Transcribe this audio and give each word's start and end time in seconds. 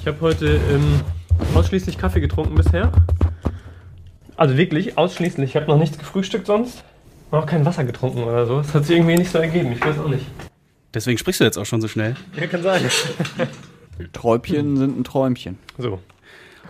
Ich 0.00 0.06
habe 0.06 0.18
heute 0.22 0.58
ähm, 0.70 1.00
ausschließlich 1.54 1.98
Kaffee 1.98 2.20
getrunken 2.20 2.54
bisher. 2.54 2.90
Also 4.34 4.56
wirklich 4.56 4.96
ausschließlich. 4.96 5.50
Ich 5.50 5.56
habe 5.56 5.66
noch 5.66 5.76
nichts 5.76 5.98
gefrühstückt 5.98 6.46
sonst. 6.46 6.82
Noch 7.30 7.44
kein 7.44 7.66
Wasser 7.66 7.84
getrunken 7.84 8.24
oder 8.24 8.46
so. 8.46 8.56
Das 8.58 8.72
hat 8.72 8.86
sich 8.86 8.96
irgendwie 8.96 9.16
nicht 9.16 9.30
so 9.30 9.36
ergeben. 9.36 9.72
Ich 9.72 9.84
weiß 9.84 9.98
auch 9.98 10.08
nicht. 10.08 10.24
Deswegen 10.94 11.18
sprichst 11.18 11.40
du 11.40 11.44
jetzt 11.44 11.58
auch 11.58 11.66
schon 11.66 11.82
so 11.82 11.86
schnell. 11.86 12.16
Ja, 12.34 12.46
kann 12.46 12.62
sein. 12.62 12.82
Träubchen 14.14 14.78
sind 14.78 14.98
ein 14.98 15.04
Träumchen. 15.04 15.58
So. 15.76 16.00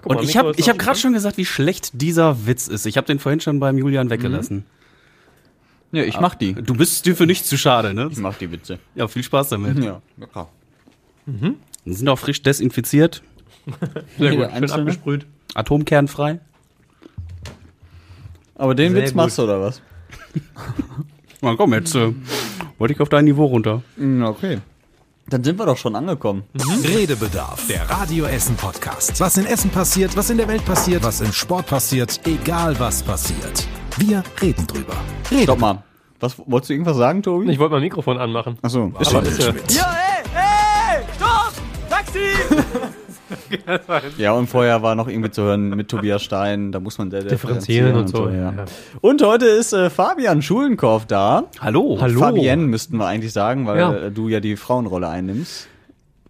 Guck 0.03 0.11
Und 0.11 0.17
mal, 0.17 0.25
ich 0.25 0.37
habe 0.37 0.53
ich 0.57 0.69
hab 0.69 0.75
auch 0.75 0.79
gerade 0.79 0.99
schon 0.99 1.13
gesagt, 1.13 1.37
wie 1.37 1.47
schlecht 1.47 1.91
dieser 2.03 2.47
Witz 2.49 2.67
ist. 2.67 2.85
Ich 2.85 2.97
habe 2.97 3.07
den 3.07 3.21
vorhin 3.21 3.41
schon 3.41 3.61
beim 3.61 3.79
Julian 3.79 4.11
weggelassen. 4.11 4.65
Ja, 5.93 6.03
ich 6.03 6.19
mach 6.19 6.35
die. 6.35 6.55
Du 6.55 6.75
bist 6.75 7.07
dir 7.07 7.15
für 7.15 7.27
nichts 7.27 7.49
zu 7.49 7.57
schade, 7.57 7.95
ne? 7.95 8.09
Ich 8.11 8.19
mach 8.19 8.37
die 8.37 8.51
Witze. 8.51 8.81
Ja, 8.97 9.07
viel 9.07 9.23
Spaß 9.23 9.51
damit. 9.51 9.79
Ja, 9.79 10.03
lecker. 10.17 10.49
Die 11.85 11.95
sind 11.95 12.09
auch 12.09 12.19
frisch 12.19 12.43
desinfiziert, 12.43 13.23
Sehr 14.19 14.37
gut. 14.37 14.51
Schön 14.53 14.71
abgesprüht. 14.71 15.27
atomkernfrei. 15.55 16.41
Aber 18.57 18.75
den 18.75 18.93
Sehr 18.93 19.03
Witz 19.03 19.11
gut. 19.11 19.17
machst 19.17 19.39
du 19.39 19.43
oder 19.43 19.61
was? 19.61 19.81
Na 21.41 21.55
komm, 21.57 21.73
jetzt 21.75 21.95
äh, 21.95 22.13
wollte 22.79 22.95
ich 22.95 23.01
auf 23.01 23.09
dein 23.09 23.25
Niveau 23.25 23.47
runter. 23.47 23.83
Mm, 23.97 24.23
Okay. 24.25 24.59
Dann 25.29 25.45
sind 25.45 25.61
wir 25.61 25.67
doch 25.67 25.77
schon 25.77 25.95
angekommen. 25.95 26.43
Redebedarf, 26.83 27.65
der 27.69 27.89
Radio 27.89 28.25
Essen 28.25 28.57
Podcast. 28.57 29.21
Was 29.21 29.37
in 29.37 29.47
Essen 29.47 29.71
passiert, 29.71 30.17
was 30.17 30.29
in 30.29 30.39
der 30.39 30.49
Welt 30.49 30.65
passiert, 30.65 31.05
was 31.05 31.21
im 31.21 31.33
Sport 31.33 31.69
passiert, 31.69 32.21
egal 32.27 32.77
was 32.81 33.01
passiert. 33.05 33.69
Wir 33.99 34.25
reden 34.43 34.67
drüber. 34.67 34.97
Reden. 35.31 35.45
Stopp 35.45 35.61
mal. 35.61 35.85
Was, 36.19 36.37
wolltest 36.47 36.71
du 36.71 36.75
irgendwas 36.75 36.97
sagen, 36.97 37.23
Tobi? 37.23 37.49
Ich 37.49 37.61
wollte 37.61 37.75
mein 37.75 37.83
Mikrofon 37.83 38.19
anmachen. 38.19 38.59
Achso, 38.63 38.93
schon. 39.09 39.25
ist 39.25 39.41
ja, 44.19 44.33
und 44.33 44.47
vorher 44.49 44.83
war 44.83 44.95
noch 44.95 45.09
irgendwie 45.09 45.31
zu 45.31 45.43
hören 45.43 45.71
mit 45.71 45.89
Tobias 45.89 46.23
Stein, 46.23 46.73
da 46.73 46.81
muss 46.81 46.99
man 46.99 47.11
sehr 47.11 47.23
differenzieren 47.23 47.95
und 47.97 48.09
so. 48.09 48.29
ja. 48.29 48.53
Ja. 48.53 48.65
Und 49.01 49.23
heute 49.23 49.47
ist 49.47 49.73
äh, 49.73 49.91
Fabian 49.91 50.43
Schulenkorf 50.43 51.07
da. 51.07 51.45
Hallo. 51.61 51.99
Hallo. 52.01 52.21
Fabienne 52.21 52.63
müssten 52.63 52.97
wir 52.97 53.07
eigentlich 53.07 53.33
sagen, 53.33 53.67
weil 53.67 53.79
Ja. 53.79 53.95
äh, 53.95 54.11
du 54.11 54.29
ja 54.29 54.41
die 54.41 54.57
Frauenrolle 54.57 55.09
einnimmst. 55.09 55.69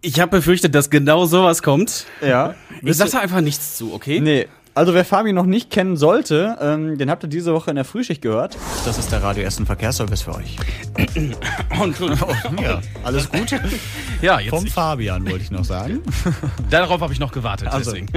Ich 0.01 0.19
habe 0.19 0.31
befürchtet, 0.37 0.73
dass 0.73 0.89
genau 0.89 1.25
sowas 1.25 1.61
kommt. 1.61 2.05
Ja. 2.25 2.55
Ich 2.81 2.97
sag 2.97 3.11
da 3.11 3.19
einfach 3.19 3.41
nichts 3.41 3.77
zu, 3.77 3.93
okay? 3.93 4.19
Nee, 4.19 4.47
also 4.73 4.93
wer 4.93 5.03
Fabian 5.05 5.35
noch 5.35 5.45
nicht 5.45 5.69
kennen 5.69 5.97
sollte, 5.97 6.57
ähm, 6.61 6.97
den 6.97 7.09
habt 7.09 7.23
ihr 7.23 7.29
diese 7.29 7.53
Woche 7.53 7.69
in 7.69 7.75
der 7.75 7.85
Frühschicht 7.85 8.21
gehört. 8.21 8.57
Das 8.85 8.97
ist 8.97 9.11
der 9.11 9.21
Radio 9.21 9.43
Essen 9.43 9.65
Verkehrsservice 9.65 10.21
für 10.21 10.35
euch. 10.35 10.57
Und, 11.81 11.99
Ja, 12.61 12.81
alles 13.03 13.29
gut? 13.29 13.51
ja, 14.21 14.39
jetzt 14.39 14.49
Vom 14.49 14.67
Fabian 14.67 15.25
wollte 15.29 15.43
ich 15.43 15.51
noch 15.51 15.65
sagen. 15.65 16.01
Darauf 16.69 17.01
habe 17.01 17.13
ich 17.13 17.19
noch 17.19 17.31
gewartet, 17.31 17.67
Also, 17.69 17.91
deswegen. 17.91 18.07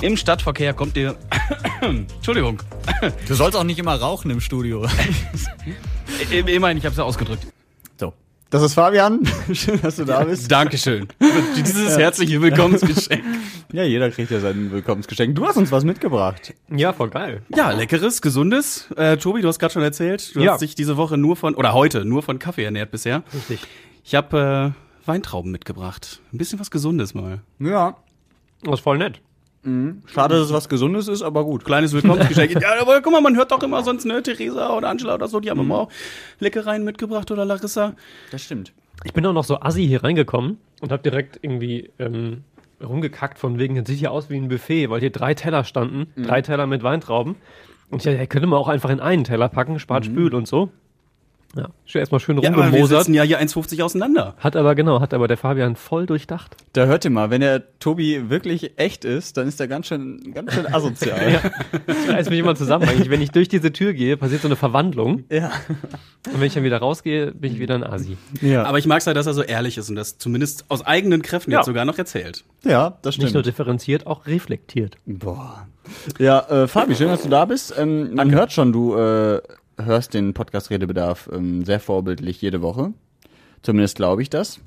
Im 0.00 0.16
Stadtverkehr 0.16 0.74
kommt 0.74 0.96
ihr. 0.96 1.16
Entschuldigung. 1.80 2.62
Du 3.26 3.34
sollst 3.34 3.56
auch 3.56 3.64
nicht 3.64 3.78
immer 3.78 3.94
rauchen 3.94 4.30
im 4.30 4.40
Studio. 4.40 4.86
Immerhin, 6.30 6.78
ich 6.78 6.84
habe 6.84 6.92
es 6.92 6.98
ja 6.98 7.04
ausgedrückt. 7.04 7.46
Das 8.52 8.60
ist 8.62 8.74
Fabian. 8.74 9.20
Schön, 9.54 9.80
dass 9.80 9.96
du 9.96 10.04
da 10.04 10.24
bist. 10.24 10.50
Dankeschön. 10.52 11.08
Für 11.18 11.42
Dieses 11.62 11.96
herzliche 11.96 12.40
Willkommensgeschenk. 12.40 13.24
Ja, 13.72 13.84
jeder 13.84 14.10
kriegt 14.10 14.30
ja 14.30 14.38
sein 14.38 14.70
Willkommensgeschenk. 14.70 15.34
Du 15.34 15.46
hast 15.46 15.56
uns 15.56 15.72
was 15.72 15.82
mitgebracht. 15.82 16.52
ja, 16.68 16.92
voll 16.92 17.08
geil. 17.08 17.40
Ja, 17.48 17.70
leckeres, 17.70 18.20
gesundes. 18.20 18.90
Äh, 18.98 19.16
Tobi, 19.16 19.40
du 19.40 19.48
hast 19.48 19.58
gerade 19.58 19.72
schon 19.72 19.82
erzählt, 19.82 20.36
du 20.36 20.40
Ja. 20.40 20.52
hast 20.52 20.60
dich 20.60 20.74
diese 20.74 20.98
Woche 20.98 21.16
nur 21.16 21.36
von, 21.36 21.54
oder 21.54 21.72
heute 21.72 22.04
nur 22.04 22.22
von 22.22 22.38
Kaffee 22.38 22.64
ernährt 22.64 22.90
bisher. 22.90 23.22
Richtig. 23.32 23.60
Ich 24.04 24.14
habe 24.14 24.74
äh, 24.74 25.06
Weintrauben 25.08 25.50
mitgebracht. 25.50 26.20
Ein 26.34 26.36
bisschen 26.36 26.60
was 26.60 26.70
Gesundes 26.70 27.14
mal. 27.14 27.40
Ja. 27.60 27.96
Das 28.62 28.74
ist 28.74 28.80
voll 28.80 28.98
nett. 28.98 29.22
Schade, 30.06 30.34
dass 30.34 30.46
es 30.46 30.52
was 30.52 30.68
Gesundes 30.68 31.06
ist, 31.06 31.22
aber 31.22 31.44
gut. 31.44 31.64
Kleines 31.64 31.92
Willkommensgeschenk. 31.92 32.52
ja, 32.60 32.80
aber 32.80 33.00
guck 33.00 33.12
mal, 33.12 33.20
man 33.20 33.36
hört 33.36 33.52
doch 33.52 33.62
immer 33.62 33.84
sonst, 33.84 34.04
ne, 34.04 34.20
Theresa 34.20 34.76
oder 34.76 34.88
Angela 34.88 35.14
oder 35.14 35.28
so, 35.28 35.38
die 35.38 35.50
haben 35.50 35.60
immer 35.60 35.78
auch 35.78 35.88
Leckereien 36.40 36.82
mitgebracht 36.82 37.30
oder 37.30 37.44
Larissa. 37.44 37.94
Das 38.32 38.42
stimmt. 38.42 38.72
Ich 39.04 39.12
bin 39.12 39.24
auch 39.24 39.32
noch 39.32 39.44
so 39.44 39.60
assi 39.60 39.86
hier 39.86 40.02
reingekommen 40.02 40.58
und 40.80 40.90
habe 40.90 41.02
direkt 41.02 41.38
irgendwie 41.42 41.90
ähm, 42.00 42.42
rumgekackt 42.82 43.38
von 43.38 43.58
wegen, 43.58 43.76
das 43.76 43.86
sieht 43.86 43.98
hier 43.98 44.10
aus 44.10 44.30
wie 44.30 44.36
ein 44.36 44.48
Buffet, 44.48 44.90
weil 44.90 45.00
hier 45.00 45.10
drei 45.10 45.34
Teller 45.34 45.62
standen, 45.64 46.06
drei 46.16 46.42
Teller 46.42 46.66
mit 46.66 46.82
Weintrauben. 46.82 47.36
Und 47.90 47.98
ich 47.98 48.04
dachte, 48.04 48.18
ja, 48.18 48.26
könnte 48.26 48.48
man 48.48 48.58
auch 48.58 48.68
einfach 48.68 48.90
in 48.90 49.00
einen 49.00 49.24
Teller 49.24 49.48
packen, 49.48 49.78
spart 49.78 50.06
Spül 50.06 50.34
und 50.34 50.48
so. 50.48 50.70
Ja, 51.54 51.68
schön 51.84 52.00
erstmal 52.00 52.20
schön 52.20 52.38
Ja, 52.40 52.50
aber 52.52 52.72
wir 52.72 52.86
sitzen 52.86 53.12
ja 53.12 53.22
hier 53.24 53.38
1,50 53.40 53.82
auseinander. 53.82 54.34
hat 54.38 54.56
aber, 54.56 54.74
genau, 54.74 55.00
hat 55.00 55.12
aber 55.12 55.28
der 55.28 55.36
Fabian 55.36 55.76
voll 55.76 56.06
durchdacht. 56.06 56.56
Da 56.72 56.86
hört 56.86 57.04
ihr 57.04 57.10
mal, 57.10 57.28
wenn 57.30 57.42
der 57.42 57.78
Tobi 57.78 58.30
wirklich 58.30 58.72
echt 58.78 59.04
ist, 59.04 59.36
dann 59.36 59.48
ist 59.48 59.60
er 59.60 59.68
ganz 59.68 59.88
schön, 59.88 60.32
ganz 60.34 60.54
schön 60.54 60.66
asozial. 60.72 61.20
Ja. 61.32 61.40
Ich 61.86 62.08
reiß 62.10 62.30
mich 62.30 62.38
immer 62.38 62.54
zusammen 62.54 62.88
eigentlich. 62.88 63.10
Wenn 63.10 63.20
ich 63.20 63.30
durch 63.30 63.48
diese 63.48 63.72
Tür 63.72 63.92
gehe, 63.92 64.16
passiert 64.16 64.40
so 64.42 64.48
eine 64.48 64.56
Verwandlung. 64.56 65.24
ja. 65.30 65.50
Und 66.32 66.40
wenn 66.40 66.46
ich 66.46 66.54
dann 66.54 66.62
wieder 66.64 66.78
rausgehe, 66.78 67.32
bin 67.32 67.52
ich 67.52 67.58
wieder 67.58 67.74
ein 67.74 67.84
Asi. 67.84 68.16
Ja, 68.40 68.62
Aber 68.64 68.78
ich 68.78 68.86
mag's 68.86 69.06
halt, 69.06 69.16
dass 69.16 69.26
er 69.26 69.34
so 69.34 69.42
ehrlich 69.42 69.76
ist 69.76 69.90
und 69.90 69.96
das 69.96 70.18
zumindest 70.18 70.64
aus 70.68 70.86
eigenen 70.86 71.20
Kräften 71.22 71.50
Ja. 71.50 71.58
jetzt 71.58 71.66
sogar 71.66 71.84
noch 71.84 71.98
erzählt. 71.98 72.44
ja 72.64 72.96
das 73.02 73.16
Nicht 73.18 73.22
nur 73.24 73.28
stimmt. 73.42 73.46
differenziert, 73.46 74.06
auch 74.06 74.26
reflektiert. 74.26 74.96
Boah. 75.04 75.66
Ja, 76.18 76.40
äh, 76.48 76.68
Fabi, 76.68 76.94
schön, 76.94 77.08
dass 77.08 77.22
du 77.22 77.28
da 77.28 77.44
bist. 77.44 77.74
Ähm, 77.76 78.14
man 78.14 78.30
hört 78.30 78.52
schon, 78.52 78.72
du 78.72 78.94
äh, 78.94 79.40
hörst 79.84 80.14
den 80.14 80.34
Podcast 80.34 80.70
Redebedarf 80.70 81.28
ähm, 81.32 81.64
sehr 81.64 81.80
vorbildlich 81.80 82.40
jede 82.40 82.62
Woche. 82.62 82.92
Zumindest 83.62 83.96
glaube 83.96 84.22
ich 84.22 84.30
das. 84.30 84.60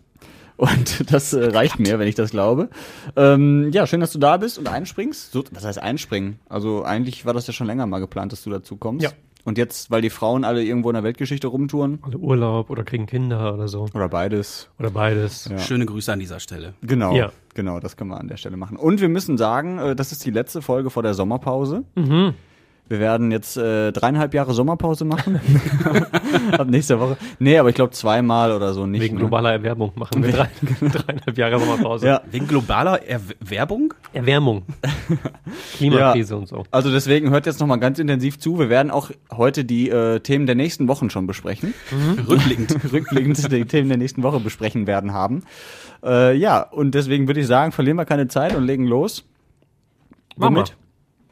Und 0.58 1.12
das 1.12 1.34
äh, 1.34 1.46
reicht 1.46 1.80
mir, 1.80 2.00
wenn 2.00 2.08
ich 2.08 2.16
das 2.16 2.32
glaube. 2.32 2.70
Ähm, 3.16 3.72
ja, 3.72 3.88
schön, 3.88 4.00
dass 4.00 4.12
du 4.12 4.20
da 4.20 4.38
bist 4.38 4.58
und 4.58 4.68
einspringst. 4.68 5.32
So, 5.32 5.44
was 5.52 5.66
heißt 5.66 5.82
einspringen? 5.82 6.40
Also 6.50 6.84
eigentlich 6.84 7.26
war 7.26 7.34
das 7.34 7.48
ja 7.48 7.54
schon 7.54 7.68
länger 7.68 7.86
mal 7.86 8.00
geplant, 8.00 8.32
dass 8.32 8.44
du 8.44 8.50
dazu 8.50 8.78
kommst. 8.78 9.04
Ja. 9.04 9.12
Und 9.44 9.60
jetzt, 9.60 9.92
weil 9.92 10.02
die 10.02 10.10
Frauen 10.10 10.44
alle 10.44 10.64
irgendwo 10.64 10.90
in 10.90 10.96
der 10.96 11.04
Weltgeschichte 11.04 11.46
rumtouren. 11.46 12.00
Alle 12.02 12.18
Urlaub 12.18 12.72
oder 12.72 12.84
kriegen 12.84 13.06
Kinder 13.06 13.54
oder 13.54 13.68
so. 13.68 13.86
Oder 13.94 14.10
beides. 14.10 14.70
Oder 14.80 14.90
beides. 14.90 15.48
Ja. 15.48 15.60
Schöne 15.60 15.86
Grüße 15.86 16.12
an 16.12 16.20
dieser 16.20 16.40
Stelle. 16.40 16.74
Genau. 16.82 17.16
Ja. 17.16 17.32
Genau, 17.54 17.80
das 17.80 17.96
können 17.96 18.10
wir 18.10 18.20
an 18.20 18.28
der 18.28 18.38
Stelle 18.38 18.58
machen. 18.58 18.76
Und 18.76 19.02
wir 19.02 19.08
müssen 19.08 19.38
sagen, 19.38 19.78
äh, 19.78 19.96
das 19.96 20.12
ist 20.12 20.26
die 20.26 20.32
letzte 20.32 20.64
Folge 20.64 20.90
vor 20.90 21.04
der 21.04 21.14
Sommerpause. 21.14 21.84
Mhm. 21.94 22.34
Wir 22.88 23.00
werden 23.00 23.32
jetzt 23.32 23.58
äh, 23.58 23.92
dreieinhalb 23.92 24.36
Jahre 24.36 24.54
Sommerpause 24.54 25.06
machen. 25.06 25.40
Ab 26.52 26.68
nächster 26.68 27.00
Woche. 27.00 27.18
Nee, 27.40 27.58
aber 27.58 27.70
ich 27.70 27.76
glaube 27.76 27.94
zweimal 27.94 28.52
oder 28.52 28.74
so 28.74 28.86
nicht. 28.86 29.02
Wegen 29.02 29.16
ne? 29.16 29.22
globaler 29.22 29.54
Erwärmung 29.54 29.92
machen 29.96 30.24
wir 30.24 30.32
drei, 30.32 30.50
dreieinhalb 30.82 31.36
Jahre 31.36 31.60
Sommerpause. 31.60 32.06
Ja. 32.06 32.22
Wegen 32.30 32.48
globaler 32.48 33.02
Erwerbung? 33.02 33.96
Erwärmung. 34.14 34.64
Klimakrise 35.78 36.38
und 36.38 36.48
so. 36.48 36.64
Also 36.70 36.92
deswegen 36.92 37.32
hört 37.32 37.48
jetzt 37.48 37.60
nochmal 37.60 37.80
ganz 37.80 37.98
intensiv 37.98 38.38
zu. 38.38 38.60
Wir 38.60 38.70
werden 38.70 38.92
auch 38.92 39.10
heute 39.34 39.66
die 39.66 39.90
äh, 39.90 40.20
Themen 40.20 40.46
der 40.46 40.56
nächsten 40.56 40.88
Wochen 40.88 41.10
schon 41.10 41.26
besprechen. 41.26 41.74
Rückblickend. 42.28 42.94
Rückblickend 42.94 43.52
die 43.52 43.66
Themen 43.66 43.90
der 43.90 43.98
nächsten 43.98 44.22
Woche 44.22 44.40
besprechen 44.40 44.86
werden 44.86 45.12
haben. 45.12 45.42
Äh, 46.04 46.38
ja, 46.38 46.62
und 46.62 46.94
deswegen 46.94 47.26
würde 47.26 47.40
ich 47.40 47.48
sagen, 47.48 47.72
verlieren 47.72 47.98
wir 47.98 48.06
keine 48.06 48.28
Zeit 48.28 48.56
und 48.56 48.64
legen 48.64 48.86
los. 48.86 49.26
Womit? 50.38 50.76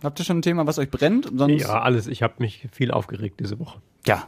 Habt 0.04 0.20
ihr 0.20 0.26
schon 0.26 0.40
ein 0.40 0.42
Thema, 0.42 0.68
was 0.68 0.78
euch 0.80 0.90
brennt? 0.92 1.30
Sonst 1.36 1.62
Ja, 1.62 1.82
alles. 1.82 2.08
Ich 2.08 2.22
habe 2.22 2.34
mich 2.40 2.68
viel 2.72 2.92
aufgeregt 2.92 3.40
diese 3.40 3.60
Woche. 3.60 3.80
ja. 4.06 4.28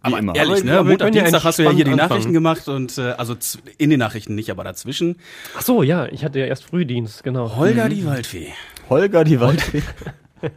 Aber 0.00 0.20
immer. 0.20 0.36
ehrlich, 0.36 0.62
ne? 0.62 0.78
aber 0.78 0.90
Montag, 0.90 1.12
ja 1.12 1.22
Dienstag 1.22 1.42
hast 1.42 1.58
du 1.58 1.64
ja 1.64 1.70
hier 1.72 1.84
die 1.84 1.90
entspannt 1.90 2.10
Nachrichten 2.10 2.36
anfangen. 2.36 2.64
gemacht 2.64 2.68
und 2.68 2.98
äh, 2.98 3.10
also 3.18 3.34
in 3.78 3.90
den 3.90 3.98
Nachrichten 3.98 4.36
nicht, 4.36 4.48
aber 4.48 4.62
dazwischen. 4.62 5.16
Ach 5.56 5.62
so, 5.62 5.82
ja, 5.82 6.06
ich 6.06 6.24
hatte 6.24 6.38
ja 6.38 6.46
erst 6.46 6.62
Frühdienst, 6.64 7.24
genau. 7.24 7.56
Holger 7.56 7.88
die 7.88 8.06
Waldfee. 8.06 8.52
Holger 8.88 9.24
die 9.24 9.40
Waldfee. 9.40 9.82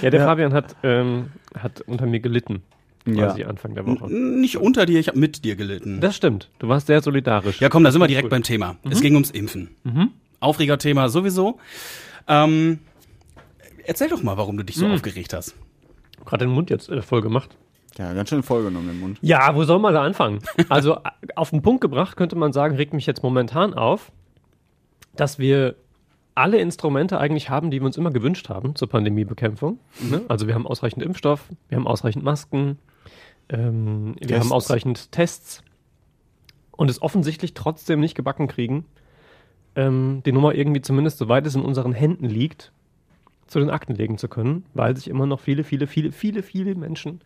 Ja, 0.00 0.08
der 0.08 0.20
Ja. 0.20 0.26
Fabian 0.26 0.54
hat, 0.54 0.74
ähm, 0.82 1.26
hat 1.56 1.82
unter 1.82 2.06
mir 2.06 2.20
gelitten. 2.20 2.62
Ja. 3.06 3.26
Quasi 3.26 3.44
Anfang 3.44 3.74
der 3.74 3.86
Woche. 3.86 4.10
Nicht 4.10 4.56
unter 4.56 4.86
dir, 4.86 4.98
ich 4.98 5.08
habe 5.08 5.18
mit 5.18 5.44
dir 5.44 5.54
gelitten. 5.56 6.00
Das 6.00 6.16
stimmt. 6.16 6.48
Du 6.58 6.68
warst 6.68 6.86
sehr 6.86 7.02
solidarisch. 7.02 7.60
Ja, 7.60 7.68
komm, 7.68 7.84
da 7.84 7.92
sind 7.92 8.00
wir 8.00 8.08
direkt 8.08 8.24
Gut. 8.24 8.30
beim 8.30 8.42
Thema. 8.42 8.76
Es 8.88 9.02
ging 9.02 9.12
ums 9.14 9.30
Impfen. 9.30 9.68
Aufregerthema 10.40 11.10
sowieso. 11.10 11.58
Ähm, 12.26 12.78
erzähl 13.84 14.08
doch 14.08 14.22
mal, 14.22 14.36
warum 14.36 14.56
du 14.56 14.64
dich 14.64 14.76
so 14.76 14.86
aufgeregt 14.86 15.32
hast. 15.32 15.54
Gerade 16.24 16.46
den 16.46 16.52
Mund 16.52 16.70
jetzt 16.70 16.88
äh, 16.88 17.02
voll 17.02 17.22
gemacht. 17.22 17.56
Ja, 17.98 18.12
ganz 18.12 18.28
schön 18.28 18.42
vollgenommen 18.42 18.90
im 18.90 19.00
Mund. 19.00 19.18
Ja, 19.20 19.54
wo 19.54 19.64
soll 19.64 19.78
man 19.78 19.94
da 19.94 20.02
anfangen? 20.02 20.40
Also 20.68 20.98
auf 21.34 21.50
den 21.50 21.62
Punkt 21.62 21.80
gebracht 21.80 22.16
könnte 22.16 22.36
man 22.36 22.52
sagen, 22.52 22.76
regt 22.76 22.94
mich 22.94 23.06
jetzt 23.06 23.22
momentan 23.22 23.74
auf, 23.74 24.12
dass 25.16 25.38
wir 25.38 25.74
alle 26.34 26.58
Instrumente 26.58 27.18
eigentlich 27.18 27.50
haben, 27.50 27.70
die 27.70 27.80
wir 27.80 27.86
uns 27.86 27.96
immer 27.96 28.10
gewünscht 28.12 28.48
haben 28.48 28.76
zur 28.76 28.88
Pandemiebekämpfung. 28.88 29.80
Ne? 30.08 30.22
Also 30.28 30.46
wir 30.46 30.54
haben 30.54 30.66
ausreichend 30.66 31.02
Impfstoff, 31.02 31.48
wir 31.68 31.76
haben 31.76 31.86
ausreichend 31.86 32.24
Masken, 32.24 32.78
ähm, 33.48 34.14
wir 34.18 34.28
Tests. 34.28 34.44
haben 34.44 34.52
ausreichend 34.52 35.12
Tests 35.12 35.62
und 36.70 36.88
es 36.88 37.02
offensichtlich 37.02 37.54
trotzdem 37.54 38.00
nicht 38.00 38.14
gebacken 38.14 38.46
kriegen, 38.46 38.86
ähm, 39.74 40.22
die 40.24 40.32
Nummer 40.32 40.54
irgendwie 40.54 40.80
zumindest, 40.80 41.18
soweit 41.18 41.46
es 41.46 41.56
in 41.56 41.62
unseren 41.62 41.92
Händen 41.92 42.26
liegt, 42.26 42.72
zu 43.50 43.58
den 43.58 43.70
Akten 43.70 43.94
legen 43.94 44.18
zu 44.18 44.28
können, 44.28 44.64
weil 44.74 44.96
sich 44.96 45.08
immer 45.08 45.26
noch 45.26 45.40
viele, 45.40 45.64
viele, 45.64 45.86
viele, 45.86 46.12
viele, 46.12 46.42
viele 46.42 46.74
Menschen 46.74 47.20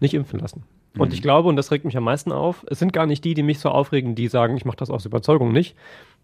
nicht 0.00 0.14
impfen 0.14 0.40
lassen. 0.40 0.64
Und 0.96 1.12
ich 1.12 1.22
glaube, 1.22 1.48
und 1.48 1.56
das 1.56 1.72
regt 1.72 1.84
mich 1.84 1.96
am 1.96 2.04
meisten 2.04 2.30
auf, 2.30 2.64
es 2.68 2.78
sind 2.78 2.92
gar 2.92 3.06
nicht 3.06 3.24
die, 3.24 3.34
die 3.34 3.42
mich 3.42 3.58
so 3.58 3.68
aufregen, 3.68 4.14
die 4.14 4.28
sagen, 4.28 4.56
ich 4.56 4.64
mache 4.64 4.76
das 4.76 4.90
aus 4.90 5.04
Überzeugung 5.04 5.52
nicht. 5.52 5.74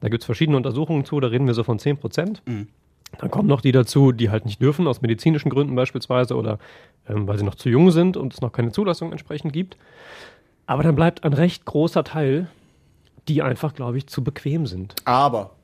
Da 0.01 0.09
gibt 0.09 0.23
es 0.23 0.27
verschiedene 0.27 0.57
Untersuchungen 0.57 1.05
zu, 1.05 1.19
da 1.19 1.29
reden 1.29 1.47
wir 1.47 1.55
so 1.55 1.65
von 1.65 1.81
10 1.81 1.97
Prozent. 1.97 2.43
Dann 3.19 3.31
kommen 3.31 3.49
noch 3.49 3.61
die 3.61 3.73
dazu, 3.73 4.13
die 4.13 4.31
halt 4.31 4.45
nicht 4.45 4.63
dürfen, 4.63 4.87
aus 4.87 5.03
medizinischen 5.03 5.51
Gründen 5.51 5.75
beispielsweise 5.75 6.37
oder 6.37 6.59
ähm, 7.09 7.27
weil 7.27 7.37
sie 7.39 7.45
noch 7.45 7.57
zu 7.57 7.69
jung 7.69 7.91
sind 7.91 8.17
und 8.17 8.33
es 8.33 8.41
noch 8.41 8.53
keine 8.53 8.71
Zulassung 8.71 9.11
entsprechend 9.11 9.53
gibt. 9.53 9.77
Aber 10.67 10.85
dann 10.85 10.95
bleibt 10.95 11.25
ein 11.25 11.33
recht 11.33 11.65
großer 11.65 12.05
Teil, 12.05 12.49
die 13.27 13.43
einfach, 13.43 13.75
glaube 13.75 13.99
ich, 13.99 14.07
zu 14.07 14.23
bequem 14.23 14.67
sind. 14.67 14.95
Aber 15.05 15.57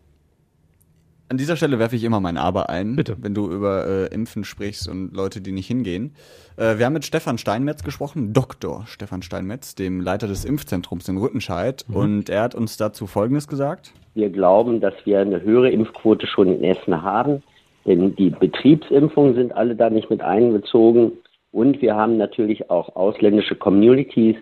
an 1.29 1.37
dieser 1.39 1.57
Stelle 1.57 1.79
werfe 1.79 1.97
ich 1.97 2.05
immer 2.05 2.21
mein 2.21 2.37
Aber 2.37 2.69
ein, 2.71 2.97
Bitte. 2.97 3.17
wenn 3.21 3.35
du 3.35 3.51
über 3.51 3.87
äh, 3.87 4.15
Impfen 4.15 4.45
sprichst 4.45 4.89
und 4.89 5.15
Leute, 5.15 5.41
die 5.41 5.53
nicht 5.53 5.67
hingehen. 5.67 6.15
Äh, 6.57 6.79
wir 6.79 6.87
haben 6.87 6.93
mit 6.93 7.05
Stefan 7.05 7.39
Steinmetz 7.39 7.83
gesprochen, 7.83 8.33
Dr. 8.33 8.85
Stefan 8.87 9.23
Steinmetz, 9.23 9.75
dem 9.75 10.01
Leiter 10.01 10.29
des 10.29 10.45
Impfzentrums 10.45 11.09
in 11.09 11.19
Rüttenscheid. 11.19 11.85
Und 11.93 12.29
er 12.29 12.43
hat 12.43 12.55
uns 12.55 12.77
dazu 12.77 13.07
Folgendes 13.07 13.49
gesagt. 13.49 13.93
Wir 14.15 14.31
glauben, 14.31 14.81
dass 14.81 14.95
wir 15.05 15.21
eine 15.21 15.43
höhere 15.43 15.71
Impfquote 15.71 16.27
schon 16.27 16.49
in 16.49 16.63
Essen 16.65 17.03
haben, 17.03 17.43
denn 17.87 18.15
die 18.17 18.31
Betriebsimpfungen 18.31 19.35
sind 19.35 19.53
alle 19.55 19.77
da 19.77 19.91
nicht 19.91 20.11
mit 20.11 20.23
einbezogen. 20.23 21.13
Und 21.51 21.83
wir 21.83 21.97
haben 21.97 22.17
natürlich 22.19 22.71
auch 22.71 22.95
ausländische 22.97 23.57
Communities. 23.57 24.37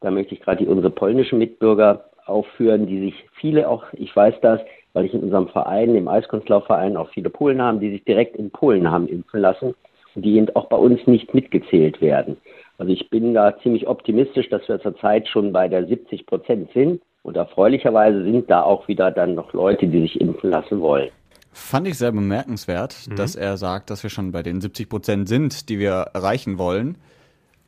Da 0.00 0.10
möchte 0.10 0.34
ich 0.34 0.40
gerade 0.40 0.66
unsere 0.66 0.90
polnischen 0.90 1.38
Mitbürger 1.38 2.10
aufführen, 2.26 2.86
die 2.86 3.00
sich 3.00 3.14
viele 3.40 3.68
auch, 3.68 3.84
ich 3.92 4.14
weiß 4.14 4.34
das, 4.42 4.60
weil 4.96 5.04
ich 5.04 5.12
in 5.12 5.20
unserem 5.20 5.48
Verein, 5.48 5.92
dem 5.92 6.08
Eiskunstlaufverein, 6.08 6.96
auch 6.96 7.10
viele 7.10 7.28
Polen 7.28 7.60
haben, 7.60 7.80
die 7.80 7.90
sich 7.90 8.02
direkt 8.04 8.34
in 8.34 8.50
Polen 8.50 8.90
haben 8.90 9.06
impfen 9.06 9.40
lassen 9.40 9.74
und 10.14 10.22
die 10.24 10.36
eben 10.36 10.48
auch 10.56 10.70
bei 10.70 10.78
uns 10.78 11.06
nicht 11.06 11.34
mitgezählt 11.34 12.00
werden. 12.00 12.38
Also 12.78 12.94
ich 12.94 13.10
bin 13.10 13.34
da 13.34 13.58
ziemlich 13.62 13.86
optimistisch, 13.88 14.48
dass 14.48 14.66
wir 14.68 14.80
zurzeit 14.80 15.28
schon 15.28 15.52
bei 15.52 15.68
der 15.68 15.86
70 15.86 16.24
Prozent 16.24 16.70
sind. 16.72 17.02
Und 17.22 17.36
erfreulicherweise 17.36 18.24
sind 18.24 18.50
da 18.50 18.62
auch 18.62 18.88
wieder 18.88 19.10
dann 19.10 19.34
noch 19.34 19.52
Leute, 19.52 19.86
die 19.86 20.00
sich 20.00 20.18
impfen 20.18 20.48
lassen 20.48 20.80
wollen. 20.80 21.10
Fand 21.52 21.86
ich 21.88 21.98
sehr 21.98 22.12
bemerkenswert, 22.12 23.18
dass 23.18 23.36
er 23.36 23.58
sagt, 23.58 23.90
dass 23.90 24.02
wir 24.02 24.08
schon 24.08 24.32
bei 24.32 24.42
den 24.42 24.62
70 24.62 24.88
Prozent 24.88 25.28
sind, 25.28 25.68
die 25.68 25.78
wir 25.78 26.06
erreichen 26.14 26.56
wollen. 26.56 26.96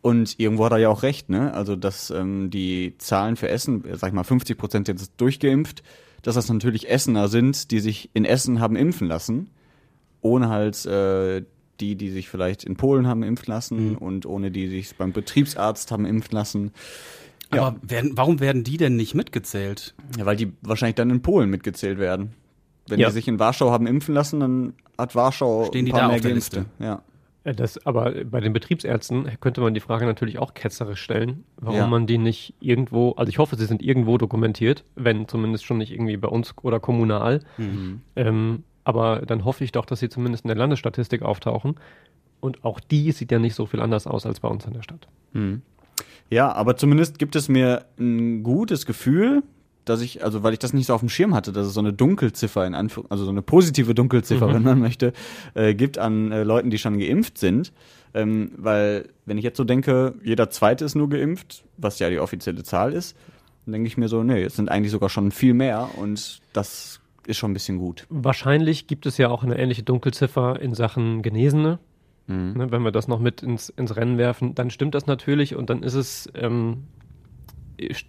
Und 0.00 0.40
irgendwo 0.40 0.64
hat 0.64 0.72
er 0.72 0.78
ja 0.78 0.88
auch 0.88 1.02
recht, 1.02 1.28
ne? 1.28 1.52
Also, 1.52 1.76
dass 1.76 2.10
ähm, 2.10 2.48
die 2.48 2.96
Zahlen 2.96 3.36
für 3.36 3.50
Essen, 3.50 3.84
sag 3.92 4.08
ich 4.08 4.14
mal, 4.14 4.24
50 4.24 4.56
Prozent 4.56 4.88
jetzt 4.88 5.20
durchgeimpft, 5.20 5.82
dass 6.22 6.34
das 6.34 6.48
natürlich 6.48 6.88
Essener 6.90 7.28
sind, 7.28 7.70
die 7.70 7.80
sich 7.80 8.10
in 8.14 8.24
Essen 8.24 8.60
haben 8.60 8.76
impfen 8.76 9.08
lassen, 9.08 9.50
ohne 10.20 10.48
halt 10.48 10.84
äh, 10.86 11.44
die, 11.80 11.94
die 11.96 12.10
sich 12.10 12.28
vielleicht 12.28 12.64
in 12.64 12.76
Polen 12.76 13.06
haben 13.06 13.22
impfen 13.22 13.46
lassen 13.52 13.96
und 13.96 14.26
ohne 14.26 14.50
die 14.50 14.68
sich 14.68 14.96
beim 14.96 15.12
Betriebsarzt 15.12 15.92
haben 15.92 16.04
impfen 16.06 16.32
lassen. 16.34 16.72
Aber 17.50 17.76
werden, 17.82 18.12
warum 18.16 18.40
werden 18.40 18.64
die 18.64 18.76
denn 18.76 18.96
nicht 18.96 19.14
mitgezählt? 19.14 19.94
Ja, 20.18 20.26
weil 20.26 20.36
die 20.36 20.52
wahrscheinlich 20.62 20.96
dann 20.96 21.08
in 21.10 21.22
Polen 21.22 21.48
mitgezählt 21.50 21.98
werden. 21.98 22.34
Wenn 22.88 23.00
Ja. 23.00 23.08
die 23.08 23.14
sich 23.14 23.28
in 23.28 23.38
Warschau 23.38 23.70
haben 23.70 23.86
impfen 23.86 24.14
lassen, 24.14 24.40
dann 24.40 24.72
hat 24.98 25.14
Warschau 25.14 25.66
Stehen 25.66 25.84
die 25.86 25.92
ein 25.92 25.94
paar 25.94 26.00
da 26.02 26.06
mehr 26.08 26.16
auf 26.16 26.22
der 26.22 26.30
Geimpfte. 26.32 26.56
Liste? 26.60 26.84
Ja. 26.84 27.02
Äh, 27.44 27.54
Das, 27.54 27.84
aber 27.86 28.12
bei 28.24 28.40
den 28.40 28.52
Betriebsärzten 28.52 29.28
könnte 29.40 29.60
man 29.60 29.74
die 29.74 29.80
Frage 29.80 30.06
natürlich 30.06 30.38
auch 30.38 30.54
ketzerisch 30.54 31.00
stellen, 31.00 31.44
warum 31.56 31.78
Ja. 31.78 31.86
man 31.86 32.06
die 32.06 32.18
nicht 32.18 32.54
irgendwo, 32.60 33.12
also 33.12 33.30
ich 33.30 33.38
hoffe, 33.38 33.56
sie 33.56 33.66
sind 33.66 33.82
irgendwo 33.82 34.18
dokumentiert, 34.18 34.84
wenn 34.96 35.28
zumindest 35.28 35.64
schon 35.64 35.78
nicht 35.78 35.92
irgendwie 35.92 36.16
bei 36.16 36.28
uns 36.28 36.54
oder 36.62 36.80
kommunal. 36.80 37.40
Ähm, 38.16 38.64
aber 38.84 39.20
dann 39.26 39.44
hoffe 39.44 39.64
ich 39.64 39.72
doch, 39.72 39.84
dass 39.84 40.00
sie 40.00 40.08
zumindest 40.08 40.44
in 40.44 40.48
der 40.48 40.56
Landesstatistik 40.56 41.22
auftauchen. 41.22 41.76
Und 42.40 42.64
auch 42.64 42.80
die 42.80 43.12
sieht 43.12 43.32
ja 43.32 43.38
nicht 43.38 43.54
so 43.54 43.66
viel 43.66 43.80
anders 43.80 44.06
aus 44.06 44.24
als 44.24 44.40
bei 44.40 44.48
uns 44.48 44.64
in 44.64 44.72
der 44.72 44.82
Stadt. 44.82 45.08
Ja, 46.30 46.52
aber 46.52 46.76
zumindest 46.76 47.18
gibt 47.18 47.34
es 47.36 47.48
mir 47.48 47.84
ein 47.98 48.42
gutes 48.42 48.86
Gefühl, 48.86 49.42
dass 49.88 50.00
ich, 50.00 50.24
also 50.24 50.42
weil 50.42 50.52
ich 50.52 50.58
das 50.58 50.72
nicht 50.72 50.86
so 50.86 50.94
auf 50.94 51.00
dem 51.00 51.08
Schirm 51.08 51.34
hatte, 51.34 51.52
dass 51.52 51.66
es 51.66 51.74
so 51.74 51.80
eine 51.80 51.92
Dunkelziffer 51.92 52.66
in 52.66 52.74
Anführung, 52.74 53.10
also 53.10 53.24
so 53.24 53.30
eine 53.30 53.42
positive 53.42 53.94
Dunkelziffer, 53.94 54.52
wenn 54.52 54.62
man 54.62 54.78
möchte, 54.78 55.12
äh, 55.54 55.74
gibt 55.74 55.98
an 55.98 56.32
äh, 56.32 56.42
Leuten, 56.42 56.70
die 56.70 56.78
schon 56.78 56.98
geimpft 56.98 57.38
sind. 57.38 57.72
Ähm, 58.14 58.52
weil, 58.56 59.08
wenn 59.26 59.36
ich 59.36 59.44
jetzt 59.44 59.58
so 59.58 59.64
denke, 59.64 60.14
jeder 60.24 60.50
Zweite 60.50 60.84
ist 60.84 60.94
nur 60.94 61.08
geimpft, 61.08 61.64
was 61.76 61.98
ja 61.98 62.08
die 62.08 62.18
offizielle 62.18 62.62
Zahl 62.62 62.92
ist, 62.92 63.16
dann 63.66 63.72
denke 63.72 63.88
ich 63.88 63.98
mir 63.98 64.08
so, 64.08 64.22
nee, 64.22 64.42
es 64.42 64.56
sind 64.56 64.70
eigentlich 64.70 64.92
sogar 64.92 65.10
schon 65.10 65.30
viel 65.30 65.52
mehr 65.52 65.90
und 65.96 66.40
das 66.54 67.00
ist 67.26 67.36
schon 67.36 67.50
ein 67.50 67.54
bisschen 67.54 67.78
gut. 67.78 68.06
Wahrscheinlich 68.08 68.86
gibt 68.86 69.04
es 69.04 69.18
ja 69.18 69.28
auch 69.28 69.44
eine 69.44 69.58
ähnliche 69.58 69.82
Dunkelziffer 69.82 70.58
in 70.60 70.74
Sachen 70.74 71.22
Genesene. 71.22 71.78
Ne, 72.28 72.70
wenn 72.70 72.82
wir 72.82 72.92
das 72.92 73.08
noch 73.08 73.20
mit 73.20 73.42
ins, 73.42 73.70
ins 73.70 73.96
Rennen 73.96 74.18
werfen, 74.18 74.54
dann 74.54 74.68
stimmt 74.68 74.94
das 74.94 75.06
natürlich 75.06 75.56
und 75.56 75.70
dann 75.70 75.82
ist 75.82 75.94
es, 75.94 76.30
ähm, 76.34 76.84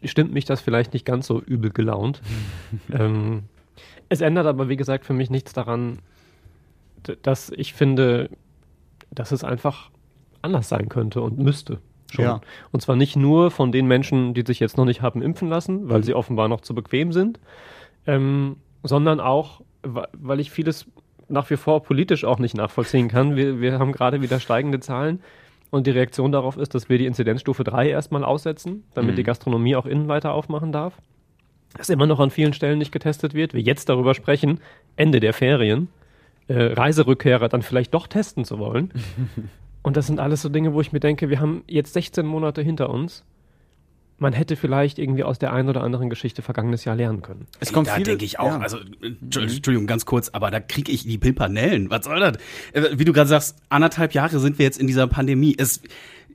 stimmt 0.04 0.33
mich 0.33 0.45
das 0.45 0.62
vielleicht 0.62 0.94
nicht 0.94 1.06
ganz 1.06 1.27
so 1.27 1.42
übel 1.42 1.71
gelaunt. 1.71 2.21
ähm, 2.92 3.44
es 4.10 4.21
ändert 4.21 4.48
aber, 4.48 4.69
wie 4.69 4.77
gesagt, 4.77 5.06
für 5.06 5.13
mich 5.13 5.30
nichts 5.30 5.54
daran, 5.54 6.00
dass 7.21 7.51
ich 7.51 7.74
finde, 7.74 8.30
dass 9.12 9.31
es 9.31 9.44
einfach 9.44 9.92
anders 10.42 10.69
sein 10.69 10.89
könnte 10.89 11.21
und 11.21 11.38
müsste. 11.38 11.80
Schon. 12.12 12.25
Ja. 12.25 12.42
Und 12.71 12.81
zwar 12.81 12.95
nicht 12.95 13.16
nur 13.16 13.51
von 13.51 13.71
den 13.71 13.86
Menschen, 13.86 14.33
die 14.33 14.44
sich 14.45 14.60
jetzt 14.60 14.77
noch 14.77 14.86
nicht 14.86 15.01
haben 15.01 15.21
impfen 15.21 15.48
lassen, 15.48 15.89
weil 15.89 16.04
sie 16.04 16.16
offenbar 16.16 16.48
noch 16.48 16.62
zu 16.62 16.74
bequem 16.74 17.13
sind, 17.13 17.39
ähm, 18.07 18.57
sondern 18.81 19.19
auch, 19.19 19.62
weil 19.83 20.39
ich 20.39 20.50
vieles 20.50 20.88
nach 21.27 21.50
wie 21.51 21.57
vor 21.57 21.83
politisch 21.83 22.25
auch 22.25 22.39
nicht 22.39 22.56
nachvollziehen 22.56 23.07
kann. 23.07 23.36
Wir, 23.36 23.62
wir 23.62 23.77
haben 23.77 23.92
gerade 23.92 24.21
wieder 24.21 24.39
steigende 24.39 24.80
Zahlen 24.80 25.21
und 25.71 25.88
die 25.88 25.92
Reaktion 25.92 26.31
darauf 26.31 26.57
ist, 26.57 26.74
dass 26.74 26.89
wir 26.89 26.98
die 26.98 27.06
Inzidenzstufe 27.06 27.63
3 27.63 27.89
erstmal 27.89 28.24
aussetzen, 28.24 28.83
damit 28.94 29.18
die 29.18 29.24
Gastronomie 29.24 29.75
auch 29.75 29.86
innen 29.86 30.07
weiter 30.07 30.33
aufmachen 30.33 30.71
darf. 30.71 30.94
Dass 31.77 31.89
immer 31.89 32.07
noch 32.07 32.19
an 32.19 32.31
vielen 32.31 32.54
Stellen 32.54 32.80
nicht 32.80 32.92
getestet 32.92 33.36
wird. 33.36 33.54
Wir 33.54 33.62
jetzt 33.62 33.89
darüber 33.89 34.16
sprechen, 34.16 34.60
Ende 34.95 35.19
der 35.19 35.33
Ferien, 35.33 35.88
äh, 36.48 36.74
Reiserückkehrer 36.74 37.48
dann 37.48 37.62
vielleicht 37.62 37.94
doch 37.94 38.07
testen 38.07 38.45
zu 38.45 38.57
wollen. 38.57 38.92
und 39.83 39.95
das 39.95 40.07
sind 40.07 40.19
alles 40.19 40.42
so 40.42 40.50
Dinge, 40.50 40.74
wo 40.74 40.81
ich 40.81 40.92
mir 40.92 41.00
denke, 41.00 41.30
wir 41.30 41.39
haben 41.39 41.63
jetzt 41.68 41.94
16 41.94 42.25
Monate 42.25 42.63
hinter 42.63 42.89
uns. 42.89 43.24
Man 44.19 44.33
hätte 44.33 44.56
vielleicht 44.56 45.00
irgendwie 45.00 45.24
aus 45.24 45.39
der 45.39 45.54
einen 45.54 45.69
oder 45.69 45.81
anderen 45.81 46.10
Geschichte 46.10 46.42
vergangenes 46.42 46.86
Jahr 46.86 46.95
lernen 46.95 47.21
können. 47.21 47.48
Es 47.60 47.71
kommt 47.71 47.88
da 47.88 47.98
denke 47.98 48.25
ich 48.25 48.39
auch. 48.39 48.48
ja. 48.48 48.60
Also, 48.60 48.77
äh, 48.77 49.13
Entschuldigung, 49.21 49.88
ganz 49.88 50.06
kurz, 50.06 50.30
aber 50.30 50.51
da 50.51 50.60
kriege 50.60 50.92
ich 50.92 51.04
die 51.04 51.18
Pimpanellen. 51.18 51.89
Was 51.89 52.06
soll 52.06 52.19
das? 52.19 52.38
Äh, 52.74 52.98
Wie 52.98 53.06
du 53.06 53.13
gerade 53.13 53.30
sagst, 53.30 53.57
anderthalb 53.69 54.13
Jahre 54.13 54.39
sind 54.39 54.60
wir 54.60 54.66
jetzt 54.66 54.80
in 54.80 54.88
dieser 54.88 55.07
Pandemie. 55.07 55.56
Es, 55.57 55.81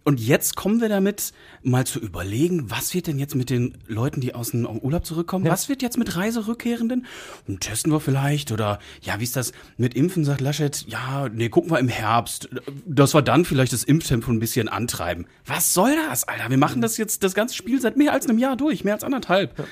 und 0.05 0.21
jetzt 0.21 0.55
kommen 0.57 0.81
wir 0.81 0.89
damit, 0.89 1.33
mal 1.63 1.87
zu 1.87 1.99
überlegen, 1.99 2.71
was 2.71 2.95
wird 2.95 3.07
denn 3.07 3.19
jetzt 3.19 3.35
mit 3.35 3.51
den 3.51 3.77
Leuten, 3.87 4.21
die 4.21 4.35
aus 4.35 4.51
dem 4.51 4.67
Urlaub 4.67 5.07
zurückkommen? 5.07 5.47
Ja. 5.47 5.53
Was 5.53 5.69
wird 5.69 5.81
jetzt 5.83 5.97
mit 5.99 6.15
Reiserückkehrenden? 6.17 7.07
Und 7.49 7.61
testen 7.61 7.91
wir 7.91 8.01
vielleicht? 8.01 8.53
Oder 8.53 8.79
ja, 9.01 9.19
wie 9.19 9.25
ist 9.25 9.35
das 9.37 9.53
mit 9.77 9.95
Impfen, 9.95 10.25
sagt 10.25 10.41
Laschet? 10.41 10.85
Ja, 10.89 11.29
nee, 11.33 11.49
gucken 11.49 11.71
wir 11.71 11.79
im 11.79 11.89
Herbst. 11.89 12.49
Dass 12.87 13.15
wir 13.15 13.23
dann 13.23 13.45
vielleicht 13.45 13.73
das 13.73 13.83
Impftempo 13.85 14.31
ein 14.31 14.41
bisschen 14.41 14.69
antreiben. 14.69 15.27
Was 15.47 15.73
soll 15.75 15.95
das, 16.09 16.25
Alter? 16.29 16.51
Wir 16.51 16.59
machen 16.59 16.81
das 16.83 16.97
jetzt, 16.97 17.25
das 17.25 17.35
ganze 17.35 17.55
Spiel 17.55 17.81
seit 17.81 17.97
mehr 17.97 18.13
als 18.13 18.29
einem 18.29 18.39
Jahr 18.39 18.57
durch, 18.57 18.85
mehr 18.85 18.95
als 18.95 19.05
anderthalb. 19.05 19.67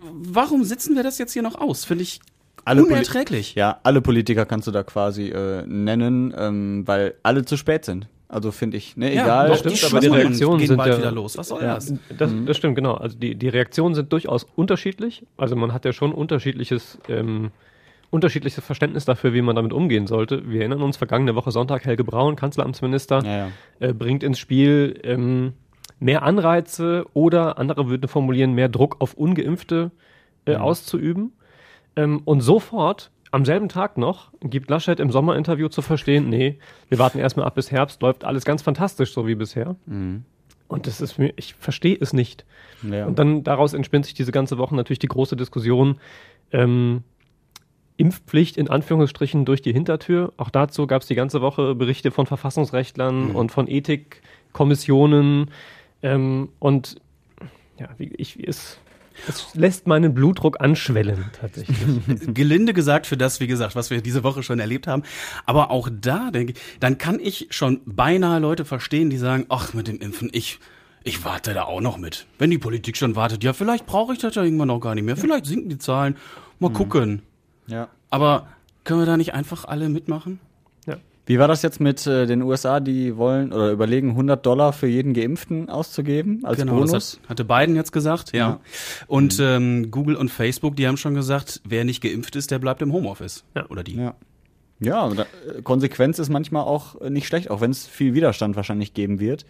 Warum 0.00 0.64
sitzen 0.64 0.94
wir 0.94 1.02
das 1.02 1.18
jetzt 1.18 1.32
hier 1.32 1.42
noch 1.42 1.56
aus? 1.56 1.84
Finde 1.84 2.02
ich 2.04 2.20
Alle 2.64 2.82
Poli- 2.82 2.92
unerträglich. 2.92 3.54
Ja, 3.54 3.80
alle 3.82 4.00
Politiker 4.00 4.46
kannst 4.46 4.66
du 4.68 4.70
da 4.72 4.82
quasi 4.82 5.28
äh, 5.28 5.64
nennen, 5.66 6.34
ähm, 6.36 6.82
weil 6.86 7.14
alle 7.22 7.44
zu 7.44 7.56
spät 7.56 7.84
sind. 7.84 8.08
Also 8.28 8.50
finde 8.50 8.76
ich, 8.76 8.96
ne, 8.96 9.12
egal. 9.12 9.48
doch, 9.48 9.56
stimmt, 9.58 9.80
die 9.80 9.86
aber 9.86 10.00
die 10.00 10.06
Reaktionen 10.08 10.58
gehen 10.58 10.66
sind 10.68 10.76
bald 10.78 10.92
ja- 10.94 10.98
wieder 10.98 11.12
los. 11.12 11.38
Was 11.38 11.48
soll 11.48 11.62
Ja. 11.62 11.74
das? 11.76 11.94
Das, 12.18 12.32
das 12.44 12.56
stimmt, 12.56 12.74
genau. 12.74 12.94
Also 12.94 13.16
die, 13.16 13.36
die 13.36 13.48
Reaktionen 13.48 13.94
sind 13.94 14.12
durchaus 14.12 14.44
unterschiedlich. 14.56 15.24
Also 15.36 15.54
man 15.54 15.72
hat 15.72 15.84
ja 15.84 15.92
schon 15.92 16.12
unterschiedliches, 16.12 16.98
ähm, 17.08 17.50
unterschiedliches 18.10 18.64
Verständnis 18.64 19.04
dafür, 19.04 19.32
wie 19.32 19.42
man 19.42 19.54
damit 19.54 19.72
umgehen 19.72 20.06
sollte. 20.08 20.48
Wir 20.50 20.60
erinnern 20.60 20.82
uns, 20.82 20.96
vergangene 20.96 21.34
Woche 21.36 21.52
Sonntag, 21.52 21.84
Helge 21.84 22.02
Braun, 22.02 22.34
Kanzleramtsminister, 22.34 23.22
Ja, 23.24 23.36
ja. 23.36 23.48
Äh, 23.78 23.92
bringt 23.92 24.24
ins 24.24 24.38
Spiel 24.40 24.98
ähm, 25.04 25.52
mehr 26.00 26.22
Anreize 26.24 27.04
oder, 27.14 27.58
andere 27.58 27.88
würden 27.88 28.08
formulieren, 28.08 28.52
mehr 28.54 28.68
Druck 28.68 28.96
auf 29.00 29.14
Ungeimpfte 29.14 29.92
äh, 30.46 30.56
auszuüben. 30.56 31.32
Ähm, 31.94 32.22
und 32.24 32.40
sofort, 32.40 33.10
am 33.36 33.44
selben 33.44 33.68
Tag 33.68 33.98
noch, 33.98 34.32
gibt 34.40 34.70
Laschet 34.70 34.98
im 34.98 35.10
Sommerinterview 35.10 35.68
zu 35.68 35.82
verstehen, 35.82 36.30
nee, 36.30 36.58
wir 36.88 36.98
warten 36.98 37.18
erstmal 37.18 37.44
ab 37.44 37.54
bis 37.54 37.70
Herbst, 37.70 38.00
läuft 38.00 38.24
alles 38.24 38.46
ganz 38.46 38.62
fantastisch, 38.62 39.12
so 39.12 39.26
wie 39.26 39.34
bisher. 39.34 39.76
Und 40.68 40.86
das 40.86 41.02
ist 41.02 41.18
mir, 41.18 41.34
ich 41.36 41.54
verstehe 41.54 41.98
es 42.00 42.14
nicht. 42.14 42.46
Ja. 42.82 43.04
Und 43.06 43.18
dann 43.18 43.44
daraus 43.44 43.74
entspinnt 43.74 44.06
sich 44.06 44.14
diese 44.14 44.32
ganze 44.32 44.56
Woche 44.56 44.74
natürlich 44.74 45.00
die 45.00 45.08
große 45.08 45.36
Diskussion, 45.36 45.96
ähm, 46.50 47.02
Impfpflicht 47.98 48.56
in 48.56 48.70
Anführungsstrichen 48.70 49.44
durch 49.44 49.60
die 49.60 49.72
Hintertür. 49.74 50.32
Auch 50.38 50.48
dazu 50.48 50.86
gab 50.86 51.02
es 51.02 51.08
die 51.08 51.14
ganze 51.14 51.42
Woche 51.42 51.74
Berichte 51.74 52.10
von 52.12 52.24
Verfassungsrechtlern 52.24 53.32
und 53.32 53.52
von 53.52 53.68
Ethikkommissionen. 53.68 55.50
Ähm, 56.02 56.48
und 56.58 56.96
ja, 57.78 57.90
wie 57.98 58.14
ich, 58.16 58.42
es, 58.42 58.80
es 59.28 59.54
lässt 59.54 59.86
meinen 59.86 60.14
Blutdruck 60.14 60.60
anschwellen 60.60 61.26
tatsächlich. 61.38 61.78
Gelinde 62.34 62.72
gesagt 62.72 63.06
für 63.06 63.16
das, 63.16 63.40
wie 63.40 63.46
gesagt, 63.46 63.74
was 63.74 63.90
wir 63.90 64.00
diese 64.00 64.22
Woche 64.22 64.42
schon 64.42 64.58
erlebt 64.58 64.86
haben. 64.86 65.02
Aber 65.44 65.70
auch 65.70 65.88
da 65.90 66.30
denke 66.30 66.52
ich, 66.52 66.58
dann 66.80 66.98
kann 66.98 67.18
ich 67.20 67.48
schon 67.50 67.80
beinahe 67.86 68.38
Leute 68.38 68.64
verstehen, 68.64 69.10
die 69.10 69.18
sagen, 69.18 69.46
ach, 69.48 69.74
mit 69.74 69.88
dem 69.88 69.98
Impfen, 69.98 70.30
ich, 70.32 70.58
Ich 71.04 71.24
warte 71.24 71.54
da 71.54 71.62
auch 71.64 71.80
noch 71.80 71.98
mit. 71.98 72.26
Wenn 72.38 72.50
die 72.50 72.58
Politik 72.58 72.96
schon 72.96 73.14
wartet, 73.14 73.44
ja, 73.44 73.52
vielleicht 73.52 73.86
brauche 73.86 74.12
ich 74.12 74.18
das 74.18 74.34
ja 74.34 74.42
irgendwann 74.42 74.70
auch 74.70 74.80
gar 74.80 74.94
nicht 74.96 75.04
mehr. 75.04 75.16
Vielleicht 75.16 75.46
sinken 75.46 75.68
die 75.68 75.78
Zahlen. 75.78 76.16
Mal 76.58 76.72
gucken. 76.72 77.22
Ja. 77.68 77.88
Aber 78.10 78.48
können 78.82 79.00
wir 79.00 79.06
da 79.06 79.16
nicht 79.16 79.32
einfach 79.32 79.64
alle 79.64 79.88
mitmachen? 79.88 80.40
Wie 81.26 81.40
war 81.40 81.48
das 81.48 81.62
jetzt 81.62 81.80
mit 81.80 82.06
äh, 82.06 82.26
den 82.26 82.40
USA, 82.42 82.78
die 82.78 83.16
wollen 83.16 83.52
oder 83.52 83.72
überlegen, 83.72 84.10
100 84.10 84.46
Dollar 84.46 84.72
für 84.72 84.86
jeden 84.86 85.12
Geimpften 85.12 85.68
auszugeben 85.68 86.44
als 86.44 86.58
Genau, 86.58 86.74
Bonus? 86.74 86.92
das 86.92 87.20
hat, 87.24 87.30
hatte 87.30 87.44
Biden 87.44 87.74
jetzt 87.74 87.90
gesagt, 87.92 88.32
ja. 88.32 88.48
Ja. 88.48 88.60
Und 89.08 89.38
ähm, 89.40 89.90
Google 89.90 90.14
und 90.14 90.30
Facebook, 90.30 90.76
die 90.76 90.86
haben 90.86 90.96
schon 90.96 91.14
gesagt, 91.14 91.60
wer 91.64 91.84
nicht 91.84 92.00
geimpft 92.00 92.36
ist, 92.36 92.52
der 92.52 92.60
bleibt 92.60 92.80
im 92.80 92.92
Homeoffice. 92.92 93.44
Ja. 93.56 93.68
Oder 93.68 93.82
die. 93.82 93.96
Ja. 93.96 94.14
Ja, 94.78 95.08
da, 95.08 95.22
äh, 95.22 95.62
Konsequenz 95.62 96.18
ist 96.18 96.28
manchmal 96.28 96.62
auch 96.62 97.00
äh, 97.00 97.10
nicht 97.10 97.26
schlecht, 97.26 97.50
auch 97.50 97.60
wenn 97.60 97.70
es 97.70 97.86
viel 97.86 98.14
Widerstand 98.14 98.56
wahrscheinlich 98.56 98.94
geben 98.94 99.18
wird. 99.20 99.46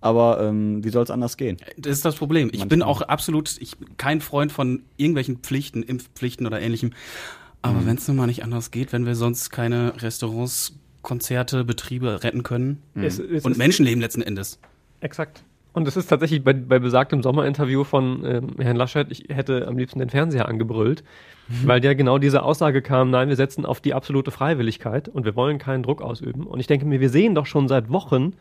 Aber 0.00 0.40
ähm, 0.40 0.84
wie 0.84 0.90
soll 0.90 1.02
es 1.02 1.10
anders 1.10 1.36
gehen? 1.36 1.56
Das 1.76 1.92
ist 1.92 2.04
das 2.04 2.14
Problem. 2.14 2.50
Ich 2.52 2.68
bin 2.68 2.82
auch 2.82 3.00
absolut 3.02 3.56
ich 3.60 3.76
bin 3.78 3.96
kein 3.96 4.20
Freund 4.20 4.52
von 4.52 4.82
irgendwelchen 4.96 5.38
Pflichten, 5.38 5.82
Impfpflichten 5.82 6.46
oder 6.46 6.60
ähnlichem. 6.60 6.92
Aber 7.62 7.84
wenn 7.84 7.96
es 7.96 8.06
nun 8.06 8.16
mal 8.16 8.26
nicht 8.28 8.44
anders 8.44 8.70
geht, 8.70 8.92
wenn 8.92 9.06
wir 9.06 9.16
sonst 9.16 9.50
keine 9.50 10.00
Restaurants, 10.00 10.74
Konzerte, 11.02 11.64
Betriebe 11.64 12.22
retten 12.24 12.42
können 12.42 12.82
Es, 12.94 13.18
es 13.18 13.44
und 13.44 13.52
ist- 13.52 13.58
Menschenleben 13.58 14.00
letzten 14.00 14.22
Endes. 14.22 14.58
Exakt. 15.00 15.42
Und 15.74 15.86
es 15.86 15.96
ist 15.96 16.08
tatsächlich 16.08 16.42
bei, 16.42 16.54
bei 16.54 16.78
besagtem 16.80 17.22
Sommerinterview 17.22 17.84
von 17.84 18.24
ähm, 18.24 18.48
Herrn 18.58 18.76
Laschet, 18.76 19.06
ich 19.10 19.26
hätte 19.28 19.68
am 19.68 19.78
liebsten 19.78 20.00
den 20.00 20.10
Fernseher 20.10 20.48
angebrüllt, 20.48 21.04
weil 21.64 21.84
ja 21.84 21.94
genau 21.94 22.18
diese 22.18 22.42
Aussage 22.42 22.82
kam, 22.82 23.10
nein, 23.10 23.28
wir 23.28 23.36
setzen 23.36 23.64
auf 23.64 23.80
die 23.80 23.94
absolute 23.94 24.30
Freiwilligkeit 24.32 25.08
und 25.08 25.24
wir 25.24 25.36
wollen 25.36 25.58
keinen 25.58 25.84
Druck 25.84 26.02
ausüben. 26.02 26.44
Und 26.46 26.58
ich 26.58 26.66
denke 26.66 26.84
mir, 26.84 27.00
wir 27.00 27.10
sehen 27.10 27.34
doch 27.36 27.46
schon 27.46 27.68
seit 27.68 27.90
Wochen, 27.90 28.32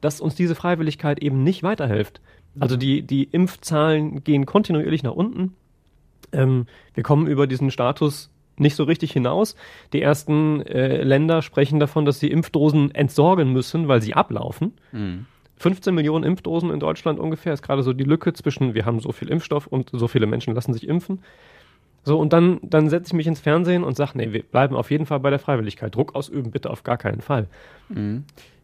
dass 0.00 0.20
uns 0.22 0.36
diese 0.36 0.54
Freiwilligkeit 0.54 1.18
eben 1.20 1.42
nicht 1.42 1.62
weiterhilft. 1.62 2.22
Also 2.58 2.76
die, 2.76 3.02
die 3.02 3.24
Impfzahlen 3.24 4.24
gehen 4.24 4.46
kontinuierlich 4.46 5.02
nach 5.02 5.12
unten. 5.12 5.54
Ähm, 6.32 6.66
wir 6.94 7.02
kommen 7.02 7.26
über 7.26 7.46
diesen 7.46 7.70
Status 7.70 8.30
nicht 8.60 8.76
so 8.76 8.84
richtig 8.84 9.12
hinaus. 9.12 9.56
Die 9.92 10.02
ersten 10.02 10.62
äh, 10.66 11.02
Länder 11.02 11.42
sprechen 11.42 11.80
davon, 11.80 12.04
dass 12.04 12.20
sie 12.20 12.30
Impfdosen 12.30 12.94
entsorgen 12.94 13.52
müssen, 13.52 13.88
weil 13.88 14.02
sie 14.02 14.14
ablaufen. 14.14 14.74
15 15.56 15.94
Millionen 15.94 16.24
Impfdosen 16.24 16.70
in 16.70 16.80
Deutschland 16.80 17.18
ungefähr 17.18 17.52
ist 17.52 17.62
gerade 17.62 17.82
so 17.82 17.92
die 17.92 18.04
Lücke 18.04 18.32
zwischen, 18.32 18.74
wir 18.74 18.86
haben 18.86 19.00
so 19.00 19.12
viel 19.12 19.28
Impfstoff 19.28 19.66
und 19.66 19.90
so 19.92 20.08
viele 20.08 20.26
Menschen 20.26 20.54
lassen 20.54 20.72
sich 20.72 20.88
impfen. 20.88 21.20
So, 22.02 22.18
und 22.18 22.32
dann, 22.32 22.60
dann 22.62 22.88
setze 22.88 23.08
ich 23.08 23.12
mich 23.12 23.26
ins 23.26 23.40
Fernsehen 23.40 23.84
und 23.84 23.94
sage, 23.94 24.12
nee, 24.14 24.32
wir 24.32 24.42
bleiben 24.42 24.74
auf 24.74 24.90
jeden 24.90 25.04
Fall 25.04 25.20
bei 25.20 25.28
der 25.28 25.38
Freiwilligkeit. 25.38 25.94
Druck 25.94 26.14
ausüben 26.14 26.50
bitte 26.50 26.70
auf 26.70 26.82
gar 26.82 26.96
keinen 26.96 27.20
Fall. 27.20 27.46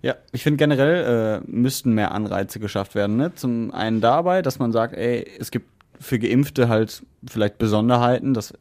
Ja, 0.01 0.15
ich 0.33 0.43
finde 0.43 0.57
generell 0.57 1.43
äh, 1.45 1.51
müssten 1.51 1.93
mehr 1.93 2.13
Anreize 2.13 2.61
geschafft 2.61 2.95
werden. 2.95 3.17
Ne? 3.17 3.35
Zum 3.35 3.73
einen 3.75 4.01
dabei, 4.01 4.41
dass 4.41 4.59
man 4.59 4.73
sagt, 4.73 4.95
ey, 4.95 5.27
es 5.39 5.51
gibt 5.51 5.67
für 6.01 6.19
Geimpfte 6.19 6.69
halt 6.69 7.03
vielleicht 7.27 7.59
Besonderheiten, 7.59 8.33
dass 8.33 8.55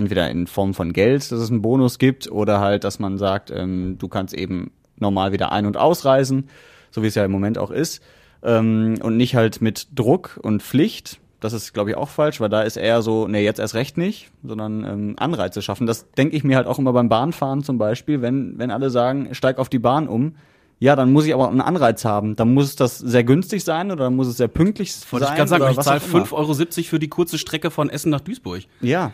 entweder 0.00 0.30
in 0.30 0.46
Form 0.46 0.74
von 0.74 0.92
Geld, 0.92 1.30
dass 1.30 1.40
es 1.40 1.50
einen 1.50 1.62
Bonus 1.62 1.98
gibt, 1.98 2.30
oder 2.30 2.60
halt, 2.60 2.84
dass 2.84 2.98
man 2.98 3.18
sagt, 3.18 3.50
ähm, 3.50 3.96
du 3.98 4.08
kannst 4.08 4.34
eben 4.34 4.72
normal 4.96 5.32
wieder 5.32 5.52
ein- 5.52 5.66
und 5.66 5.76
ausreisen, 5.76 6.48
so 6.90 7.02
wie 7.02 7.06
es 7.06 7.14
ja 7.14 7.24
im 7.24 7.30
Moment 7.30 7.58
auch 7.58 7.70
ist, 7.70 8.02
ähm, 8.42 8.96
und 9.02 9.16
nicht 9.16 9.34
halt 9.34 9.60
mit 9.60 9.88
Druck 9.94 10.40
und 10.42 10.62
Pflicht. 10.62 11.20
Das 11.40 11.52
ist, 11.52 11.72
glaube 11.72 11.90
ich, 11.90 11.96
auch 11.96 12.08
falsch, 12.08 12.40
weil 12.40 12.50
da 12.50 12.62
ist 12.62 12.76
eher 12.76 13.00
so, 13.00 13.26
nee, 13.26 13.42
jetzt 13.42 13.60
erst 13.60 13.74
recht 13.74 13.96
nicht, 13.96 14.30
sondern 14.42 14.84
ähm, 14.84 15.14
Anreize 15.18 15.62
schaffen. 15.62 15.86
Das 15.86 16.10
denke 16.12 16.36
ich 16.36 16.44
mir 16.44 16.56
halt 16.56 16.66
auch 16.66 16.78
immer 16.78 16.92
beim 16.92 17.08
Bahnfahren 17.08 17.62
zum 17.62 17.78
Beispiel, 17.78 18.20
wenn, 18.20 18.58
wenn 18.58 18.70
alle 18.70 18.90
sagen, 18.90 19.34
steig 19.34 19.58
auf 19.58 19.70
die 19.70 19.78
Bahn 19.78 20.06
um, 20.06 20.34
ja, 20.80 20.96
dann 20.96 21.12
muss 21.12 21.26
ich 21.26 21.34
aber 21.34 21.48
einen 21.48 21.60
Anreiz 21.60 22.06
haben. 22.06 22.36
Dann 22.36 22.54
muss 22.54 22.74
das 22.74 22.98
sehr 22.98 23.22
günstig 23.22 23.64
sein 23.64 23.90
oder 23.90 24.04
dann 24.04 24.16
muss 24.16 24.26
es 24.26 24.38
sehr 24.38 24.48
pünktlich 24.48 24.94
Wollte 25.10 25.26
sein. 25.26 25.34
ich 25.34 25.38
gerade 25.38 25.48
sagen, 25.48 25.64
ich 25.70 25.84
zahle 25.84 26.00
auch 26.00 26.14
immer. 26.14 26.24
5,70 26.24 26.32
Euro 26.32 26.88
für 26.88 26.98
die 26.98 27.08
kurze 27.08 27.36
Strecke 27.38 27.70
von 27.70 27.90
Essen 27.90 28.08
nach 28.08 28.20
Duisburg. 28.20 28.62
Ja. 28.80 29.12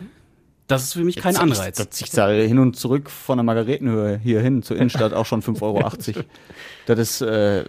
Das 0.67 0.83
ist 0.83 0.93
für 0.93 1.03
mich 1.03 1.15
kein 1.15 1.33
Jetzt- 1.33 1.41
Anreiz. 1.41 1.79
Ich, 1.95 2.01
ich 2.01 2.11
zahle 2.11 2.43
hin 2.43 2.59
und 2.59 2.75
zurück 2.75 3.09
von 3.09 3.37
der 3.37 3.43
Margaretenhöhe 3.43 4.19
hier 4.21 4.41
hin 4.41 4.63
zur 4.63 4.75
Innenstadt 4.77 5.13
auch 5.13 5.25
schon 5.25 5.41
5,80 5.41 5.61
Euro. 5.61 6.23
Das 6.85 6.99
ist, 6.99 7.21
äh, 7.21 7.63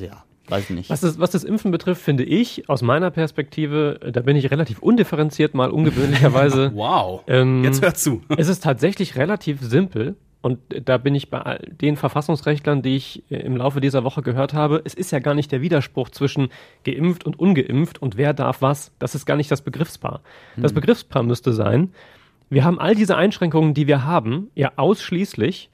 ja, 0.00 0.24
weiß 0.48 0.64
ich 0.64 0.70
nicht. 0.70 0.90
Was 0.90 1.00
das, 1.00 1.18
was 1.18 1.30
das 1.30 1.42
Impfen 1.42 1.70
betrifft, 1.72 2.02
finde 2.02 2.22
ich, 2.24 2.68
aus 2.68 2.82
meiner 2.82 3.10
Perspektive, 3.10 3.98
äh, 4.02 4.12
da 4.12 4.20
bin 4.20 4.36
ich 4.36 4.50
relativ 4.50 4.78
undifferenziert, 4.80 5.54
mal 5.54 5.70
ungewöhnlicherweise. 5.70 6.72
Wow. 6.74 7.22
Ähm, 7.26 7.64
Jetzt 7.64 7.82
hör 7.82 7.94
zu. 7.94 8.22
Es 8.36 8.48
ist 8.48 8.62
tatsächlich 8.62 9.16
relativ 9.16 9.60
simpel. 9.62 10.16
Und 10.40 10.58
da 10.84 10.98
bin 10.98 11.14
ich 11.14 11.30
bei 11.30 11.40
all 11.40 11.58
den 11.80 11.96
Verfassungsrechtlern, 11.96 12.82
die 12.82 12.96
ich 12.96 13.22
äh, 13.30 13.36
im 13.36 13.56
Laufe 13.56 13.80
dieser 13.80 14.04
Woche 14.04 14.20
gehört 14.22 14.52
habe. 14.52 14.82
Es 14.84 14.92
ist 14.92 15.10
ja 15.10 15.18
gar 15.18 15.34
nicht 15.34 15.50
der 15.52 15.62
Widerspruch 15.62 16.10
zwischen 16.10 16.48
geimpft 16.84 17.24
und 17.24 17.38
ungeimpft 17.38 18.02
und 18.02 18.16
wer 18.18 18.34
darf 18.34 18.60
was. 18.60 18.92
Das 18.98 19.14
ist 19.14 19.24
gar 19.24 19.36
nicht 19.36 19.50
das 19.50 19.62
Begriffspaar. 19.62 20.20
Das 20.58 20.74
Begriffspaar 20.74 21.22
müsste 21.22 21.54
sein, 21.54 21.94
wir 22.54 22.64
haben 22.64 22.78
all 22.78 22.94
diese 22.94 23.16
Einschränkungen, 23.16 23.74
die 23.74 23.86
wir 23.86 24.04
haben, 24.04 24.50
ja 24.54 24.72
ausschließlich 24.76 25.70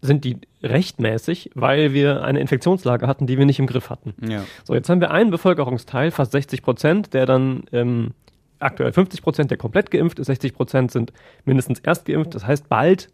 sind 0.00 0.24
die 0.24 0.38
rechtmäßig, 0.62 1.50
weil 1.54 1.92
wir 1.92 2.24
eine 2.24 2.40
Infektionslage 2.40 3.06
hatten, 3.06 3.26
die 3.26 3.38
wir 3.38 3.46
nicht 3.46 3.60
im 3.60 3.66
Griff 3.66 3.88
hatten. 3.88 4.14
Ja. 4.28 4.44
So, 4.64 4.74
jetzt 4.74 4.88
haben 4.88 5.00
wir 5.00 5.12
einen 5.12 5.30
Bevölkerungsteil, 5.30 6.10
fast 6.10 6.32
60 6.32 6.62
Prozent, 6.62 7.14
der 7.14 7.24
dann 7.24 7.64
ähm, 7.72 8.10
aktuell 8.58 8.92
50 8.92 9.22
Prozent, 9.22 9.50
der 9.50 9.58
komplett 9.58 9.90
geimpft 9.90 10.18
ist, 10.18 10.26
60 10.26 10.54
Prozent 10.54 10.90
sind 10.90 11.12
mindestens 11.44 11.78
erst 11.80 12.04
geimpft. 12.04 12.34
Das 12.34 12.46
heißt, 12.46 12.68
bald 12.68 13.10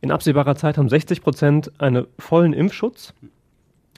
in 0.00 0.10
absehbarer 0.10 0.56
Zeit 0.56 0.76
haben 0.78 0.88
60 0.88 1.22
Prozent 1.22 1.72
einen 1.78 2.06
vollen 2.18 2.52
Impfschutz 2.52 3.14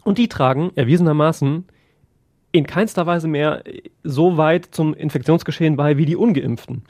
und 0.04 0.18
die 0.18 0.28
tragen 0.28 0.70
erwiesenermaßen 0.76 1.64
in 2.50 2.66
keinster 2.66 3.06
Weise 3.06 3.28
mehr 3.28 3.62
so 4.04 4.36
weit 4.36 4.66
zum 4.70 4.94
Infektionsgeschehen 4.94 5.76
bei 5.76 5.98
wie 5.98 6.06
die 6.06 6.16
Ungeimpften. 6.16 6.82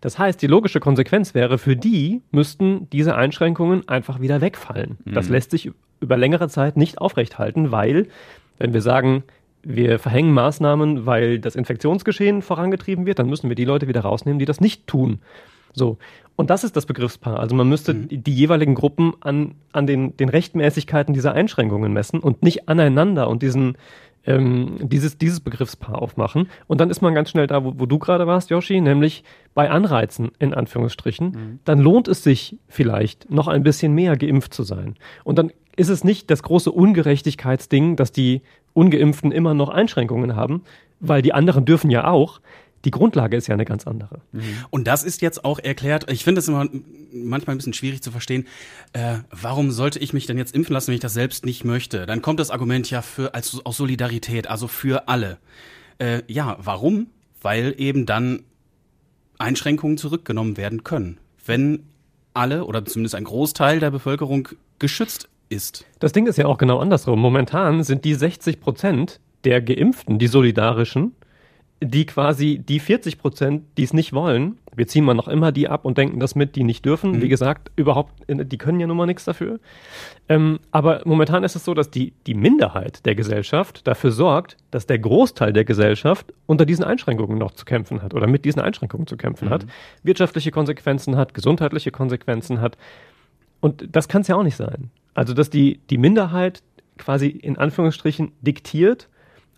Das 0.00 0.18
heißt, 0.18 0.42
die 0.42 0.48
logische 0.48 0.80
Konsequenz 0.80 1.34
wäre, 1.34 1.58
für 1.58 1.76
die 1.76 2.22
müssten 2.30 2.90
diese 2.90 3.14
Einschränkungen 3.14 3.88
einfach 3.88 4.20
wieder 4.20 4.40
wegfallen. 4.40 4.98
Das 5.04 5.28
lässt 5.28 5.52
sich 5.52 5.70
über 6.00 6.16
längere 6.16 6.48
Zeit 6.48 6.76
nicht 6.76 6.98
aufrechthalten, 6.98 7.70
weil, 7.70 8.08
wenn 8.58 8.74
wir 8.74 8.82
sagen, 8.82 9.22
wir 9.62 9.98
verhängen 9.98 10.32
Maßnahmen, 10.32 11.06
weil 11.06 11.38
das 11.38 11.56
Infektionsgeschehen 11.56 12.42
vorangetrieben 12.42 13.06
wird, 13.06 13.18
dann 13.18 13.28
müssen 13.28 13.48
wir 13.48 13.56
die 13.56 13.64
Leute 13.64 13.88
wieder 13.88 14.02
rausnehmen, 14.02 14.38
die 14.38 14.44
das 14.44 14.60
nicht 14.60 14.86
tun. 14.86 15.20
So. 15.72 15.98
Und 16.36 16.50
das 16.50 16.64
ist 16.64 16.76
das 16.76 16.86
Begriffspaar. 16.86 17.38
Also 17.38 17.54
man 17.54 17.68
müsste 17.68 17.94
die, 17.94 18.18
die 18.18 18.34
jeweiligen 18.34 18.74
Gruppen 18.74 19.14
an, 19.20 19.54
an 19.72 19.86
den, 19.86 20.16
den 20.16 20.28
Rechtmäßigkeiten 20.28 21.14
dieser 21.14 21.32
Einschränkungen 21.32 21.92
messen 21.92 22.20
und 22.20 22.42
nicht 22.42 22.68
aneinander 22.68 23.28
und 23.28 23.42
diesen, 23.42 23.78
ähm, 24.26 24.76
dieses, 24.80 25.18
dieses 25.18 25.40
Begriffspaar 25.40 26.00
aufmachen. 26.00 26.48
Und 26.66 26.80
dann 26.80 26.90
ist 26.90 27.02
man 27.02 27.14
ganz 27.14 27.30
schnell 27.30 27.46
da, 27.46 27.64
wo, 27.64 27.74
wo 27.76 27.86
du 27.86 27.98
gerade 27.98 28.26
warst, 28.26 28.50
Yoshi, 28.50 28.80
nämlich 28.80 29.24
bei 29.54 29.70
Anreizen, 29.70 30.32
in 30.38 30.54
Anführungsstrichen. 30.54 31.60
Dann 31.64 31.78
lohnt 31.78 32.08
es 32.08 32.22
sich 32.22 32.58
vielleicht, 32.68 33.30
noch 33.30 33.48
ein 33.48 33.62
bisschen 33.62 33.94
mehr 33.94 34.16
geimpft 34.16 34.54
zu 34.54 34.62
sein. 34.62 34.96
Und 35.24 35.38
dann 35.38 35.52
ist 35.76 35.88
es 35.88 36.04
nicht 36.04 36.30
das 36.30 36.42
große 36.42 36.70
Ungerechtigkeitsding, 36.70 37.96
dass 37.96 38.12
die 38.12 38.42
Ungeimpften 38.72 39.32
immer 39.32 39.54
noch 39.54 39.68
Einschränkungen 39.68 40.36
haben, 40.36 40.62
weil 41.00 41.22
die 41.22 41.34
anderen 41.34 41.64
dürfen 41.64 41.90
ja 41.90 42.06
auch. 42.06 42.40
Die 42.84 42.90
Grundlage 42.90 43.36
ist 43.36 43.46
ja 43.46 43.54
eine 43.54 43.64
ganz 43.64 43.86
andere. 43.86 44.20
Und 44.70 44.86
das 44.86 45.04
ist 45.04 45.22
jetzt 45.22 45.44
auch 45.44 45.58
erklärt, 45.58 46.10
ich 46.10 46.24
finde 46.24 46.40
es 46.40 46.48
immer 46.48 46.68
manchmal 47.12 47.54
ein 47.54 47.58
bisschen 47.58 47.72
schwierig 47.72 48.02
zu 48.02 48.10
verstehen, 48.10 48.46
äh, 48.92 49.16
warum 49.30 49.70
sollte 49.70 49.98
ich 49.98 50.12
mich 50.12 50.26
denn 50.26 50.36
jetzt 50.36 50.54
impfen 50.54 50.74
lassen, 50.74 50.88
wenn 50.88 50.94
ich 50.94 51.00
das 51.00 51.14
selbst 51.14 51.46
nicht 51.46 51.64
möchte? 51.64 52.06
Dann 52.06 52.22
kommt 52.22 52.40
das 52.40 52.50
Argument 52.50 52.90
ja 52.90 53.02
für 53.02 53.34
als 53.34 53.58
aus 53.64 53.76
Solidarität, 53.76 54.48
also 54.48 54.68
für 54.68 55.08
alle. 55.08 55.38
Äh, 55.98 56.22
ja, 56.26 56.56
warum? 56.60 57.08
Weil 57.40 57.74
eben 57.78 58.04
dann 58.06 58.42
Einschränkungen 59.38 59.96
zurückgenommen 59.96 60.56
werden 60.56 60.84
können, 60.84 61.18
wenn 61.44 61.84
alle 62.34 62.64
oder 62.64 62.84
zumindest 62.84 63.14
ein 63.14 63.24
Großteil 63.24 63.80
der 63.80 63.90
Bevölkerung 63.90 64.48
geschützt 64.78 65.28
ist. 65.48 65.84
Das 66.00 66.12
Ding 66.12 66.26
ist 66.26 66.36
ja 66.36 66.46
auch 66.46 66.58
genau 66.58 66.78
andersrum. 66.78 67.20
Momentan 67.20 67.82
sind 67.82 68.04
die 68.04 68.14
60 68.14 68.60
Prozent 68.60 69.20
der 69.44 69.60
Geimpften, 69.60 70.18
die 70.18 70.26
solidarischen, 70.26 71.14
die 71.84 72.06
quasi 72.06 72.58
die 72.58 72.80
40 72.80 73.18
Prozent, 73.18 73.64
die 73.76 73.82
es 73.84 73.92
nicht 73.92 74.12
wollen, 74.12 74.58
wir 74.76 74.86
ziehen 74.86 75.04
mal 75.04 75.14
noch 75.14 75.28
immer 75.28 75.52
die 75.52 75.68
ab 75.68 75.84
und 75.84 75.98
denken 75.98 76.20
das 76.20 76.34
mit, 76.34 76.56
die 76.56 76.64
nicht 76.64 76.84
dürfen. 76.84 77.22
Wie 77.22 77.28
gesagt, 77.28 77.70
überhaupt, 77.76 78.12
die 78.28 78.58
können 78.58 78.80
ja 78.80 78.86
nun 78.86 78.96
mal 78.96 79.06
nichts 79.06 79.24
dafür. 79.24 79.60
Ähm, 80.28 80.58
aber 80.70 81.02
momentan 81.04 81.44
ist 81.44 81.54
es 81.54 81.64
so, 81.64 81.74
dass 81.74 81.90
die, 81.90 82.12
die 82.26 82.34
Minderheit 82.34 83.06
der 83.06 83.14
Gesellschaft 83.14 83.86
dafür 83.86 84.10
sorgt, 84.10 84.56
dass 84.70 84.86
der 84.86 84.98
Großteil 84.98 85.52
der 85.52 85.64
Gesellschaft 85.64 86.32
unter 86.46 86.66
diesen 86.66 86.84
Einschränkungen 86.84 87.38
noch 87.38 87.52
zu 87.52 87.64
kämpfen 87.64 88.02
hat 88.02 88.14
oder 88.14 88.26
mit 88.26 88.44
diesen 88.44 88.60
Einschränkungen 88.60 89.06
zu 89.06 89.16
kämpfen 89.16 89.50
hat, 89.50 89.66
wirtschaftliche 90.02 90.50
Konsequenzen 90.50 91.16
hat, 91.16 91.34
gesundheitliche 91.34 91.90
Konsequenzen 91.90 92.60
hat. 92.60 92.76
Und 93.60 93.88
das 93.94 94.08
kann 94.08 94.22
es 94.22 94.28
ja 94.28 94.36
auch 94.36 94.42
nicht 94.42 94.56
sein. 94.56 94.90
Also, 95.14 95.34
dass 95.34 95.50
die, 95.50 95.80
die 95.90 95.98
Minderheit 95.98 96.62
quasi 96.98 97.28
in 97.28 97.56
Anführungsstrichen 97.56 98.32
diktiert, 98.40 99.08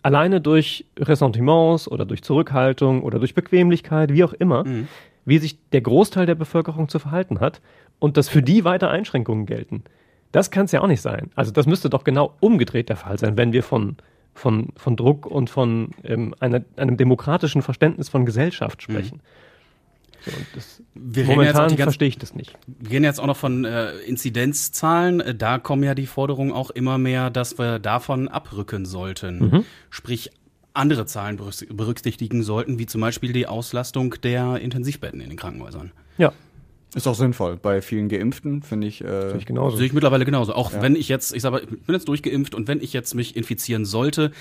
alleine 0.06 0.40
durch 0.40 0.86
Ressentiments 1.00 1.88
oder 1.88 2.04
durch 2.04 2.22
Zurückhaltung 2.22 3.02
oder 3.02 3.18
durch 3.18 3.34
Bequemlichkeit, 3.34 4.12
wie 4.12 4.22
auch 4.22 4.32
immer, 4.34 4.64
wie 5.24 5.38
sich 5.38 5.58
der 5.70 5.80
Großteil 5.80 6.26
der 6.26 6.36
Bevölkerung 6.36 6.88
zu 6.88 7.00
verhalten 7.00 7.40
hat 7.40 7.60
und 7.98 8.16
dass 8.16 8.28
für 8.28 8.40
die 8.40 8.64
weiter 8.64 8.88
Einschränkungen 8.88 9.46
gelten. 9.46 9.82
Das 10.30 10.52
kann 10.52 10.66
es 10.66 10.72
ja 10.72 10.80
auch 10.80 10.86
nicht 10.86 11.00
sein. 11.02 11.32
Also 11.34 11.50
das 11.50 11.66
müsste 11.66 11.90
doch 11.90 12.04
genau 12.04 12.34
umgedreht 12.38 12.88
der 12.88 12.94
Fall 12.94 13.18
sein, 13.18 13.36
wenn 13.36 13.52
wir 13.52 13.64
von 13.64 13.96
von, 14.32 14.68
von 14.76 14.96
Druck 14.96 15.26
und 15.26 15.48
von 15.50 15.90
ähm, 16.04 16.34
einer, 16.40 16.62
einem 16.76 16.98
demokratischen 16.98 17.62
Verständnis 17.62 18.10
von 18.10 18.26
Gesellschaft 18.26 18.82
sprechen. 18.82 19.20
So, 19.20 19.24
und 20.26 20.46
das, 20.54 20.82
Wir 20.94 21.22
reden 21.28 21.28
jetzt 21.28 21.28
auch 21.28 21.36
momentan 21.36 21.68
die 21.68 21.76
ganze- 21.76 21.82
verstehe 21.84 22.08
ich 22.08 22.18
das 22.18 22.34
nicht. 22.34 22.56
Wir 22.66 22.90
gehen 22.90 23.04
jetzt 23.04 23.20
auch 23.20 23.26
noch 23.26 23.36
von 23.36 23.64
äh, 23.64 23.92
Inzidenzzahlen. 24.00 25.20
Äh, 25.20 25.34
Da 25.34 25.58
kommen 25.58 25.82
ja 25.82 25.94
die 25.94 26.06
Forderungen 26.06 26.52
auch 26.52 26.70
immer 26.70 26.98
mehr, 26.98 27.30
dass 27.30 27.58
wir 27.58 27.78
davon 27.78 28.28
abrücken 28.28 28.84
sollten. 28.86 29.38
Mhm. 29.38 29.64
Sprich, 29.90 30.30
andere 30.74 31.06
Zahlen 31.06 31.38
berücks- 31.38 31.66
berücksichtigen 31.72 32.42
sollten, 32.42 32.78
wie 32.78 32.86
zum 32.86 33.00
Beispiel 33.00 33.32
die 33.32 33.46
Auslastung 33.46 34.14
der 34.22 34.58
Intensivbetten 34.60 35.20
in 35.20 35.28
den 35.30 35.38
Krankenhäusern. 35.38 35.92
Ja, 36.18 36.32
Ist 36.94 37.06
auch 37.06 37.14
sinnvoll. 37.14 37.56
Bei 37.56 37.82
vielen 37.82 38.08
Geimpften 38.08 38.62
finde 38.62 38.86
ich. 38.86 39.02
Äh, 39.02 39.22
finde 39.22 39.38
ich 39.38 39.46
genauso. 39.46 39.76
Sehe 39.76 39.86
ich 39.86 39.92
mittlerweile 39.92 40.24
genauso. 40.24 40.54
Auch 40.54 40.72
wenn 40.80 40.96
ich 40.96 41.08
jetzt, 41.08 41.34
ich 41.34 41.42
sag 41.42 41.50
mal, 41.52 41.62
ich 41.62 41.68
bin 41.68 41.94
jetzt 41.94 42.08
durchgeimpft 42.08 42.54
und 42.54 42.68
wenn 42.68 42.80
ich 42.80 42.92
jetzt 42.92 43.14
mich 43.14 43.36
infizieren 43.36 43.84
sollte 43.84 44.32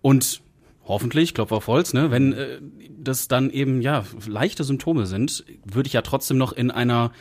und 0.00 0.40
hoffentlich, 0.84 1.34
Klopf 1.34 1.52
auf 1.52 1.66
Holz, 1.66 1.92
ne, 1.92 2.10
wenn 2.10 2.32
äh, 2.32 2.60
das 2.98 3.28
dann 3.28 3.50
eben 3.50 3.82
ja 3.82 4.04
leichte 4.26 4.64
Symptome 4.64 5.06
sind, 5.06 5.44
würde 5.64 5.86
ich 5.86 5.92
ja 5.92 6.02
trotzdem 6.02 6.38
noch 6.38 6.52
in 6.52 6.70
einer 6.70 7.12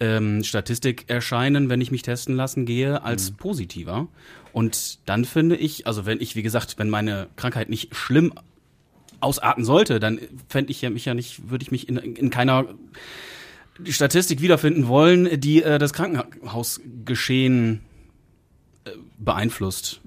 ähm, 0.00 0.42
Statistik 0.42 1.04
erscheinen, 1.08 1.68
wenn 1.68 1.80
ich 1.80 1.90
mich 1.90 2.02
testen 2.02 2.34
lassen 2.34 2.64
gehe, 2.64 3.02
als 3.02 3.32
positiver. 3.32 4.08
Und 4.52 4.98
dann 5.08 5.24
finde 5.24 5.56
ich, 5.56 5.86
also 5.86 6.06
wenn 6.06 6.20
ich, 6.20 6.34
wie 6.34 6.42
gesagt, 6.42 6.78
wenn 6.78 6.90
meine 6.90 7.28
Krankheit 7.36 7.68
nicht 7.68 7.94
schlimm 7.94 8.32
ausarten 9.20 9.64
sollte, 9.64 10.00
dann 10.00 10.18
fände 10.48 10.70
ich 10.70 10.80
ja 10.80 10.90
mich 10.90 11.04
ja 11.04 11.14
nicht, 11.14 11.50
würde 11.50 11.62
ich 11.62 11.70
mich 11.70 11.88
in, 11.88 11.98
in 11.98 12.30
keiner 12.30 12.66
Statistik 13.84 14.40
wiederfinden 14.40 14.88
wollen, 14.88 15.40
die 15.40 15.62
äh, 15.62 15.78
das 15.78 15.92
Krankenhausgeschehen 15.92 17.82
äh, 18.84 18.90
beeinflusst 19.18 20.00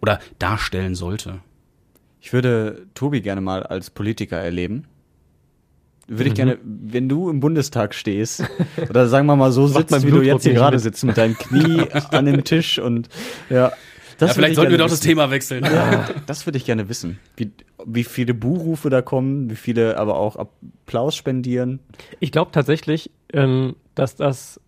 oder 0.00 0.20
darstellen 0.38 0.94
sollte. 0.94 1.40
Ich 2.20 2.32
würde 2.32 2.86
Tobi 2.94 3.20
gerne 3.20 3.40
mal 3.40 3.62
als 3.62 3.90
Politiker 3.90 4.36
erleben. 4.38 4.84
Würde 6.08 6.24
ich 6.24 6.32
Mhm. 6.32 6.36
gerne, 6.36 6.58
wenn 6.64 7.08
du 7.08 7.28
im 7.28 7.40
Bundestag 7.40 7.94
stehst, 7.94 8.42
oder 8.88 9.08
sagen 9.08 9.26
wir 9.26 9.36
mal 9.36 9.52
so 9.52 9.66
sitzt, 9.66 10.04
wie 10.06 10.10
du 10.10 10.22
jetzt 10.22 10.42
hier 10.44 10.54
gerade 10.54 10.78
sitzt, 10.78 11.04
mit 11.04 11.16
deinem 11.18 11.36
Knie 11.36 11.82
an 12.10 12.24
dem 12.24 12.44
Tisch 12.44 12.78
und 12.78 13.08
ja. 13.50 13.72
Das 14.18 14.30
ja, 14.30 14.34
vielleicht 14.34 14.50
ich 14.52 14.56
sollten 14.56 14.72
wir 14.72 14.78
doch 14.78 14.86
das 14.86 14.94
wissen. 14.94 15.04
Thema 15.10 15.30
wechseln. 15.30 15.64
Ja, 15.64 16.08
das 16.26 16.44
würde 16.44 16.56
ich 16.56 16.64
gerne 16.64 16.88
wissen. 16.88 17.20
Wie, 17.36 17.52
wie 17.86 18.02
viele 18.02 18.34
Buhrufe 18.34 18.90
da 18.90 19.00
kommen, 19.00 19.48
wie 19.48 19.54
viele 19.54 19.96
aber 19.96 20.16
auch 20.16 20.34
Applaus 20.34 21.14
spendieren. 21.14 21.78
Ich 22.18 22.32
glaube 22.32 22.50
tatsächlich, 22.50 23.12
ähm, 23.32 23.76
dass 23.94 24.16
das 24.16 24.60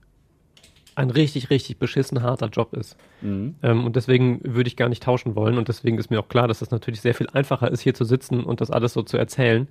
ein 1.01 1.11
richtig, 1.11 1.49
richtig 1.49 1.79
beschissen 1.79 2.23
harter 2.23 2.49
Job 2.49 2.75
ist. 2.75 2.97
Mhm. 3.23 3.55
Ähm, 3.63 3.85
und 3.85 3.97
deswegen 3.97 4.41
würde 4.45 4.69
ich 4.69 4.77
gar 4.77 4.91
nicht 4.91 5.03
tauschen 5.03 5.35
wollen. 5.35 5.57
Und 5.57 5.69
deswegen 5.69 5.99
ist 5.99 6.11
mir 6.11 6.21
auch 6.21 6.29
klar, 6.29 6.47
dass 6.47 6.59
das 6.59 6.71
natürlich 6.71 7.01
sehr 7.01 7.15
viel 7.15 7.29
einfacher 7.33 7.71
ist, 7.71 7.81
hier 7.81 7.95
zu 7.95 8.05
sitzen 8.05 8.45
und 8.45 8.61
das 8.61 8.71
alles 8.71 8.93
so 8.93 9.03
zu 9.03 9.17
erzählen. 9.17 9.67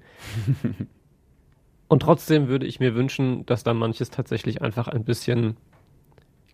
und 1.87 2.01
trotzdem 2.01 2.47
würde 2.47 2.65
ich 2.65 2.79
mir 2.79 2.95
wünschen, 2.95 3.45
dass 3.45 3.63
da 3.63 3.75
manches 3.75 4.09
tatsächlich 4.09 4.63
einfach 4.63 4.87
ein 4.87 5.03
bisschen, 5.03 5.55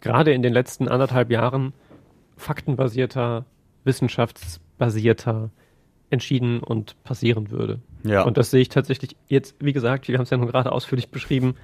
gerade 0.01 0.33
in 0.33 0.41
den 0.41 0.53
letzten 0.53 0.89
anderthalb 0.89 1.31
Jahren, 1.31 1.73
faktenbasierter, 2.35 3.45
wissenschaftsbasierter 3.85 5.51
entschieden 6.09 6.59
und 6.59 7.01
passieren 7.05 7.49
würde. 7.49 7.79
Ja. 8.03 8.23
Und 8.23 8.37
das 8.37 8.51
sehe 8.51 8.61
ich 8.61 8.69
tatsächlich 8.69 9.15
jetzt, 9.27 9.55
wie 9.59 9.73
gesagt, 9.73 10.09
wir 10.09 10.17
haben 10.17 10.23
es 10.23 10.29
ja 10.29 10.37
nun 10.37 10.47
gerade 10.47 10.73
ausführlich 10.73 11.09
beschrieben. 11.09 11.55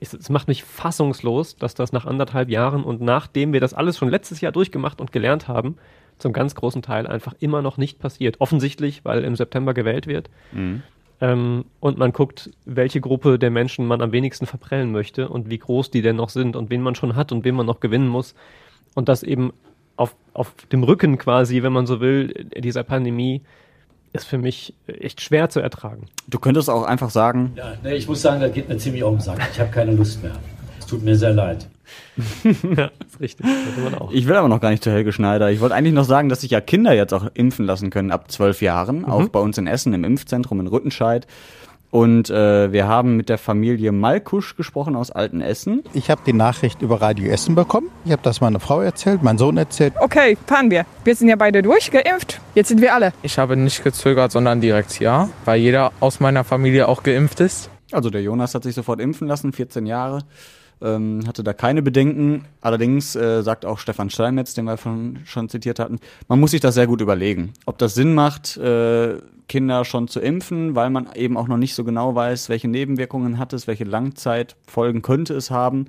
Es, 0.00 0.30
macht 0.30 0.48
mich 0.48 0.64
fassungslos, 0.64 1.56
dass 1.56 1.74
das 1.74 1.92
nach 1.92 2.06
anderthalb 2.06 2.48
Jahren 2.48 2.82
und 2.82 3.00
nachdem 3.00 3.52
wir 3.52 3.60
das 3.60 3.74
alles 3.74 3.98
schon 3.98 4.08
letztes 4.08 4.40
Jahr 4.40 4.52
durchgemacht 4.52 5.00
und 5.00 5.12
gelernt 5.12 5.48
haben, 5.48 5.76
zum 6.18 6.32
ganz 6.32 6.54
großen 6.54 6.82
Teil 6.82 7.06
einfach 7.06 7.34
immer 7.40 7.62
noch 7.62 7.76
nicht 7.76 7.98
passiert. 7.98 8.40
Offensichtlich, 8.40 9.04
weil 9.04 9.22
im 9.22 9.36
September 9.36 9.74
gewählt 9.74 10.06
wird. 10.06 10.30
Ähm, 11.20 11.64
und 11.80 11.98
man 11.98 12.12
guckt, 12.12 12.50
welche 12.64 13.00
Gruppe 13.00 13.38
der 13.38 13.50
Menschen 13.50 13.86
man 13.86 14.02
am 14.02 14.12
wenigsten 14.12 14.46
verprellen 14.46 14.92
möchte 14.92 15.28
und 15.28 15.50
wie 15.50 15.58
groß 15.58 15.90
die 15.90 16.02
denn 16.02 16.16
noch 16.16 16.28
sind 16.28 16.56
und 16.56 16.70
wen 16.70 16.82
man 16.82 16.94
schon 16.94 17.16
hat 17.16 17.32
und 17.32 17.44
wen 17.44 17.54
man 17.54 17.66
noch 17.66 17.80
gewinnen 17.80 18.08
muss. 18.08 18.34
Und 18.94 19.08
das 19.08 19.22
eben 19.22 19.52
auf, 19.96 20.14
auf 20.34 20.54
dem 20.72 20.82
Rücken 20.82 21.18
quasi, 21.18 21.62
wenn 21.62 21.72
man 21.72 21.86
so 21.86 22.00
will, 22.00 22.48
dieser 22.56 22.82
Pandemie, 22.82 23.42
ist 24.16 24.26
für 24.26 24.38
mich 24.38 24.74
echt 24.86 25.20
schwer 25.20 25.48
zu 25.48 25.60
ertragen. 25.60 26.06
Du 26.28 26.38
könntest 26.38 26.68
auch 26.70 26.84
einfach 26.84 27.10
sagen, 27.10 27.52
Ja, 27.56 27.74
nee, 27.82 27.94
ich 27.94 28.08
muss 28.08 28.22
sagen, 28.22 28.40
das 28.40 28.52
geht 28.52 28.68
mir 28.68 28.76
ziemlich 28.78 29.02
auf 29.04 29.14
den 29.14 29.20
Sack. 29.20 29.38
Ich 29.52 29.60
habe 29.60 29.70
keine 29.70 29.92
Lust 29.92 30.22
mehr. 30.22 30.32
Es 30.78 30.86
tut 30.86 31.02
mir 31.02 31.16
sehr 31.16 31.32
leid. 31.32 31.66
ja, 32.44 32.90
ist 33.06 33.20
richtig. 33.20 33.46
Das 33.46 33.84
man 33.84 33.94
auch. 33.94 34.10
ich 34.10 34.26
will 34.26 34.36
aber 34.36 34.48
noch 34.48 34.60
gar 34.60 34.70
nicht 34.70 34.82
zu 34.82 34.90
Helge 34.90 35.12
Schneider. 35.12 35.50
Ich 35.50 35.60
wollte 35.60 35.74
eigentlich 35.74 35.94
noch 35.94 36.04
sagen, 36.04 36.28
dass 36.28 36.40
sich 36.40 36.50
ja 36.50 36.60
Kinder 36.60 36.92
jetzt 36.92 37.12
auch 37.12 37.26
impfen 37.34 37.64
lassen 37.66 37.90
können 37.90 38.10
ab 38.10 38.30
zwölf 38.30 38.62
Jahren, 38.62 39.04
auch 39.04 39.28
bei 39.28 39.38
uns 39.38 39.58
in 39.58 39.66
Essen 39.66 39.92
im 39.92 40.04
Impfzentrum 40.04 40.60
in 40.60 40.66
Rüttenscheid. 40.66 41.26
Und 41.96 42.28
äh, 42.28 42.72
wir 42.72 42.88
haben 42.88 43.16
mit 43.16 43.30
der 43.30 43.38
Familie 43.38 43.90
Malkusch 43.90 44.54
gesprochen 44.54 44.96
aus 44.96 45.10
Altenessen. 45.10 45.82
Ich 45.94 46.10
habe 46.10 46.20
die 46.26 46.34
Nachricht 46.34 46.82
über 46.82 47.00
Radio 47.00 47.30
Essen 47.30 47.54
bekommen. 47.54 47.88
Ich 48.04 48.12
habe 48.12 48.20
das 48.22 48.42
meiner 48.42 48.60
Frau 48.60 48.82
erzählt, 48.82 49.22
mein 49.22 49.38
Sohn 49.38 49.56
erzählt. 49.56 49.94
Okay, 49.98 50.36
fahren 50.46 50.70
wir. 50.70 50.84
Wir 51.04 51.16
sind 51.16 51.30
ja 51.30 51.36
beide 51.36 51.62
durchgeimpft. 51.62 52.38
Jetzt 52.54 52.68
sind 52.68 52.82
wir 52.82 52.92
alle. 52.92 53.14
Ich 53.22 53.38
habe 53.38 53.56
nicht 53.56 53.82
gezögert, 53.82 54.30
sondern 54.30 54.60
direkt 54.60 55.00
ja, 55.00 55.30
weil 55.46 55.58
jeder 55.58 55.90
aus 56.00 56.20
meiner 56.20 56.44
Familie 56.44 56.86
auch 56.86 57.02
geimpft 57.02 57.40
ist. 57.40 57.70
Also 57.90 58.10
der 58.10 58.20
Jonas 58.20 58.54
hat 58.54 58.64
sich 58.64 58.74
sofort 58.74 59.00
impfen 59.00 59.26
lassen, 59.26 59.54
14 59.54 59.86
Jahre, 59.86 60.18
ähm, 60.82 61.22
hatte 61.26 61.42
da 61.42 61.54
keine 61.54 61.80
Bedenken. 61.80 62.44
Allerdings 62.60 63.16
äh, 63.16 63.42
sagt 63.42 63.64
auch 63.64 63.78
Stefan 63.78 64.10
Steinmetz, 64.10 64.52
den 64.52 64.66
wir 64.66 64.76
von, 64.76 65.20
schon 65.24 65.48
zitiert 65.48 65.78
hatten, 65.78 65.98
man 66.28 66.40
muss 66.40 66.50
sich 66.50 66.60
das 66.60 66.74
sehr 66.74 66.88
gut 66.88 67.00
überlegen, 67.00 67.54
ob 67.64 67.78
das 67.78 67.94
Sinn 67.94 68.12
macht, 68.12 68.58
äh, 68.58 69.14
Kinder 69.48 69.84
schon 69.84 70.08
zu 70.08 70.20
impfen, 70.20 70.74
weil 70.74 70.90
man 70.90 71.08
eben 71.14 71.36
auch 71.36 71.48
noch 71.48 71.56
nicht 71.56 71.74
so 71.74 71.84
genau 71.84 72.14
weiß, 72.14 72.48
welche 72.48 72.68
Nebenwirkungen 72.68 73.38
hat 73.38 73.52
es, 73.52 73.66
welche 73.66 73.84
Langzeitfolgen 73.84 75.02
könnte 75.02 75.34
es 75.34 75.50
haben. 75.50 75.86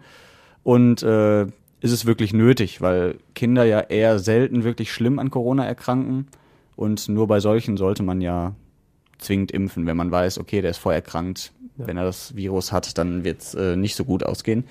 Und 0.63 1.01
äh, 1.03 1.43
ist 1.79 1.91
es 1.91 2.05
wirklich 2.05 2.33
nötig, 2.33 2.81
weil 2.81 3.15
Kinder 3.35 3.63
ja 3.63 3.79
eher 3.79 4.19
selten 4.19 4.63
wirklich 4.63 4.91
schlimm 4.91 5.19
an 5.19 5.31
Corona 5.31 5.65
erkranken. 5.65 6.27
Und 6.75 7.09
nur 7.09 7.27
bei 7.27 7.39
solchen 7.39 7.77
sollte 7.77 8.03
man 8.03 8.21
ja 8.21 8.53
zwingend 9.17 9.51
impfen, 9.51 9.85
wenn 9.87 9.97
man 9.97 10.11
weiß, 10.11 10.37
okay, 10.37 10.61
der 10.61 10.71
ist 10.71 10.77
vorerkrankt. 10.77 11.51
Wenn 11.77 11.97
er 11.97 12.03
das 12.05 12.35
Virus 12.35 12.71
hat, 12.71 12.97
dann 12.97 13.23
wird 13.23 13.41
es 13.41 13.53
äh, 13.53 13.75
nicht 13.75 13.95
so 13.95 14.03
gut 14.03 14.23
ausgehen. 14.23 14.63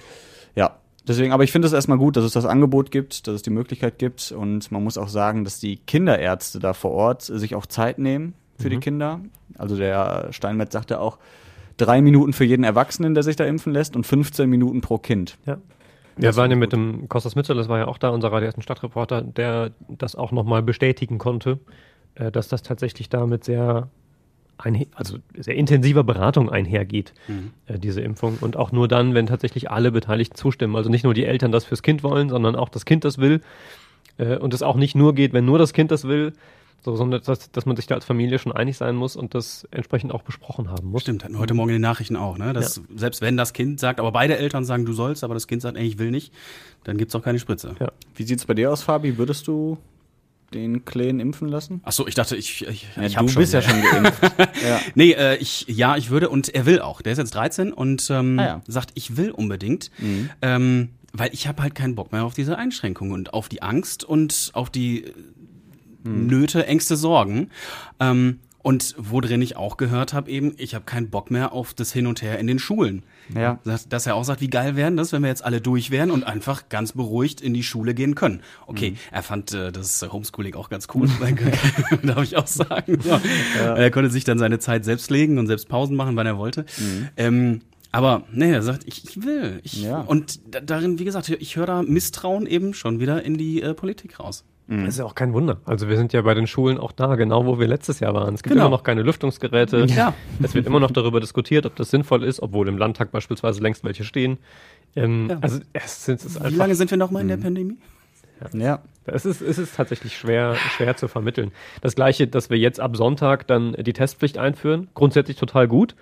Ja, 0.56 0.76
deswegen, 1.06 1.32
aber 1.32 1.44
ich 1.44 1.52
finde 1.52 1.66
es 1.66 1.72
erstmal 1.72 1.98
gut, 1.98 2.16
dass 2.16 2.24
es 2.24 2.32
das 2.32 2.44
Angebot 2.44 2.90
gibt, 2.90 3.26
dass 3.26 3.36
es 3.36 3.42
die 3.42 3.50
Möglichkeit 3.50 3.98
gibt. 3.98 4.32
Und 4.32 4.72
man 4.72 4.82
muss 4.82 4.98
auch 4.98 5.08
sagen, 5.08 5.44
dass 5.44 5.60
die 5.60 5.76
Kinderärzte 5.76 6.58
da 6.58 6.72
vor 6.72 6.90
Ort 6.92 7.22
sich 7.22 7.54
auch 7.54 7.66
Zeit 7.66 7.98
nehmen 7.98 8.34
für 8.58 8.70
die 8.70 8.78
Kinder. 8.78 9.20
Also 9.58 9.76
der 9.76 10.28
Steinmetz 10.32 10.72
sagte 10.72 11.00
auch, 11.00 11.18
drei 11.76 12.00
Minuten 12.02 12.32
für 12.32 12.44
jeden 12.44 12.64
Erwachsenen, 12.64 13.14
der 13.14 13.22
sich 13.22 13.36
da 13.36 13.44
impfen 13.44 13.72
lässt 13.72 13.96
und 13.96 14.06
15 14.06 14.48
Minuten 14.48 14.80
pro 14.80 14.98
Kind. 14.98 15.38
Ja. 15.46 15.58
Wir 16.16 16.34
waren 16.36 16.50
ja 16.50 16.56
mit 16.56 16.72
dem 16.72 17.08
Kostas 17.08 17.36
Mitchell, 17.36 17.56
das 17.56 17.68
war 17.68 17.78
ja 17.78 17.88
auch 17.88 17.98
da, 17.98 18.08
unser 18.08 18.32
Radio 18.32 18.50
Stadtreporter, 18.58 19.20
der 19.20 19.72
das 19.88 20.16
auch 20.16 20.32
nochmal 20.32 20.62
bestätigen 20.62 21.18
konnte, 21.18 21.58
äh, 22.14 22.32
dass 22.32 22.48
das 22.48 22.62
tatsächlich 22.62 23.10
damit 23.10 23.44
sehr, 23.44 23.90
also 24.94 25.18
sehr 25.36 25.56
intensiver 25.56 26.04
Beratung 26.04 26.48
einhergeht, 26.48 27.12
äh, 27.66 27.78
diese 27.78 28.00
Impfung. 28.00 28.38
Und 28.40 28.56
auch 28.56 28.72
nur 28.72 28.88
dann, 28.88 29.12
wenn 29.12 29.26
tatsächlich 29.26 29.70
alle 29.70 29.92
Beteiligten 29.92 30.36
zustimmen. 30.36 30.74
Also 30.74 30.88
nicht 30.88 31.04
nur 31.04 31.12
die 31.12 31.26
Eltern 31.26 31.52
das 31.52 31.66
fürs 31.66 31.82
Kind 31.82 32.02
wollen, 32.02 32.30
sondern 32.30 32.56
auch 32.56 32.70
das 32.70 32.86
Kind 32.86 33.04
das 33.04 33.18
will. 33.18 33.42
Äh, 34.16 34.38
und 34.38 34.54
es 34.54 34.62
auch 34.62 34.76
nicht 34.76 34.94
nur 34.94 35.14
geht, 35.14 35.34
wenn 35.34 35.44
nur 35.44 35.58
das 35.58 35.74
Kind 35.74 35.90
das 35.90 36.04
will, 36.08 36.32
so, 36.84 36.94
sondern 36.94 37.20
dass, 37.22 37.50
dass 37.50 37.66
man 37.66 37.74
sich 37.76 37.86
da 37.86 37.96
als 37.96 38.04
Familie 38.04 38.38
schon 38.38 38.52
einig 38.52 38.76
sein 38.76 38.94
muss 38.94 39.16
und 39.16 39.34
das 39.34 39.66
entsprechend 39.72 40.12
auch 40.12 40.22
besprochen 40.22 40.70
haben 40.70 40.88
muss. 40.88 41.02
Stimmt, 41.02 41.24
hatten 41.24 41.34
wir 41.34 41.40
heute 41.40 41.54
Morgen 41.54 41.70
in 41.70 41.76
den 41.76 41.82
Nachrichten 41.82 42.16
auch, 42.16 42.38
ne? 42.38 42.52
Dass 42.52 42.80
selbst 42.94 43.22
wenn 43.22 43.36
das 43.36 43.52
Kind 43.52 43.80
sagt, 43.80 43.98
aber 43.98 44.12
beide 44.12 44.36
Eltern 44.38 44.64
sagen, 44.64 44.84
du 44.84 44.92
sollst, 44.92 45.24
aber 45.24 45.34
das 45.34 45.46
Kind 45.48 45.62
sagt, 45.62 45.76
ey, 45.76 45.84
ich 45.86 45.98
will 45.98 46.10
nicht, 46.12 46.32
dann 46.84 46.96
gibt's 46.96 47.14
auch 47.16 47.22
keine 47.22 47.38
Spritze. 47.40 47.74
Ja. 47.80 47.90
Wie 48.14 48.22
sieht's 48.22 48.44
bei 48.44 48.54
dir 48.54 48.70
aus, 48.70 48.82
Fabi? 48.82 49.18
Würdest 49.18 49.48
du 49.48 49.78
den 50.54 50.84
Kleen 50.84 51.18
impfen 51.18 51.48
lassen? 51.48 51.80
Ach 51.84 51.90
so, 51.90 52.06
ich 52.06 52.14
dachte, 52.14 52.36
ich, 52.36 52.64
ich, 52.68 52.86
Ja, 52.94 53.02
ich 53.02 53.14
du 53.14 53.18
hab 53.26 53.34
bist 53.34 53.52
ja 53.52 53.62
schon 53.62 53.82
geimpft. 53.90 54.22
ja. 54.64 54.80
Nee, 54.94 55.10
äh, 55.10 55.36
ich, 55.38 55.64
ja, 55.68 55.96
ich 55.96 56.10
würde 56.10 56.28
und 56.28 56.54
er 56.54 56.66
will 56.66 56.80
auch. 56.80 57.02
Der 57.02 57.10
ist 57.12 57.18
jetzt 57.18 57.34
13 57.34 57.72
und 57.72 58.08
ähm, 58.10 58.38
Ah 58.38 58.44
ja. 58.46 58.62
sagt, 58.68 58.92
ich 58.94 59.16
will 59.16 59.32
unbedingt. 59.32 59.90
Ähm, 60.42 60.90
weil 61.12 61.30
ich 61.32 61.48
habe 61.48 61.62
halt 61.62 61.74
keinen 61.74 61.96
Bock 61.96 62.12
mehr 62.12 62.24
auf 62.24 62.34
diese 62.34 62.58
Einschränkungen 62.58 63.12
und 63.12 63.34
auf 63.34 63.48
die 63.48 63.60
Angst 63.62 64.04
und 64.04 64.50
auf 64.52 64.70
die 64.70 65.06
äh, 66.06 66.08
Nöte, 66.08 66.66
Ängste, 66.66 66.96
Sorgen. 66.96 67.50
Ähm, 68.00 68.38
und 68.62 68.96
worin 68.98 69.42
ich 69.42 69.56
auch 69.56 69.76
gehört 69.76 70.12
habe 70.12 70.28
eben, 70.28 70.52
ich 70.56 70.74
habe 70.74 70.84
keinen 70.84 71.08
Bock 71.08 71.30
mehr 71.30 71.52
auf 71.52 71.72
das 71.72 71.92
Hin 71.92 72.08
und 72.08 72.20
Her 72.20 72.40
in 72.40 72.48
den 72.48 72.58
Schulen. 72.58 73.04
Ja. 73.32 73.60
Dass, 73.64 73.88
dass 73.88 74.06
er 74.08 74.16
auch 74.16 74.24
sagt, 74.24 74.40
wie 74.40 74.48
geil 74.50 74.74
wären 74.74 74.96
das, 74.96 75.12
wenn 75.12 75.22
wir 75.22 75.28
jetzt 75.28 75.44
alle 75.44 75.60
durch 75.60 75.92
wären 75.92 76.10
und 76.10 76.24
einfach 76.24 76.68
ganz 76.68 76.90
beruhigt 76.92 77.40
in 77.40 77.54
die 77.54 77.62
Schule 77.62 77.94
gehen 77.94 78.16
können. 78.16 78.40
Okay, 78.66 78.90
Mhm. 78.90 78.96
er 79.12 79.22
fand 79.22 79.52
äh, 79.54 79.70
das 79.70 80.02
Homeschooling 80.10 80.54
auch 80.56 80.68
ganz 80.68 80.88
cool, 80.94 81.08
darf 82.02 82.22
ich 82.24 82.36
auch 82.36 82.46
sagen. 82.48 82.98
So. 83.00 83.20
Er 83.56 83.90
konnte 83.92 84.10
sich 84.10 84.24
dann 84.24 84.38
seine 84.40 84.58
Zeit 84.58 84.84
selbst 84.84 85.10
legen 85.12 85.38
und 85.38 85.46
selbst 85.46 85.68
Pausen 85.68 85.94
machen, 85.94 86.16
wann 86.16 86.26
er 86.26 86.36
wollte. 86.38 86.66
Ähm, 87.16 87.60
aber 87.92 88.24
nee, 88.32 88.50
er 88.50 88.62
sagt, 88.62 88.82
ich, 88.86 89.04
ich 89.08 89.22
will. 89.24 89.60
Ich, 89.62 89.78
Mhm. 89.78 89.84
Ja. 89.84 90.00
Und 90.00 90.40
da, 90.52 90.60
darin, 90.60 90.98
wie 90.98 91.04
gesagt, 91.04 91.28
ich 91.28 91.54
höre 91.56 91.66
da 91.66 91.82
Misstrauen 91.82 92.46
eben 92.46 92.74
schon 92.74 92.98
wieder 92.98 93.22
in 93.24 93.38
die 93.38 93.62
äh, 93.62 93.74
Politik 93.74 94.18
raus. 94.18 94.44
Das 94.68 94.88
ist 94.88 94.98
ja 94.98 95.04
auch 95.04 95.14
kein 95.14 95.32
Wunder. 95.32 95.58
Also 95.64 95.88
wir 95.88 95.96
sind 95.96 96.12
ja 96.12 96.22
bei 96.22 96.34
den 96.34 96.48
Schulen 96.48 96.78
auch 96.78 96.90
da, 96.90 97.14
genau 97.14 97.46
wo 97.46 97.60
wir 97.60 97.68
letztes 97.68 98.00
Jahr 98.00 98.14
waren. 98.14 98.34
Es 98.34 98.42
gibt 98.42 98.54
Genau. 98.54 98.66
immer 98.66 98.76
noch 98.76 98.82
keine 98.82 99.02
Lüftungsgeräte. 99.02 99.86
Ja. 99.88 100.12
Es 100.42 100.54
wird 100.54 100.66
immer 100.66 100.80
noch 100.80 100.90
darüber 100.90 101.20
diskutiert, 101.20 101.66
ob 101.66 101.76
das 101.76 101.90
sinnvoll 101.90 102.24
ist, 102.24 102.40
obwohl 102.42 102.66
im 102.66 102.76
Landtag 102.76 103.12
beispielsweise 103.12 103.60
längst 103.62 103.84
welche 103.84 104.02
stehen. 104.04 104.38
Ähm, 104.96 105.28
Ja. 105.30 105.38
Also 105.40 105.60
es 105.72 106.08
es 106.08 106.24
ist 106.24 106.40
Wie 106.40 106.44
einfach 106.46 106.58
lange 106.58 106.74
sind 106.74 106.90
wir 106.90 106.98
noch 106.98 107.12
mal 107.12 107.20
in 107.20 107.28
der 107.28 107.36
Pandemie? 107.36 107.76
Ja. 108.52 108.80
Es 109.04 109.24
ist, 109.24 109.40
es 109.40 109.56
ist 109.56 109.76
tatsächlich 109.76 110.16
schwer, 110.16 110.56
schwer 110.56 110.96
zu 110.96 111.06
vermitteln. 111.06 111.52
Das 111.80 111.94
gleiche, 111.94 112.26
dass 112.26 112.50
wir 112.50 112.58
jetzt 112.58 112.80
ab 112.80 112.96
Sonntag 112.96 113.46
dann 113.46 113.72
die 113.74 113.92
Testpflicht 113.92 114.36
einführen, 114.36 114.88
grundsätzlich 114.94 115.36
total 115.36 115.68
gut. 115.68 115.94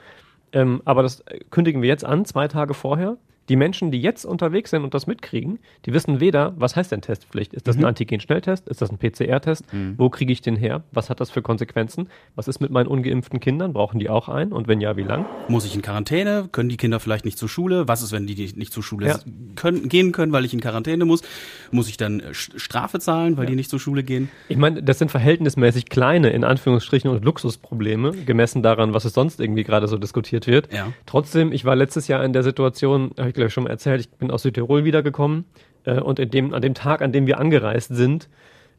Ähm, 0.53 0.81
aber 0.87 1.03
das 1.03 1.21
äh, 1.21 1.41
kündigen 1.51 1.83
wir 1.83 1.89
jetzt 1.91 2.05
an, 2.05 2.25
zwei 2.25 2.49
Tage 2.49 2.73
vorher. 2.73 3.19
Die 3.49 3.57
Menschen, 3.57 3.91
die 3.91 4.01
jetzt 4.01 4.25
unterwegs 4.25 4.71
sind 4.71 4.85
und 4.85 4.95
das 4.95 5.07
mitkriegen, 5.07 5.59
die 5.85 5.93
wissen 5.93 6.21
weder, 6.21 6.55
was 6.57 6.77
heißt 6.77 6.93
denn 6.93 7.03
Testpflicht? 7.03 7.53
Ist 7.53 7.69
das 7.69 7.77
ein 7.77 7.85
Antigen-Schnelltest? 7.85 8.69
Ist 8.69 8.81
das 8.81 8.91
ein 8.91 8.99
PCR-Test? 8.99 9.65
Wo 9.99 10.09
kriege 10.09 10.33
ich 10.33 10.41
den 10.41 10.57
her? 10.57 10.83
Was 10.93 11.11
hat 11.11 11.21
das 11.21 11.31
für 11.31 11.43
Konsequenzen? 11.43 12.09
Was 12.37 12.49
ist 12.49 12.61
mit 12.61 12.71
meinen 12.71 12.87
ungeimpften 12.87 13.41
Kindern? 13.41 13.73
Brauchen 13.75 13.99
die 13.99 14.09
auch 14.09 14.29
einen? 14.29 14.53
Und 14.53 14.67
wenn 14.69 14.81
ja, 14.81 14.97
wie 14.97 15.03
lang? 15.03 15.27
Muss 15.49 15.67
ich 15.67 15.75
in 15.75 15.83
Quarantäne? 15.83 16.49
Können 16.53 16.69
die 16.71 16.77
Kinder 16.79 17.01
vielleicht 17.01 17.25
nicht 17.27 17.37
zur 17.39 17.49
Schule? 17.49 17.87
Was 17.87 18.03
ist, 18.03 18.13
wenn 18.13 18.27
die 18.27 18.35
nicht 18.57 18.73
zur 18.73 18.83
Schule 18.83 19.07
Ja. 19.09 19.19
können, 19.57 19.89
gehen 19.89 20.13
können, 20.13 20.33
weil 20.33 20.45
ich 20.45 20.55
in 20.55 20.61
Quarantäne 20.61 21.05
muss? 21.05 21.23
Muss 21.71 21.89
ich 21.89 21.97
dann 21.97 22.21
äh, 22.21 22.33
Strafe 22.35 22.99
zahlen, 22.99 23.37
weil 23.37 23.47
die 23.47 23.57
nicht 23.57 23.69
zur 23.71 23.81
Schule 23.81 24.03
gehen? 24.05 24.31
Ich 24.49 24.57
meine, 24.57 24.83
das 24.83 24.99
sind 24.99 25.11
verhältnismäßig 25.11 25.87
kleine, 25.87 26.31
in 26.31 26.45
Anführungsstrichen, 26.45 27.11
und 27.11 27.25
Luxusprobleme, 27.25 28.13
gemessen 28.13 28.63
daran, 28.63 28.95
was 28.95 29.05
es 29.05 29.13
sonst 29.13 29.41
irgendwie 29.41 29.65
gerade 29.65 29.87
so 29.89 29.99
diskutiert 29.99 30.47
wird. 30.47 30.73
Ja. 30.73 30.93
Trotzdem, 31.07 31.53
ich 31.53 31.65
war 31.65 31.77
letztes 31.77 32.09
Jahr 32.09 32.25
in 32.25 32.33
der 32.33 32.43
Situation, 32.43 33.11
ich 33.35 33.37
glaube 33.37 33.49
ich 33.49 33.53
schon 33.53 33.65
mal 33.65 33.71
erzählt, 33.71 34.01
ich 34.01 34.11
bin 34.11 34.31
aus 34.31 34.43
Südtirol 34.43 34.85
wiedergekommen 34.85 35.45
äh, 35.85 36.01
und 36.01 36.21
in 36.21 36.31
dem, 36.31 36.55
an 36.55 36.63
dem 36.63 36.75
Tag, 36.75 37.03
an 37.03 37.11
dem 37.11 37.27
wir 37.27 37.39
angereist 37.41 37.95
sind, 37.95 38.29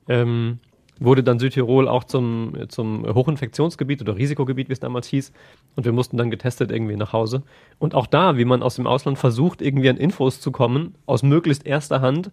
ähm, 0.08 0.60
wurde 0.98 1.24
dann 1.24 1.40
Südtirol 1.40 1.90
auch 1.90 2.06
zum, 2.06 2.54
zum 2.70 3.06
Hochinfektionsgebiet 3.06 4.02
oder 4.02 4.16
Risikogebiet, 4.16 4.70
wie 4.70 4.74
es 4.74 4.80
damals 4.80 5.08
hieß. 5.08 5.34
Und 5.76 5.84
wir 5.84 5.92
mussten 5.92 6.16
dann 6.16 6.32
getestet 6.32 6.72
irgendwie 6.72 6.96
nach 6.96 7.12
Hause. 7.12 7.44
Und 7.80 7.96
auch 7.96 8.08
da, 8.08 8.38
wie 8.38 8.46
man 8.46 8.64
aus 8.64 8.78
dem 8.78 8.88
Ausland 8.88 9.20
versucht, 9.20 9.62
irgendwie 9.62 9.90
an 9.90 9.98
Infos 9.98 10.40
zu 10.40 10.54
kommen, 10.54 10.96
aus 11.06 11.22
möglichst 11.22 11.68
erster 11.68 12.00
Hand, 12.00 12.32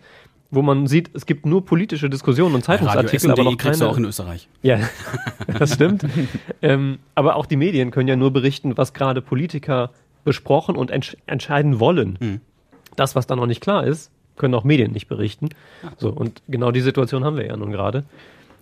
wo 0.52 0.62
man 0.62 0.86
sieht, 0.86 1.10
es 1.12 1.26
gibt 1.26 1.44
nur 1.44 1.64
politische 1.64 2.08
Diskussionen 2.08 2.54
und 2.54 2.62
Zeitungsartikel, 2.62 3.32
aber 3.32 3.42
noch 3.42 3.56
kriegst 3.56 3.80
du 3.80 3.84
keine. 3.84 3.90
auch 3.90 3.98
in 3.98 4.04
Österreich. 4.04 4.48
Ja, 4.62 4.78
das 5.58 5.74
stimmt. 5.74 6.04
ähm, 6.62 7.00
aber 7.16 7.34
auch 7.34 7.46
die 7.46 7.56
Medien 7.56 7.90
können 7.90 8.06
ja 8.06 8.14
nur 8.14 8.32
berichten, 8.32 8.76
was 8.76 8.92
gerade 8.92 9.22
Politiker 9.22 9.90
besprochen 10.24 10.76
und 10.76 10.90
entsch 10.90 11.16
entscheiden 11.26 11.80
wollen. 11.80 12.40
Das, 12.96 13.14
was 13.14 13.26
da 13.26 13.36
noch 13.36 13.46
nicht 13.46 13.60
klar 13.60 13.84
ist, 13.86 14.10
können 14.36 14.54
auch 14.54 14.64
Medien 14.64 14.92
nicht 14.92 15.08
berichten. 15.08 15.50
So, 15.98 16.10
und 16.10 16.42
genau 16.48 16.70
die 16.70 16.80
Situation 16.80 17.24
haben 17.24 17.36
wir 17.36 17.46
ja 17.46 17.56
nun 17.56 17.72
gerade. 17.72 18.04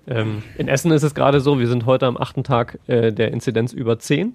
Ähm, 0.07 0.42
in 0.57 0.68
Essen 0.68 0.90
ist 0.92 1.03
es 1.03 1.14
gerade 1.14 1.40
so, 1.40 1.59
wir 1.59 1.68
sind 1.68 1.87
heute 1.87 2.07
am 2.07 2.16
achten 2.16 2.44
Tag 2.44 2.79
äh, 2.87 3.12
der 3.12 3.33
Inzidenz 3.33 3.73
über 3.73 3.99
10. 3.99 4.35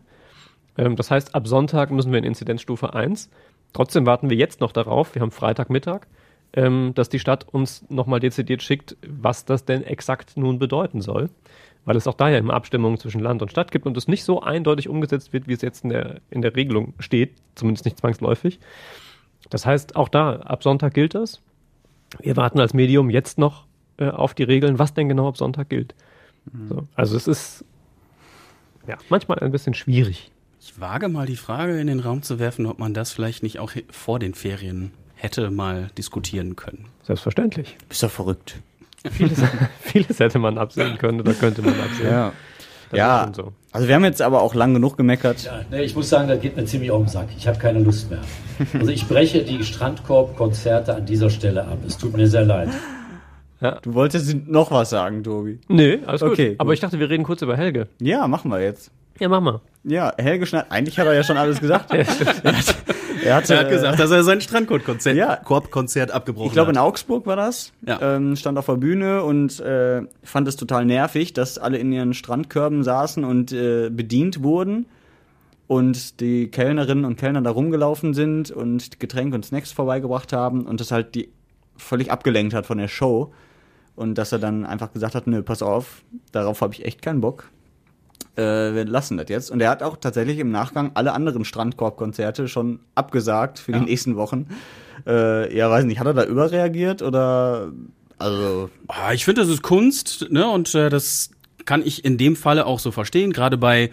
Ähm, 0.78 0.96
das 0.96 1.12
heißt, 1.12 1.36
ab 1.36 1.48
Sonntag 1.48 1.92
müssen 1.92 2.12
wir 2.12 2.20
in 2.20 2.24
Inzidenzstufe 2.24 2.94
1. 2.94 3.30
Trotzdem 3.74 4.06
warten 4.06 4.30
wir 4.30 4.38
jetzt 4.38 4.62
noch 4.62 4.72
darauf, 4.72 5.16
wir 5.16 5.22
haben 5.22 5.32
Freitagmittag, 5.32 6.08
ähm, 6.54 6.94
dass 6.96 7.10
die 7.10 7.20
Stadt 7.20 7.48
uns 7.52 7.84
nochmal 7.90 8.20
dezidiert 8.20 8.64
schickt, 8.64 8.96
was 9.06 9.46
das 9.46 9.66
denn 9.66 9.84
exakt 9.84 10.38
nun 10.38 10.60
bedeuten 10.60 11.02
soll. 11.02 11.30
Weil 11.86 11.96
es 11.96 12.08
auch 12.08 12.16
da 12.16 12.30
ja 12.30 12.38
immer 12.38 12.54
Abstimmungen 12.54 12.98
zwischen 12.98 13.22
Land 13.22 13.42
und 13.42 13.52
Stadt 13.52 13.72
gibt 13.72 13.86
und 13.86 13.96
es 13.96 14.08
nicht 14.08 14.24
so 14.24 14.42
eindeutig 14.42 14.90
umgesetzt 14.90 15.34
wird, 15.34 15.48
wie 15.48 15.54
es 15.54 15.62
jetzt 15.62 15.84
in 15.84 15.92
der, 15.92 16.20
in 16.32 16.42
der 16.42 16.56
Regelung 16.56 16.94
steht, 17.00 17.36
zumindest 17.54 17.86
nicht 17.86 18.00
zwangsläufig. 18.00 18.60
Das 19.50 19.66
heißt, 19.66 19.96
auch 19.96 20.10
da, 20.10 20.38
ab 20.38 20.64
Sonntag 20.64 20.94
gilt 20.94 21.14
das. 21.14 21.42
Wir 22.20 22.36
warten 22.38 22.60
als 22.60 22.74
Medium 22.74 23.10
jetzt 23.10 23.38
noch 23.38 23.66
äh, 23.98 24.10
auf 24.10 24.34
die 24.34 24.44
Regeln, 24.44 24.80
was 24.80 24.94
denn 24.94 25.10
genau 25.10 25.28
ab 25.28 25.38
Sonntag 25.38 25.70
gilt. 25.70 25.94
So, 26.70 26.88
also 26.96 27.18
es 27.18 27.28
ist 27.28 27.66
ja 28.88 28.98
manchmal 29.10 29.40
ein 29.40 29.52
bisschen 29.52 29.74
schwierig. 29.74 30.32
Ich 30.60 30.80
wage 30.80 31.10
mal 31.10 31.26
die 31.26 31.36
Frage 31.36 31.80
in 31.80 31.88
den 31.88 32.00
Raum 32.00 32.22
zu 32.22 32.40
werfen, 32.40 32.66
ob 32.66 32.80
man 32.80 32.94
das 32.94 33.12
vielleicht 33.12 33.44
nicht 33.44 33.60
auch 33.60 33.72
vor 33.90 34.20
den 34.20 34.34
Ferien 34.34 34.92
hätte 35.16 35.50
mal 35.52 35.90
diskutieren 35.98 36.56
können. 36.56 36.86
Selbstverständlich. 37.04 37.78
Bist 37.90 38.04
doch 38.04 38.12
verrückt. 38.12 38.62
Vieles, 39.12 39.40
vieles 39.82 40.20
hätte 40.20 40.40
man 40.40 40.58
absehen 40.58 40.98
können 40.98 41.22
oder 41.22 41.34
könnte 41.34 41.62
man 41.62 41.74
absehen. 41.80 42.10
Ja. 42.10 42.32
Das 42.90 42.94
ist 42.94 42.98
Ja. 42.98 43.24
schon 43.26 43.34
so. 43.34 43.54
Also 43.72 43.88
wir 43.88 43.96
haben 43.96 44.04
jetzt 44.06 44.22
aber 44.22 44.42
auch 44.42 44.54
lang 44.56 44.74
genug 44.74 44.96
gemeckert. 44.98 45.44
Ja, 45.44 45.62
nee, 45.72 45.82
ich 45.82 45.96
muss 45.96 46.08
sagen, 46.10 46.28
das 46.28 46.40
geht 46.40 46.56
mir 46.56 46.66
ziemlich 46.66 46.92
auf 46.92 47.04
den 47.04 47.10
Sack. 47.10 47.28
Ich 47.38 47.48
habe 47.48 47.58
keine 47.58 47.80
Lust 47.80 48.10
mehr. 48.12 48.22
Also 48.80 48.92
ich 48.92 49.08
breche 49.08 49.44
die 49.44 49.64
Strandkorb-Konzerte 49.64 50.96
an 50.96 51.06
dieser 51.06 51.30
Stelle 51.30 51.64
ab. 51.66 51.80
Es 51.86 51.98
tut 51.98 52.16
mir 52.16 52.28
sehr 52.28 52.46
leid. 52.46 52.70
Du 53.82 53.94
wolltest 53.96 54.36
noch 54.48 54.70
was 54.70 54.92
sagen, 54.92 55.24
Tobi. 55.24 55.60
Nö, 55.70 55.98
alles 56.06 56.22
gut. 56.22 56.32
Okay, 56.34 56.56
Aber 56.60 56.68
gut. 56.68 56.74
ich 56.76 56.80
dachte, 56.82 57.00
wir 57.00 57.10
reden 57.10 57.24
kurz 57.24 57.42
über 57.42 57.58
Helge. 57.58 57.88
Ja, 58.00 58.28
machen 58.28 58.52
wir 58.52 58.62
jetzt. 58.62 58.92
Ja, 59.20 59.28
mach 59.30 59.42
mal. 59.42 59.62
Ja, 59.84 60.14
Helge 60.18 60.46
Schneider, 60.46 60.68
eigentlich 60.72 61.00
hat 61.00 61.08
er 61.08 61.14
ja 61.14 61.24
schon 61.24 61.38
alles 61.38 61.60
gesagt. 61.60 61.92
er, 61.94 62.06
hat, 62.06 62.76
er, 63.26 63.36
hatte, 63.36 63.54
Er 63.54 63.60
hat 63.62 63.70
gesagt, 63.70 64.00
dass 64.00 64.12
er 64.12 64.24
sein 64.24 64.40
Strandkorb-Konzert 64.42 65.16
Ja. 65.18 65.36
Korbkonzert 65.38 66.12
abgebrochen 66.12 66.48
ich 66.48 66.54
glaube 66.54 66.72
in 66.72 66.78
hat. 66.78 66.86
Augsburg 66.86 67.26
war 67.26 67.36
das, 67.36 67.72
Ja. 67.86 68.16
ähm, 68.16 68.36
stand 68.36 68.58
auf 68.58 68.66
der 68.68 68.78
Bühne 68.78 69.24
und 69.24 69.60
äh, 69.60 70.04
fand 70.24 70.48
es 70.48 70.56
total 70.56 70.86
nervig, 70.86 71.34
dass 71.34 71.58
alle 71.58 71.78
in 71.78 71.92
ihren 71.92 72.14
Strandkörben 72.14 72.84
saßen 72.84 73.24
und 73.24 73.52
äh, 73.52 73.90
bedient 73.90 74.44
wurden 74.44 74.86
und 75.68 76.20
die 76.20 76.48
Kellnerinnen 76.50 77.06
und 77.06 77.18
Kellner 77.18 77.42
da 77.42 77.50
rumgelaufen 77.52 78.14
sind 78.14 78.52
und 78.52 79.00
Getränke 79.00 79.36
und 79.36 79.46
Snacks 79.46 79.72
vorbeigebracht 79.72 80.32
haben 80.32 80.66
und 80.66 80.80
das 80.80 80.92
halt 80.92 81.16
die 81.16 81.30
völlig 81.78 82.12
abgelenkt 82.12 82.54
hat 82.54 82.66
von 82.66 82.78
der 82.78 82.88
Show 82.88 83.34
und 83.96 84.18
dass 84.18 84.32
er 84.32 84.40
dann 84.40 84.66
einfach 84.66 84.92
gesagt 84.94 85.16
hat, 85.16 85.26
nö, 85.28 85.42
pass 85.42 85.62
auf, 85.62 86.04
darauf 86.32 86.62
habe 86.62 86.74
ich 86.74 86.86
echt 86.86 87.02
keinen 87.02 87.22
Bock. 87.22 87.50
Äh, 88.38 88.74
wir 88.76 88.86
lassen 88.86 89.18
das 89.18 89.28
jetzt. 89.30 89.52
Und 89.52 89.62
er 89.62 89.70
hat 89.70 89.82
auch 89.84 89.98
tatsächlich 89.98 90.40
im 90.40 90.52
Nachgang 90.52 90.92
alle 90.94 91.14
anderen 91.14 91.46
Strandkorb-Konzerte 91.46 92.48
schon 92.48 92.80
abgesagt 92.96 93.60
für 93.60 93.72
die 93.72 93.80
nächsten 93.80 94.16
Wochen. 94.16 94.48
Äh, 95.08 95.56
ja, 95.56 95.70
weiß 95.70 95.86
nicht, 95.86 96.00
hat 96.00 96.08
er 96.08 96.14
da 96.14 96.26
überreagiert 96.26 97.02
oder 97.02 97.72
also 98.18 98.70
Ah, 98.88 99.14
ich 99.14 99.26
finde, 99.26 99.42
das 99.42 99.50
ist 99.50 99.62
Kunst, 99.62 100.28
ne? 100.32 100.48
Und 100.50 100.74
äh, 100.76 100.90
das 100.90 101.32
kann 101.66 101.82
ich 101.86 102.06
in 102.06 102.18
dem 102.18 102.36
Falle 102.36 102.66
auch 102.66 102.80
so 102.80 102.92
verstehen, 102.92 103.34
gerade 103.34 103.58
bei 103.58 103.92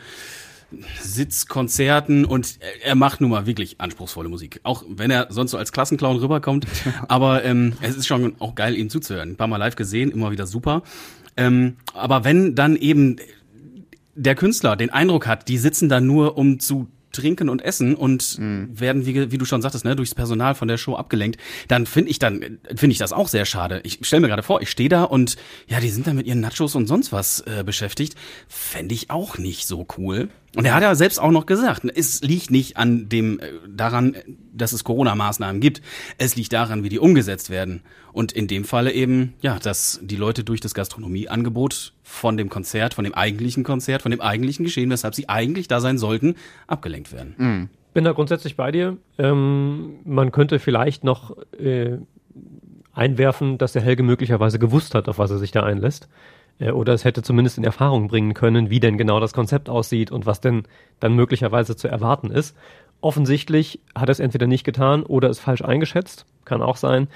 Sitzkonzerten 1.00 2.24
und 2.24 2.57
er- 2.61 2.87
er 2.90 2.94
macht 2.94 3.20
nun 3.20 3.31
mal 3.31 3.46
wirklich 3.46 3.81
anspruchsvolle 3.81 4.28
Musik. 4.28 4.61
Auch 4.62 4.85
wenn 4.88 5.11
er 5.11 5.26
sonst 5.31 5.50
so 5.52 5.59
als 5.59 5.72
Klassenclown 5.72 6.16
rüberkommt. 6.18 6.66
Aber 7.09 7.44
ähm, 7.44 7.74
es 7.81 7.96
ist 7.96 8.07
schon 8.07 8.35
auch 8.38 8.55
geil, 8.55 8.76
ihm 8.76 8.88
zuzuhören. 8.90 9.31
Ein 9.33 9.37
paar 9.37 9.48
Mal 9.48 9.59
live 9.59 9.76
gesehen, 9.76 10.11
immer 10.11 10.31
wieder 10.31 10.46
super. 10.46 10.83
Ähm, 11.37 11.76
aber 11.94 12.24
wenn 12.24 12.55
dann 12.55 12.76
eben 12.76 13.16
der 14.14 14.35
Künstler 14.35 14.77
den 14.77 14.90
Eindruck 14.90 15.27
hat, 15.27 15.48
die 15.48 15.59
sitzen 15.59 15.88
da 15.88 16.01
nur, 16.01 16.37
um 16.37 16.59
zu 16.59 16.88
trinken 17.12 17.48
und 17.48 17.62
essen 17.62 17.94
und 17.94 18.38
werden, 18.38 19.07
wie, 19.07 19.31
wie 19.31 19.38
du 19.38 19.44
schon 19.44 19.62
sagtest, 19.62 19.85
ne, 19.85 19.94
durchs 19.94 20.14
Personal 20.14 20.55
von 20.55 20.68
der 20.68 20.79
Show 20.79 20.96
abgelenkt, 20.96 21.38
dann 21.68 21.87
finde 21.87 22.11
ich 22.11 22.18
dann 22.18 22.59
finde 22.75 22.92
ich 22.92 22.98
das 22.98 23.12
auch 23.12 23.29
sehr 23.29 23.44
schade. 23.44 23.81
Ich 23.85 23.98
stelle 24.03 24.20
mir 24.22 24.29
gerade 24.29 24.42
vor, 24.42 24.62
ich 24.62 24.70
stehe 24.70 24.88
da 24.88 25.05
und 25.05 25.37
ja, 25.68 25.79
die 25.81 25.90
sind 25.90 26.07
da 26.07 26.14
mit 26.14 26.27
ihren 26.27 26.40
Nachos 26.40 26.75
und 26.75 26.87
sonst 26.87 27.12
was 27.12 27.40
äh, 27.40 27.62
beschäftigt. 27.64 28.16
Fände 28.48 28.94
ich 28.94 29.11
auch 29.11 29.38
nicht 29.38 29.66
so 29.66 29.87
cool. 29.98 30.29
Und 30.55 30.67
er 30.67 30.75
hat 30.75 30.83
ja 30.83 30.95
selbst 30.95 31.19
auch 31.19 31.31
noch 31.31 31.47
gesagt, 31.47 31.83
es 31.95 32.21
liegt 32.21 32.51
nicht 32.51 32.77
an 32.77 33.09
dem 33.09 33.41
äh, 33.41 33.53
daran, 33.69 34.17
dass 34.53 34.73
es 34.73 34.85
Corona-Maßnahmen 34.85 35.61
gibt. 35.61 35.81
Es 36.19 36.37
liegt 36.37 36.53
daran, 36.53 36.85
wie 36.85 36.91
die 36.91 36.99
umgesetzt 36.99 37.49
werden. 37.49 37.83
Und 38.12 38.33
in 38.33 38.49
dem 38.49 38.65
Falle 38.65 38.93
eben, 38.93 39.33
ja, 39.41 39.59
dass 39.59 39.99
die 40.03 40.17
Leute 40.17 40.45
durch 40.45 40.61
das 40.61 40.75
Gastronomieangebot 40.75 41.95
von 42.03 42.37
dem 42.37 42.51
Konzert, 42.51 42.93
von 42.93 43.05
dem 43.05 43.15
eigentlichen 43.15 43.65
Konzert, 43.65 44.03
von 44.03 44.11
dem 44.11 44.21
eigentlichen 44.21 44.65
Geschehen, 44.65 44.91
weshalb 44.91 45.15
sie 45.15 45.29
eigentlich 45.29 45.69
da 45.69 45.81
sein 45.81 45.97
sollten, 45.97 46.35
abgelenkt 46.67 47.12
werden. 47.12 47.71
Bin 47.95 48.05
da 48.05 48.12
grundsätzlich 48.12 48.57
bei 48.57 48.73
dir. 48.73 48.99
Ähm, 49.19 50.01
man 50.05 50.33
könnte 50.33 50.59
vielleicht 50.59 51.05
noch 51.05 51.37
äh, 51.59 51.99
einwerfen, 52.93 53.59
dass 53.59 53.73
der 53.73 53.83
Helge 53.83 54.03
möglicherweise 54.03 54.59
gewusst 54.59 54.95
hat, 54.95 55.09
auf 55.09 55.19
was 55.19 55.31
er 55.31 55.38
sich 55.38 55.51
da 55.51 55.62
einlässt. 55.62 56.09
Äh, 56.59 56.73
oder 56.73 56.93
es 56.93 57.05
hätte 57.05 57.23
zumindest 57.23 57.59
in 57.59 57.65
Erfahrung 57.65 58.09
bringen 58.09 58.35
können, 58.35 58.71
wie 58.71 58.81
denn 58.81 58.99
genau 58.99 59.21
das 59.21 59.33
Konzept 59.33 59.69
aussieht 59.69 60.11
und 60.11 60.27
was 60.27 60.41
denn 60.41 60.65
dann 61.01 61.15
möglicherweise 61.15 61.77
zu 61.77 61.88
erwarten 61.88 62.31
ist. 62.31 62.57
Offensichtlich 63.01 63.81
hat 63.95 64.09
er 64.09 64.12
es 64.12 64.21
entweder 64.21 64.47
nicht 64.47 64.65
getan 64.65 65.03
oder 65.03 65.29
es 65.29 65.41
falsch 65.41 65.62
eingeschätzt. 65.62 66.25
Kann 66.45 66.62
auch 66.62 66.77
sein. 66.77 67.09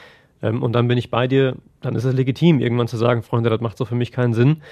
Ähm, 0.43 0.63
und 0.63 0.73
dann 0.73 0.89
bin 0.89 0.99
ich 0.99 1.11
bei 1.11 1.29
dir. 1.29 1.57
Dann 1.81 1.95
ist 1.95 2.05
es 2.05 2.15
legitim, 2.15 2.61
irgendwann 2.61 2.89
zu 2.89 2.97
sagen, 2.97 3.23
Freunde, 3.23 3.51
das 3.51 3.61
macht 3.61 3.79
so 3.79 3.85
für 3.85 3.95
mich 3.95 4.13
keinen 4.13 4.35
Sinn. 4.35 4.63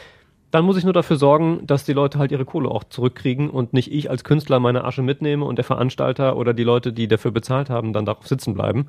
Dann 0.51 0.65
muss 0.65 0.77
ich 0.77 0.85
nur 0.85 0.93
dafür 0.93 1.17
sorgen, 1.17 1.67
dass 1.67 1.85
die 1.85 1.93
Leute 1.93 2.19
halt 2.19 2.31
ihre 2.31 2.45
Kohle 2.45 2.69
auch 2.69 2.85
zurückkriegen 2.85 3.51
und 3.51 3.73
nicht 3.73 3.93
ich 3.93 4.09
als 4.09 4.23
Künstler 4.23 4.61
meine 4.61 4.85
Asche 4.85 5.03
mitnehme 5.03 5.45
und 5.45 5.57
der 5.57 5.65
Veranstalter 5.65 6.37
oder 6.37 6.55
die 6.55 6.63
Leute, 6.63 6.93
die 6.93 7.09
dafür 7.09 7.33
bezahlt 7.33 7.71
haben, 7.71 7.93
dann 7.93 8.05
darauf 8.05 8.29
sitzen 8.29 8.55
bleiben. 8.55 8.87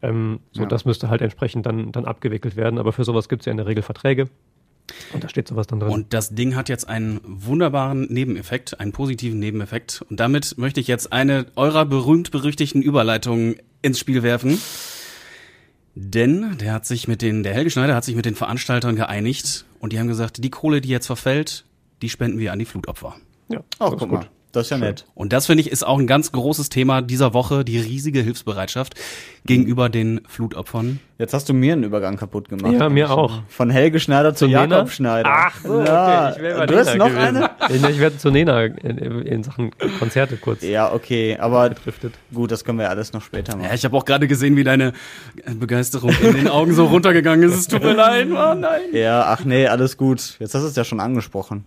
Ähm, 0.00 0.40
so, 0.52 0.64
das 0.64 0.84
müsste 0.84 1.10
halt 1.10 1.20
entsprechend 1.20 1.66
dann, 1.66 1.92
dann 1.92 2.06
abgewickelt 2.06 2.56
werden. 2.56 2.78
Aber 2.78 2.92
für 2.92 3.04
sowas 3.04 3.28
gibt 3.28 3.42
es 3.42 3.46
ja 3.46 3.50
in 3.50 3.58
der 3.58 3.66
Regel 3.66 3.82
Verträge. 3.82 4.28
Und 5.14 5.24
da 5.24 5.28
steht 5.28 5.48
sowas 5.48 5.66
dann 5.66 5.80
drin. 5.80 5.90
Und 5.90 6.12
das 6.12 6.34
Ding 6.34 6.54
hat 6.54 6.68
jetzt 6.68 6.88
einen 6.88 7.20
wunderbaren 7.24 8.06
Nebeneffekt, 8.12 8.78
einen 8.80 8.92
positiven 8.92 9.38
Nebeneffekt. 9.38 10.02
Und 10.10 10.20
damit 10.20 10.58
möchte 10.58 10.80
ich 10.80 10.86
jetzt 10.88 11.12
eine 11.12 11.46
eurer 11.56 11.84
berühmt-berüchtigten 11.86 12.82
Überleitungen 12.82 13.56
ins 13.80 13.98
Spiel 13.98 14.22
werfen. 14.22 14.58
Denn 15.94 16.56
der 16.58 16.72
hat 16.72 16.86
sich 16.86 17.06
mit 17.06 17.20
den, 17.22 17.42
der 17.42 17.52
Helge 17.52 17.70
Schneider 17.70 17.94
hat 17.94 18.04
sich 18.04 18.16
mit 18.16 18.24
den 18.24 18.34
Veranstaltern 18.34 18.96
geeinigt 18.96 19.66
und 19.78 19.92
die 19.92 19.98
haben 19.98 20.08
gesagt, 20.08 20.42
die 20.42 20.50
Kohle, 20.50 20.80
die 20.80 20.88
jetzt 20.88 21.06
verfällt, 21.06 21.64
die 22.00 22.08
spenden 22.08 22.38
wir 22.38 22.52
an 22.52 22.58
die 22.58 22.64
Flutopfer. 22.64 23.16
Ja, 23.50 23.60
Oh, 23.78 23.84
das 23.84 23.92
ist 23.94 23.98
guck 23.98 24.08
gut. 24.08 24.18
mal. 24.20 24.28
Das 24.52 24.66
ist 24.66 24.70
ja 24.70 24.76
nett. 24.78 25.06
Und 25.14 25.32
das 25.32 25.46
finde 25.46 25.62
ich 25.62 25.70
ist 25.70 25.82
auch 25.86 25.98
ein 25.98 26.06
ganz 26.06 26.30
großes 26.30 26.68
Thema 26.68 27.00
dieser 27.00 27.32
Woche, 27.32 27.64
die 27.64 27.78
riesige 27.78 28.20
Hilfsbereitschaft 28.20 28.94
gegenüber 29.46 29.88
den 29.88 30.20
Flutopfern. 30.28 31.00
Jetzt 31.18 31.32
hast 31.32 31.48
du 31.48 31.54
mir 31.54 31.72
einen 31.72 31.84
Übergang 31.84 32.16
kaputt 32.18 32.50
gemacht. 32.50 32.74
Ja, 32.74 32.88
mir 32.90 33.10
auch. 33.10 33.42
Von 33.48 33.70
Helge 33.70 33.98
Schneider 33.98 34.34
zu 34.34 34.46
Nena? 34.46 34.64
Jakob 34.76 34.90
Schneider. 34.90 35.30
Ach 35.32 35.58
so, 35.62 35.82
Ja, 35.82 36.32
okay. 36.32 36.60
Ich 36.60 36.66
du 36.66 36.78
hast 36.78 36.96
noch 36.96 37.08
gewesen. 37.08 37.48
eine? 37.58 37.90
Ich 37.90 37.98
werde 37.98 38.18
zu 38.18 38.30
Nena 38.30 38.64
in, 38.64 38.98
in 39.22 39.42
Sachen 39.42 39.70
Konzerte 39.98 40.36
kurz 40.36 40.62
Ja, 40.62 40.92
okay, 40.92 41.38
aber 41.40 41.70
driftet. 41.70 42.12
gut, 42.34 42.50
das 42.52 42.62
können 42.64 42.76
wir 42.78 42.84
ja 42.84 42.90
alles 42.90 43.12
noch 43.14 43.22
später 43.22 43.56
machen. 43.56 43.68
Ja, 43.68 43.74
ich 43.74 43.84
habe 43.86 43.96
auch 43.96 44.04
gerade 44.04 44.28
gesehen, 44.28 44.56
wie 44.56 44.64
deine 44.64 44.92
Begeisterung 45.58 46.12
in 46.22 46.34
den 46.34 46.48
Augen 46.48 46.74
so 46.74 46.86
runtergegangen 46.86 47.48
ist. 47.48 47.56
Es 47.58 47.68
tut 47.68 47.82
mir 47.82 47.94
leid. 47.94 48.28
Oh 48.30 48.54
nein. 48.54 48.82
Ja, 48.92 49.24
ach 49.28 49.44
nee, 49.46 49.66
alles 49.66 49.96
gut. 49.96 50.36
Jetzt 50.40 50.54
hast 50.54 50.62
du 50.62 50.68
es 50.68 50.76
ja 50.76 50.84
schon 50.84 51.00
angesprochen. 51.00 51.64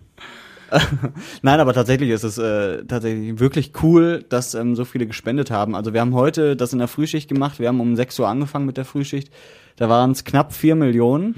Nein, 1.42 1.60
aber 1.60 1.72
tatsächlich 1.72 2.10
ist 2.10 2.24
es 2.24 2.38
äh, 2.38 2.84
tatsächlich 2.84 3.38
wirklich 3.38 3.72
cool, 3.82 4.24
dass 4.28 4.54
ähm, 4.54 4.74
so 4.74 4.84
viele 4.84 5.06
gespendet 5.06 5.50
haben. 5.50 5.74
Also 5.74 5.92
wir 5.92 6.00
haben 6.00 6.14
heute 6.14 6.56
das 6.56 6.72
in 6.72 6.78
der 6.78 6.88
Frühschicht 6.88 7.28
gemacht. 7.28 7.58
Wir 7.58 7.68
haben 7.68 7.80
um 7.80 7.96
6 7.96 8.18
Uhr 8.18 8.28
angefangen 8.28 8.66
mit 8.66 8.76
der 8.76 8.84
Frühschicht. 8.84 9.30
Da 9.76 9.88
waren 9.88 10.10
es 10.10 10.24
knapp 10.24 10.52
4 10.52 10.74
Millionen. 10.74 11.32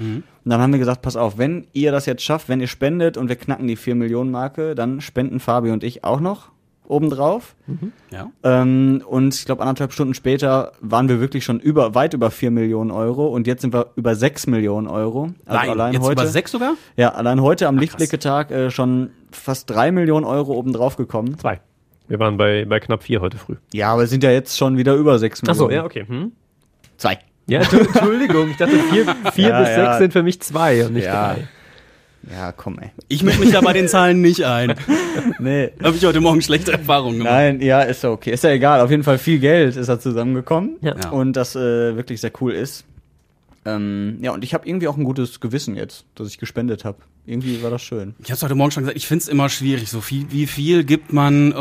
Und 0.45 0.49
dann 0.49 0.61
haben 0.61 0.71
wir 0.71 0.79
gesagt, 0.79 1.01
pass 1.01 1.15
auf, 1.15 1.37
wenn 1.37 1.67
ihr 1.73 1.91
das 1.91 2.05
jetzt 2.05 2.23
schafft, 2.23 2.49
wenn 2.49 2.61
ihr 2.61 2.67
spendet 2.67 3.17
und 3.17 3.29
wir 3.29 3.35
knacken 3.35 3.67
die 3.67 3.75
4 3.75 3.95
Millionen 3.95 4.31
Marke, 4.31 4.75
dann 4.75 5.01
spenden 5.01 5.39
Fabi 5.39 5.71
und 5.71 5.83
ich 5.83 6.03
auch 6.03 6.19
noch 6.19 6.49
obendrauf. 6.89 7.55
Mhm. 7.67 7.93
Ja. 8.11 8.31
Ähm, 8.43 9.01
und 9.07 9.33
ich 9.35 9.45
glaube, 9.45 9.61
anderthalb 9.61 9.93
Stunden 9.93 10.13
später 10.13 10.73
waren 10.81 11.07
wir 11.07 11.19
wirklich 11.19 11.45
schon 11.45 11.59
über, 11.59 11.95
weit 11.95 12.13
über 12.13 12.31
4 12.31 12.51
Millionen 12.51 12.91
Euro 12.91 13.27
und 13.27 13.47
jetzt 13.47 13.61
sind 13.61 13.73
wir 13.73 13.91
über 13.95 14.15
6 14.15 14.47
Millionen 14.47 14.87
Euro. 14.87 15.29
Also 15.45 15.59
Nein, 15.59 15.69
allein 15.69 15.93
jetzt 15.93 16.03
heute, 16.03 16.21
über 16.21 16.27
6 16.27 16.51
sogar? 16.51 16.73
Ja, 16.97 17.09
allein 17.09 17.41
heute 17.41 17.67
am 17.67 17.77
Lichtblicke-Tag 17.77 18.51
äh, 18.51 18.71
schon 18.71 19.11
fast 19.31 19.69
3 19.69 19.91
Millionen 19.91 20.25
Euro 20.25 20.53
obendrauf 20.53 20.97
gekommen. 20.97 21.37
Zwei. 21.37 21.61
Wir 22.07 22.19
waren 22.19 22.37
bei, 22.37 22.65
bei 22.65 22.79
knapp 22.79 23.03
4 23.03 23.21
heute 23.21 23.37
früh. 23.37 23.55
Ja, 23.71 23.93
aber 23.93 24.01
wir 24.01 24.07
sind 24.07 24.23
ja 24.23 24.31
jetzt 24.31 24.57
schon 24.57 24.77
wieder 24.77 24.95
über 24.95 25.19
6 25.19 25.43
Millionen. 25.43 25.61
Achso, 25.61 25.69
ja, 25.69 25.85
okay. 25.85 26.05
Hm. 26.07 26.31
Zwei. 26.97 27.19
Ja, 27.45 27.61
Entschuldigung, 27.61 28.49
ich 28.51 28.57
dachte, 28.57 28.77
4 28.77 29.03
ja, 29.03 29.59
bis 29.59 29.67
6 29.67 29.77
ja. 29.77 29.97
sind 29.97 30.13
für 30.13 30.23
mich 30.23 30.39
2 30.41 30.87
und 30.87 30.93
nicht 30.93 31.07
3. 31.07 31.47
Ja, 32.29 32.51
komm, 32.51 32.79
ey. 32.79 32.91
Ich 33.07 33.23
mische 33.23 33.39
mich 33.39 33.51
da 33.51 33.61
bei 33.61 33.73
den 33.73 33.87
Zahlen 33.87 34.21
nicht 34.21 34.43
ein. 34.43 34.75
Nee. 35.39 35.71
Habe 35.83 35.97
ich 35.97 36.05
heute 36.05 36.21
Morgen 36.21 36.41
schlechte 36.41 36.71
Erfahrungen 36.71 37.17
gemacht. 37.17 37.33
Nein, 37.33 37.61
ja, 37.61 37.81
ist 37.81 38.03
ja 38.03 38.09
okay. 38.11 38.31
Ist 38.31 38.43
ja 38.43 38.51
egal. 38.51 38.79
Auf 38.81 38.89
jeden 38.89 39.03
Fall 39.03 39.17
viel 39.17 39.39
Geld 39.39 39.75
ist 39.75 39.87
da 39.87 39.99
zusammengekommen. 39.99 40.77
Ja. 40.81 41.09
Und 41.09 41.33
das 41.33 41.55
äh, 41.55 41.95
wirklich 41.95 42.21
sehr 42.21 42.31
cool 42.39 42.53
ist. 42.53 42.85
Ähm, 43.65 44.17
ja, 44.21 44.31
und 44.31 44.43
ich 44.43 44.53
habe 44.53 44.67
irgendwie 44.67 44.87
auch 44.87 44.97
ein 44.97 45.03
gutes 45.03 45.39
Gewissen 45.39 45.75
jetzt, 45.75 46.05
dass 46.15 46.27
ich 46.27 46.37
gespendet 46.37 46.85
habe. 46.85 46.99
Irgendwie 47.25 47.61
war 47.61 47.69
das 47.69 47.81
schön. 47.81 48.15
Ich 48.23 48.31
habe 48.31 48.41
heute 48.41 48.55
Morgen 48.55 48.71
schon 48.71 48.83
gesagt, 48.83 48.97
ich 48.97 49.07
find's 49.07 49.27
immer 49.27 49.49
schwierig. 49.49 49.89
So 49.89 50.01
viel, 50.01 50.31
wie 50.31 50.47
viel 50.47 50.83
gibt 50.83 51.11
man? 51.13 51.51
Äh, 51.51 51.55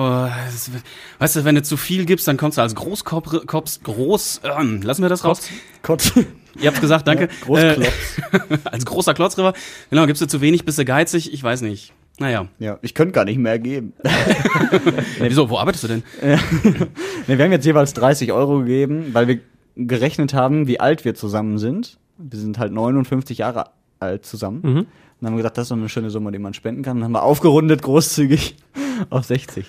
weißt 1.18 1.36
du, 1.36 1.44
wenn 1.44 1.56
du 1.56 1.62
zu 1.62 1.76
viel 1.76 2.04
gibst, 2.04 2.28
dann 2.28 2.36
kommst 2.36 2.58
du 2.58 2.62
als 2.62 2.74
Großkopf, 2.74 3.82
groß. 3.82 4.40
Ähm, 4.44 4.82
lassen 4.82 5.02
wir 5.02 5.08
das 5.08 5.24
raus. 5.24 5.48
Kotz. 5.82 6.12
Ihr 6.60 6.68
habt's 6.68 6.80
gesagt, 6.80 7.06
danke. 7.06 7.28
Großklotz. 7.42 7.86
Äh, 8.32 8.58
als 8.64 8.84
großer 8.84 9.14
Klotz 9.14 9.34
drüber. 9.34 9.52
Genau, 9.90 10.06
gibst 10.06 10.22
du 10.22 10.26
zu 10.26 10.40
wenig, 10.40 10.64
bist 10.64 10.78
du 10.78 10.84
geizig? 10.84 11.32
Ich 11.32 11.42
weiß 11.42 11.62
nicht. 11.62 11.92
Naja. 12.18 12.48
Ja, 12.58 12.78
ich 12.82 12.94
könnte 12.94 13.12
gar 13.12 13.24
nicht 13.24 13.38
mehr 13.38 13.58
geben. 13.58 13.92
Wieso? 15.20 15.50
Wo 15.50 15.58
arbeitest 15.58 15.84
du 15.84 15.88
denn? 15.88 16.02
Nee, 16.20 17.38
wir 17.38 17.44
haben 17.44 17.52
jetzt 17.52 17.64
jeweils 17.64 17.94
30 17.94 18.32
Euro 18.32 18.58
gegeben, 18.60 19.10
weil 19.12 19.28
wir 19.28 19.40
gerechnet 19.76 20.34
haben, 20.34 20.66
wie 20.66 20.80
alt 20.80 21.04
wir 21.04 21.14
zusammen 21.14 21.58
sind. 21.58 21.98
Wir 22.16 22.38
sind 22.38 22.58
halt 22.58 22.72
59 22.72 23.38
Jahre 23.38 23.66
alt 24.00 24.26
zusammen. 24.26 24.60
Mhm. 24.62 24.78
Und 24.78 24.86
dann 25.20 25.30
haben 25.30 25.36
wir 25.36 25.42
gesagt, 25.42 25.58
das 25.58 25.64
ist 25.64 25.70
doch 25.70 25.76
eine 25.76 25.88
schöne 25.88 26.10
Summe, 26.10 26.32
die 26.32 26.38
man 26.38 26.54
spenden 26.54 26.82
kann. 26.82 26.96
Und 26.96 27.00
dann 27.00 27.04
haben 27.06 27.12
wir 27.12 27.22
aufgerundet 27.22 27.82
großzügig 27.82 28.56
auf 29.10 29.24
60. 29.24 29.66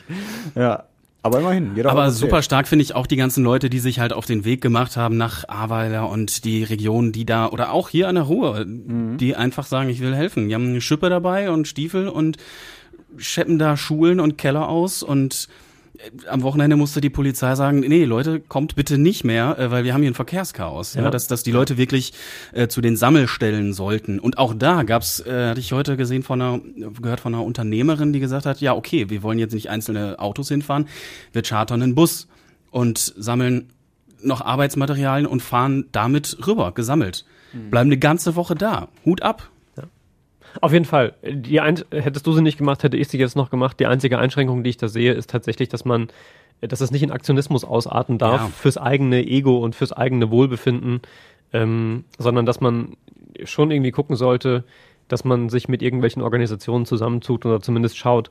Ja, 0.56 0.86
aber 1.22 1.40
immerhin. 1.40 1.76
Jeder 1.76 1.92
Aber 1.92 2.12
super 2.12 2.42
stark 2.42 2.68
finde 2.68 2.84
ich 2.84 2.96
auch 2.96 3.06
die 3.06 3.18
ganzen 3.18 3.44
Leute, 3.44 3.70
die 3.70 3.80
sich 3.80 4.00
halt 4.00 4.14
auf 4.14 4.26
den 4.26 4.46
Weg 4.46 4.62
gemacht 4.62 4.96
haben 4.96 5.18
nach 5.18 5.48
Ahrweiler 5.50 6.10
und 6.10 6.46
die 6.46 6.64
Regionen, 6.64 7.12
die 7.12 7.26
da, 7.26 7.50
oder 7.50 7.74
auch 7.74 7.90
hier 7.90 8.08
an 8.08 8.16
der 8.16 8.24
Ruhr, 8.26 8.64
die 8.66 9.36
einfach 9.36 9.66
sagen, 9.66 9.90
ich 9.90 10.00
will 10.00 10.16
helfen. 10.16 10.48
Die 10.48 10.56
haben 10.56 10.68
eine 10.68 10.82
Schippe 10.82 11.10
dabei 11.10 11.52
und 11.52 11.68
Stiefel 11.68 12.08
und 12.08 12.38
scheppen 13.18 13.60
da 13.60 13.76
Schulen 13.76 14.20
und 14.20 14.38
Keller 14.38 14.70
aus 14.70 15.04
und 15.04 15.50
am 16.30 16.44
Wochenende 16.44 16.76
musste 16.76 17.02
die 17.02 17.10
Polizei 17.10 17.56
sagen, 17.56 17.82
nee, 17.82 18.06
Leute, 18.06 18.40
kommt 18.40 18.76
bitte 18.76 18.98
nicht 18.98 19.24
mehr, 19.24 19.58
äh, 19.60 19.72
weil 19.72 19.84
wir 19.84 19.94
haben 19.94 20.02
hier 20.02 20.12
ein 20.12 20.16
Verkehrschaos. 20.16 20.94
Ja. 20.94 21.04
Ja. 21.04 21.10
dass, 21.10 21.28
dass 21.28 21.44
die 21.44 21.52
Leute 21.52 21.78
wirklich 21.78 22.14
äh, 22.54 22.68
zu 22.68 22.82
den 22.82 22.96
Sammelstellen 22.96 23.74
sollten. 23.74 24.20
Und 24.20 24.38
auch 24.38 24.54
da 24.54 24.84
gab's, 24.84 25.20
äh, 25.20 25.50
hatte 25.50 25.60
ich 25.60 25.72
heute 25.72 25.98
gesehen 25.98 26.24
von 26.24 26.42
einer, 26.42 26.62
gehört 27.02 27.20
von 27.20 27.34
einer 27.34 27.44
Unternehmerin, 27.44 28.14
die 28.14 28.20
gesagt 28.20 28.46
hat, 28.46 28.62
ja, 28.62 28.74
okay, 28.74 29.10
wir 29.10 29.24
wollen 29.24 29.40
jetzt 29.40 29.54
nicht 29.54 29.70
einzelne 29.70 30.20
Autos 30.20 30.50
hinfahren, 30.50 30.88
wir 31.34 31.42
chartern 31.42 31.82
einen 31.82 31.96
Bus 31.96 32.28
und 32.72 32.98
sammeln 32.98 33.70
noch 34.22 34.42
Arbeitsmaterialien 34.42 35.28
und 35.28 35.42
fahren 35.42 35.86
damit 35.92 36.38
rüber, 36.46 36.74
gesammelt. 36.74 37.26
Bleiben 37.72 37.90
eine 37.90 37.98
ganze 37.98 38.36
Woche 38.36 38.54
da. 38.54 38.90
Hut 39.06 39.22
ab. 39.24 39.50
Auf 40.62 40.74
jeden 40.74 40.86
Fall. 40.86 41.14
Die 41.24 41.60
ein 41.60 41.80
hättest 41.92 42.26
du 42.28 42.34
sie 42.34 42.42
nicht 42.42 42.58
gemacht, 42.58 42.84
hätte 42.84 42.98
ich 42.98 43.08
sie 43.08 43.18
jetzt 43.18 43.36
noch 43.36 43.50
gemacht. 43.50 43.80
Die 43.80 43.86
einzige 43.86 44.18
Einschränkung, 44.20 44.64
die 44.64 44.72
ich 44.72 44.78
da 44.78 44.88
sehe, 44.88 45.14
ist 45.14 45.30
tatsächlich, 45.30 45.70
dass 45.70 45.86
man, 45.86 46.08
dass 46.62 46.82
es 46.82 46.92
nicht 46.92 47.04
in 47.04 47.12
Aktionismus 47.12 47.64
ausarten 47.64 48.18
darf 48.18 48.42
Ja. 48.42 48.48
fürs 48.48 48.78
eigene 48.78 49.26
Ego 49.26 49.58
und 49.60 49.76
fürs 49.76 49.94
eigene 49.94 50.32
Wohlbefinden, 50.32 51.02
ähm, 51.54 52.04
sondern 52.18 52.46
dass 52.46 52.62
man 52.62 52.98
schon 53.44 53.72
irgendwie 53.72 53.92
gucken 53.92 54.16
sollte, 54.16 54.64
dass 55.08 55.24
man 55.24 55.50
sich 55.50 55.68
mit 55.68 55.82
irgendwelchen 55.82 56.22
Organisationen 56.22 56.86
zusammentut 56.86 57.46
oder 57.46 57.62
zumindest 57.62 57.98
schaut, 57.98 58.30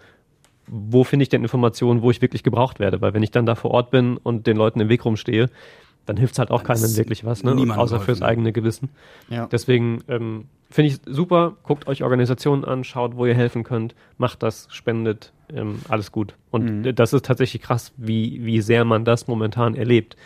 wo 0.67 1.03
finde 1.03 1.23
ich 1.23 1.29
denn 1.29 1.43
Informationen, 1.43 2.03
wo 2.03 2.11
ich 2.11 2.21
wirklich 2.23 2.43
gebraucht 2.43 2.79
werde. 2.79 3.01
Weil 3.01 3.15
wenn 3.15 3.23
ich 3.23 3.31
dann 3.31 3.47
da 3.47 3.55
vor 3.55 3.71
Ort 3.73 3.91
bin 3.91 4.17
und 4.19 4.47
den 4.47 4.57
Leuten 4.57 4.81
im 4.81 4.89
Weg 4.89 5.05
rumstehe, 5.05 5.49
dann 6.09 6.17
hilft 6.17 6.39
halt 6.39 6.51
auch 6.51 6.65
keinem 6.65 6.97
wirklich 6.97 7.25
was, 7.25 7.45
ne? 7.45 7.53
außer 7.77 8.01
fürs 8.01 8.23
eigene 8.23 8.53
Gewissen. 8.53 8.89
Ja. 9.29 9.47
Deswegen 9.47 10.03
ähm, 10.09 10.47
finde 10.71 10.93
ich 10.93 11.01
super, 11.07 11.57
guckt 11.63 11.87
euch 11.87 12.03
Organisationen 12.03 12.65
an, 12.65 12.83
schaut, 12.83 13.17
wo 13.17 13.27
ihr 13.27 13.35
helfen 13.35 13.63
könnt, 13.63 13.95
macht 14.17 14.43
das, 14.43 14.69
spendet, 14.71 15.35
ähm, 15.55 15.81
alles 15.89 16.11
gut. 16.11 16.35
Und 16.51 16.87
äh, 16.87 16.95
das 16.95 17.13
ist 17.13 17.27
tatsächlich 17.27 17.61
krass, 17.61 17.93
wie, 17.99 18.43
wie 18.43 18.63
sehr 18.63 18.87
man 18.87 19.05
das 19.05 19.29
momentan 19.29 19.75
erlebt. 19.75 20.17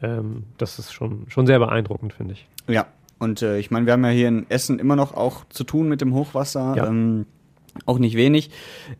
Ähm, 0.00 0.44
das 0.56 0.78
ist 0.78 0.92
schon, 0.92 1.26
schon 1.28 1.46
sehr 1.46 1.58
beeindruckend, 1.58 2.14
finde 2.14 2.32
ich. 2.32 2.48
Ja, 2.66 2.86
und 3.18 3.42
äh, 3.42 3.58
ich 3.58 3.70
meine, 3.70 3.84
wir 3.84 3.92
haben 3.92 4.04
ja 4.04 4.10
hier 4.10 4.28
in 4.28 4.46
Essen 4.48 4.78
immer 4.78 4.96
noch 4.96 5.14
auch 5.14 5.44
zu 5.50 5.64
tun 5.64 5.86
mit 5.88 6.00
dem 6.00 6.14
Hochwasser. 6.14 6.76
Ja. 6.76 6.86
Ähm, 6.86 7.26
auch 7.84 7.98
nicht 7.98 8.16
wenig. 8.16 8.50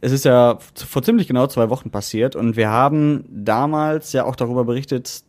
Es 0.02 0.12
ist 0.12 0.26
ja 0.26 0.58
vor 0.74 1.02
ziemlich 1.02 1.28
genau 1.28 1.46
zwei 1.46 1.70
Wochen 1.70 1.90
passiert 1.90 2.36
und 2.36 2.56
wir 2.56 2.68
haben 2.68 3.24
damals 3.30 4.12
ja 4.12 4.24
auch 4.24 4.36
darüber 4.36 4.66
berichtet 4.66 5.22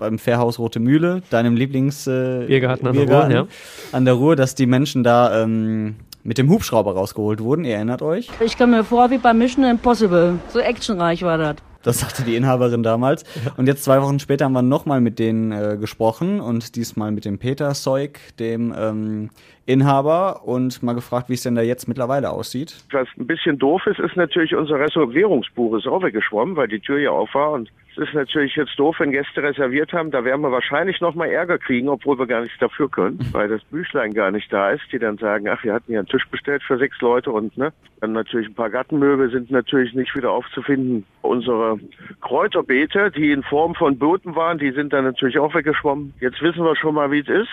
beim 0.00 0.18
Fährhaus 0.18 0.58
Rote 0.58 0.80
Mühle, 0.80 1.22
deinem 1.30 1.54
Lieblings 1.54 2.08
äh, 2.08 2.44
Biergarten 2.46 2.88
an 2.88 2.96
der 2.96 3.08
Ruhr, 3.08 3.30
ja. 3.30 3.46
an 3.92 4.04
der 4.04 4.14
Ruhr, 4.14 4.34
dass 4.34 4.56
die 4.56 4.66
Menschen 4.66 5.04
da 5.04 5.42
ähm, 5.42 5.94
mit 6.24 6.38
dem 6.38 6.50
Hubschrauber 6.50 6.94
rausgeholt 6.94 7.40
wurden. 7.40 7.64
Ihr 7.64 7.76
erinnert 7.76 8.02
euch? 8.02 8.28
Ich 8.44 8.58
kam 8.58 8.72
mir 8.72 8.82
vor 8.82 9.10
wie 9.10 9.18
bei 9.18 9.32
Mission 9.32 9.64
Impossible. 9.64 10.38
So 10.48 10.58
actionreich 10.58 11.22
war 11.22 11.38
das. 11.38 11.56
Das 11.82 12.00
sagte 12.00 12.24
die 12.24 12.36
Inhaberin 12.36 12.82
damals. 12.82 13.24
Und 13.56 13.66
jetzt 13.66 13.84
zwei 13.84 14.02
Wochen 14.02 14.18
später 14.18 14.44
haben 14.44 14.52
wir 14.52 14.60
nochmal 14.60 15.00
mit 15.00 15.18
denen 15.18 15.50
äh, 15.50 15.78
gesprochen 15.80 16.40
und 16.40 16.76
diesmal 16.76 17.10
mit 17.10 17.24
dem 17.24 17.38
Peter 17.38 17.72
Seuk, 17.72 18.18
dem 18.38 18.74
ähm, 18.76 19.30
Inhaber, 19.64 20.46
und 20.46 20.82
mal 20.82 20.92
gefragt, 20.92 21.30
wie 21.30 21.34
es 21.34 21.42
denn 21.42 21.54
da 21.54 21.62
jetzt 21.62 21.88
mittlerweile 21.88 22.30
aussieht. 22.30 22.84
Was 22.92 23.08
ein 23.18 23.26
bisschen 23.26 23.58
doof 23.58 23.86
ist, 23.86 23.98
ist 23.98 24.16
natürlich 24.16 24.54
unser 24.54 24.78
Reservierungsbuch 24.78 25.78
ist 25.78 25.86
auch 25.86 26.02
weggeschwommen, 26.02 26.54
weil 26.56 26.68
die 26.68 26.80
Tür 26.80 26.98
ja 26.98 27.10
auf 27.12 27.32
war. 27.32 27.52
Und 27.52 27.70
es 27.92 27.98
ist 27.98 28.14
natürlich 28.14 28.54
jetzt 28.54 28.78
doof, 28.78 28.96
wenn 29.00 29.10
Gäste 29.10 29.42
reserviert 29.42 29.92
haben. 29.92 30.10
Da 30.10 30.24
werden 30.24 30.42
wir 30.42 30.52
wahrscheinlich 30.52 31.00
noch 31.00 31.14
mal 31.14 31.28
Ärger 31.28 31.58
kriegen, 31.58 31.88
obwohl 31.88 32.18
wir 32.18 32.26
gar 32.26 32.42
nichts 32.42 32.58
dafür 32.58 32.88
können, 32.88 33.18
weil 33.32 33.48
das 33.48 33.62
Büchlein 33.64 34.14
gar 34.14 34.30
nicht 34.30 34.52
da 34.52 34.70
ist, 34.70 34.82
die 34.92 34.98
dann 34.98 35.18
sagen, 35.18 35.48
ach, 35.48 35.64
wir 35.64 35.74
hatten 35.74 35.92
ja 35.92 35.98
einen 35.98 36.08
Tisch 36.08 36.26
bestellt 36.28 36.62
für 36.62 36.78
sechs 36.78 37.00
Leute 37.00 37.32
und 37.32 37.56
ne, 37.56 37.72
dann 38.00 38.12
natürlich 38.12 38.48
ein 38.48 38.54
paar 38.54 38.70
Gartenmöbel 38.70 39.30
sind 39.30 39.50
natürlich 39.50 39.92
nicht 39.94 40.14
wieder 40.14 40.30
aufzufinden. 40.30 41.04
Unsere 41.22 41.80
Kräuterbeete, 42.20 43.10
die 43.10 43.32
in 43.32 43.42
Form 43.42 43.74
von 43.74 43.98
Booten 43.98 44.36
waren, 44.36 44.58
die 44.58 44.70
sind 44.70 44.92
dann 44.92 45.04
natürlich 45.04 45.38
auch 45.38 45.54
weggeschwommen. 45.54 46.14
Jetzt 46.20 46.40
wissen 46.42 46.64
wir 46.64 46.76
schon 46.76 46.94
mal, 46.94 47.10
wie 47.10 47.20
es 47.20 47.28
ist. 47.28 47.50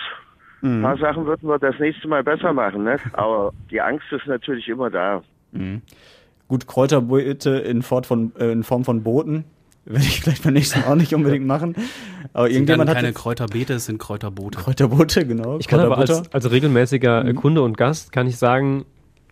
Ein 0.62 0.82
paar 0.82 0.98
Sachen 0.98 1.26
würden 1.26 1.48
wir 1.48 1.58
das 1.58 1.78
nächste 1.78 2.08
Mal 2.08 2.24
besser 2.24 2.52
machen, 2.52 2.82
ne? 2.82 2.98
Aber 3.12 3.52
die 3.70 3.80
Angst 3.80 4.06
ist 4.10 4.26
natürlich 4.26 4.68
immer 4.68 4.90
da. 4.90 5.22
Gut, 6.48 6.66
Kräuterbeete 6.66 7.50
in, 7.50 7.82
von, 7.82 8.32
äh, 8.38 8.50
in 8.50 8.64
Form 8.64 8.84
von 8.84 9.04
Booten 9.04 9.44
werde 9.88 10.04
ich 10.04 10.20
vielleicht 10.20 10.42
beim 10.44 10.54
nächsten 10.54 10.80
Mal 10.80 10.88
auch 10.88 10.94
nicht 10.94 11.14
unbedingt 11.14 11.46
machen. 11.46 11.74
Aber 12.32 12.46
Sind 12.46 12.68
dann 12.68 12.78
irgendjemand 12.78 12.90
hat 12.90 12.96
keine 12.96 13.12
Kräuterbeete, 13.12 13.74
es 13.74 13.86
sind 13.86 13.98
Kräuterboote. 13.98 14.58
Kräuterboote, 14.58 15.26
genau. 15.26 15.58
Ich 15.58 15.68
kann 15.68 15.80
aber 15.80 15.98
als, 15.98 16.32
als 16.32 16.50
regelmäßiger 16.50 17.24
äh, 17.24 17.34
Kunde 17.34 17.62
und 17.62 17.76
Gast 17.76 18.12
kann 18.12 18.26
ich 18.26 18.36
sagen, 18.36 18.84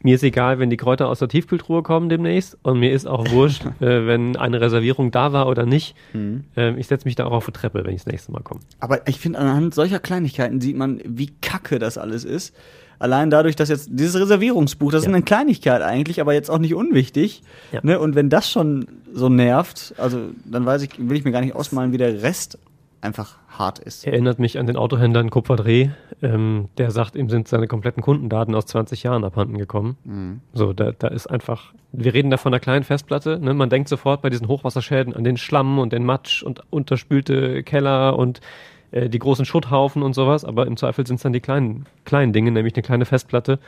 mir 0.02 0.14
ist 0.14 0.22
egal, 0.22 0.58
wenn 0.58 0.70
die 0.70 0.76
Kräuter 0.76 1.08
aus 1.08 1.18
der 1.18 1.28
Tiefkühltruhe 1.28 1.82
kommen 1.82 2.08
demnächst 2.08 2.56
und 2.62 2.78
mir 2.78 2.92
ist 2.92 3.06
auch 3.06 3.30
wurscht, 3.30 3.64
äh, 3.80 4.06
wenn 4.06 4.36
eine 4.36 4.60
Reservierung 4.60 5.10
da 5.10 5.32
war 5.32 5.48
oder 5.48 5.66
nicht. 5.66 5.94
Mhm. 6.12 6.44
Ähm, 6.56 6.78
ich 6.78 6.86
setze 6.86 7.06
mich 7.06 7.16
da 7.16 7.26
auch 7.26 7.32
auf 7.32 7.46
die 7.46 7.52
Treppe, 7.52 7.84
wenn 7.84 7.94
ich 7.94 8.04
das 8.04 8.12
nächste 8.12 8.32
Mal 8.32 8.42
komme. 8.42 8.60
Aber 8.80 9.06
ich 9.08 9.18
finde, 9.18 9.38
anhand 9.38 9.74
solcher 9.74 9.98
Kleinigkeiten 9.98 10.60
sieht 10.60 10.76
man, 10.76 11.00
wie 11.04 11.32
kacke 11.42 11.78
das 11.78 11.98
alles 11.98 12.24
ist. 12.24 12.54
Allein 12.98 13.30
dadurch, 13.30 13.56
dass 13.56 13.68
jetzt 13.68 13.88
dieses 13.90 14.20
Reservierungsbuch, 14.20 14.90
das 14.90 15.02
ist 15.02 15.08
eine 15.08 15.22
Kleinigkeit 15.22 15.82
eigentlich, 15.82 16.20
aber 16.20 16.32
jetzt 16.32 16.50
auch 16.50 16.58
nicht 16.58 16.74
unwichtig. 16.74 17.42
Ja. 17.72 17.80
Ne? 17.82 17.98
Und 17.98 18.14
wenn 18.14 18.30
das 18.30 18.50
schon 18.50 18.86
so 19.12 19.28
nervt, 19.28 19.94
also 19.98 20.18
dann 20.44 20.66
weiß 20.66 20.82
ich, 20.82 20.90
will 20.98 21.16
ich 21.16 21.24
mir 21.24 21.32
gar 21.32 21.40
nicht 21.40 21.54
ausmalen, 21.54 21.92
wie 21.92 21.98
der 21.98 22.22
Rest 22.22 22.58
einfach 23.00 23.36
hart 23.48 23.78
ist. 23.78 24.06
Erinnert 24.06 24.38
mich 24.38 24.58
an 24.58 24.66
den 24.66 24.76
Autohändler 24.76 25.20
in 25.20 25.30
Kupferdreh, 25.30 25.90
ähm, 26.22 26.68
der 26.78 26.90
sagt, 26.90 27.16
ihm 27.16 27.28
sind 27.30 27.48
seine 27.48 27.68
kompletten 27.68 28.02
Kundendaten 28.02 28.54
aus 28.54 28.66
20 28.66 29.02
Jahren 29.02 29.24
abhanden 29.24 29.58
gekommen. 29.58 29.96
Mhm. 30.04 30.40
So, 30.52 30.72
da, 30.72 30.92
da 30.92 31.08
ist 31.08 31.26
einfach, 31.26 31.72
wir 31.92 32.12
reden 32.14 32.30
da 32.30 32.36
von 32.36 32.52
einer 32.52 32.60
kleinen 32.60 32.84
Festplatte, 32.84 33.38
ne? 33.38 33.54
man 33.54 33.70
denkt 33.70 33.88
sofort 33.88 34.22
bei 34.22 34.30
diesen 34.30 34.48
Hochwasserschäden 34.48 35.14
an 35.14 35.24
den 35.24 35.36
Schlamm 35.36 35.78
und 35.78 35.92
den 35.92 36.04
Matsch 36.04 36.42
und 36.42 36.62
unterspülte 36.70 37.62
Keller 37.62 38.18
und 38.18 38.40
äh, 38.96 39.08
die 39.10 39.18
großen 39.18 39.44
Schutthaufen 39.44 40.02
und 40.02 40.14
sowas, 40.14 40.44
aber 40.44 40.66
im 40.66 40.76
Zweifel 40.76 41.06
sind 41.06 41.16
es 41.16 41.22
dann 41.22 41.32
die 41.32 41.40
kleinen, 41.40 41.86
kleinen 42.04 42.32
Dinge, 42.32 42.50
nämlich 42.50 42.74
eine 42.74 42.82
kleine 42.82 43.04
Festplatte, 43.04 43.58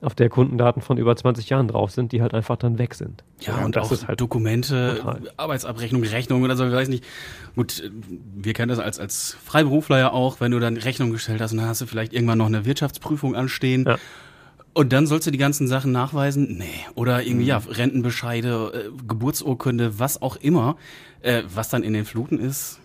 auf 0.00 0.14
der 0.14 0.28
Kundendaten 0.28 0.82
von 0.82 0.98
über 0.98 1.16
20 1.16 1.48
Jahren 1.48 1.66
drauf 1.68 1.90
sind, 1.90 2.12
die 2.12 2.20
halt 2.20 2.34
einfach 2.34 2.56
dann 2.56 2.78
weg 2.78 2.94
sind. 2.94 3.24
Ja, 3.40 3.64
und 3.64 3.74
das 3.76 3.90
auch 3.90 4.08
halt 4.08 4.20
Dokumente, 4.20 4.96
brutal. 5.00 5.20
Arbeitsabrechnung, 5.38 6.02
Rechnung 6.02 6.42
oder 6.42 6.56
so, 6.56 6.66
ich 6.66 6.72
weiß 6.72 6.88
nicht. 6.88 7.04
Gut, 7.56 7.80
äh, 7.80 7.90
wir 8.36 8.52
kennen 8.52 8.68
das 8.68 8.78
als, 8.78 8.98
als 8.98 9.36
Freiberufler 9.44 9.98
ja 9.98 10.12
auch, 10.12 10.40
wenn 10.40 10.50
du 10.52 10.58
dann 10.60 10.76
Rechnung 10.76 11.10
gestellt 11.10 11.40
hast 11.40 11.52
und 11.52 11.58
dann 11.58 11.68
hast 11.68 11.80
du 11.80 11.86
vielleicht 11.86 12.12
irgendwann 12.12 12.38
noch 12.38 12.46
eine 12.46 12.66
Wirtschaftsprüfung 12.66 13.34
anstehen. 13.34 13.84
Ja. 13.86 13.96
Und 14.74 14.92
dann 14.92 15.06
sollst 15.06 15.26
du 15.26 15.30
die 15.30 15.38
ganzen 15.38 15.68
Sachen 15.68 15.92
nachweisen? 15.92 16.58
Nee. 16.58 16.66
Oder 16.96 17.22
irgendwie, 17.22 17.44
Mhm. 17.44 17.48
ja, 17.48 17.62
Rentenbescheide, 17.70 18.72
äh, 18.74 18.90
Geburtsurkunde, 19.06 19.98
was 20.00 20.20
auch 20.20 20.36
immer, 20.36 20.76
äh, 21.22 21.42
was 21.54 21.68
dann 21.68 21.82
in 21.84 21.92
den 21.92 22.04
Fluten 22.04 22.38
ist. 22.40 22.80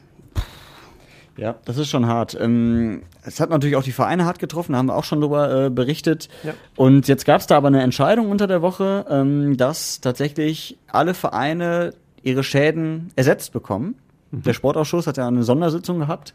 Ja, 1.39 1.55
das 1.63 1.77
ist 1.77 1.87
schon 1.87 2.05
hart. 2.05 2.37
Ähm, 2.39 3.03
es 3.23 3.39
hat 3.39 3.49
natürlich 3.49 3.77
auch 3.77 3.83
die 3.83 3.93
Vereine 3.93 4.25
hart 4.25 4.39
getroffen, 4.39 4.73
da 4.73 4.79
haben 4.79 4.87
wir 4.87 4.95
auch 4.95 5.05
schon 5.05 5.21
drüber 5.21 5.65
äh, 5.65 5.69
berichtet. 5.69 6.27
Ja. 6.43 6.53
Und 6.75 7.07
jetzt 7.07 7.25
gab 7.25 7.39
es 7.39 7.47
da 7.47 7.57
aber 7.57 7.67
eine 7.67 7.81
Entscheidung 7.81 8.29
unter 8.29 8.45
der 8.45 8.61
Woche, 8.61 9.05
ähm, 9.09 9.55
dass 9.55 10.01
tatsächlich 10.01 10.77
alle 10.87 11.13
Vereine 11.13 11.93
ihre 12.23 12.43
Schäden 12.43 13.11
ersetzt 13.15 13.53
bekommen. 13.53 13.95
Der 14.31 14.53
Sportausschuss 14.53 15.07
hat 15.07 15.17
ja 15.17 15.27
eine 15.27 15.43
Sondersitzung 15.43 15.99
gehabt 15.99 16.33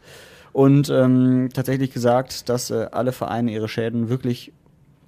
und 0.51 0.89
ähm, 0.89 1.49
tatsächlich 1.53 1.93
gesagt, 1.93 2.49
dass 2.49 2.71
äh, 2.71 2.87
alle 2.91 3.11
Vereine 3.11 3.51
ihre 3.51 3.67
Schäden 3.67 4.09
wirklich 4.09 4.51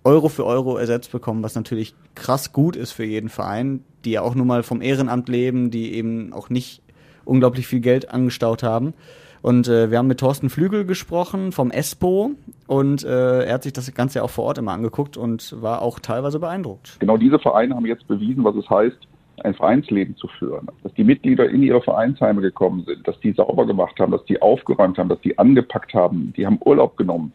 Euro 0.03 0.29
für 0.29 0.45
Euro 0.45 0.77
ersetzt 0.77 1.11
bekommen, 1.11 1.43
was 1.43 1.55
natürlich 1.55 1.95
krass 2.15 2.53
gut 2.53 2.75
ist 2.75 2.91
für 2.91 3.03
jeden 3.03 3.29
Verein, 3.29 3.83
die 4.05 4.11
ja 4.11 4.21
auch 4.21 4.35
nur 4.35 4.45
mal 4.45 4.63
vom 4.63 4.81
Ehrenamt 4.81 5.27
leben, 5.27 5.69
die 5.69 5.95
eben 5.95 6.31
auch 6.31 6.49
nicht 6.49 6.81
unglaublich 7.25 7.67
viel 7.67 7.81
Geld 7.81 8.09
angestaut 8.09 8.63
haben. 8.63 8.93
Und 9.41 9.67
äh, 9.67 9.91
wir 9.91 9.97
haben 9.97 10.07
mit 10.07 10.19
Thorsten 10.19 10.49
Flügel 10.49 10.85
gesprochen 10.85 11.51
vom 11.51 11.71
ESPO 11.71 12.31
und 12.67 13.03
äh, 13.03 13.45
er 13.45 13.53
hat 13.53 13.63
sich 13.63 13.73
das 13.73 13.93
Ganze 13.93 14.19
ja 14.19 14.23
auch 14.23 14.29
vor 14.29 14.45
Ort 14.45 14.57
immer 14.57 14.73
angeguckt 14.73 15.17
und 15.17 15.61
war 15.61 15.81
auch 15.81 15.99
teilweise 15.99 16.39
beeindruckt. 16.39 16.99
Genau 16.99 17.17
diese 17.17 17.39
Vereine 17.39 17.75
haben 17.75 17.85
jetzt 17.85 18.07
bewiesen, 18.07 18.43
was 18.43 18.55
es 18.55 18.69
heißt, 18.69 18.97
ein 19.43 19.53
Vereinsleben 19.53 20.15
zu 20.15 20.27
führen. 20.39 20.67
Dass 20.83 20.93
die 20.93 21.03
Mitglieder 21.03 21.49
in 21.49 21.61
ihre 21.63 21.81
Vereinsheime 21.81 22.41
gekommen 22.41 22.83
sind, 22.85 23.07
dass 23.07 23.19
die 23.19 23.31
sauber 23.33 23.65
gemacht 23.65 23.99
haben, 23.99 24.11
dass 24.11 24.25
die 24.25 24.41
aufgeräumt 24.41 24.97
haben, 24.97 25.09
dass 25.09 25.21
die 25.21 25.37
angepackt 25.37 25.93
haben, 25.93 26.33
die 26.35 26.45
haben 26.45 26.59
Urlaub 26.65 26.97
genommen. 26.97 27.33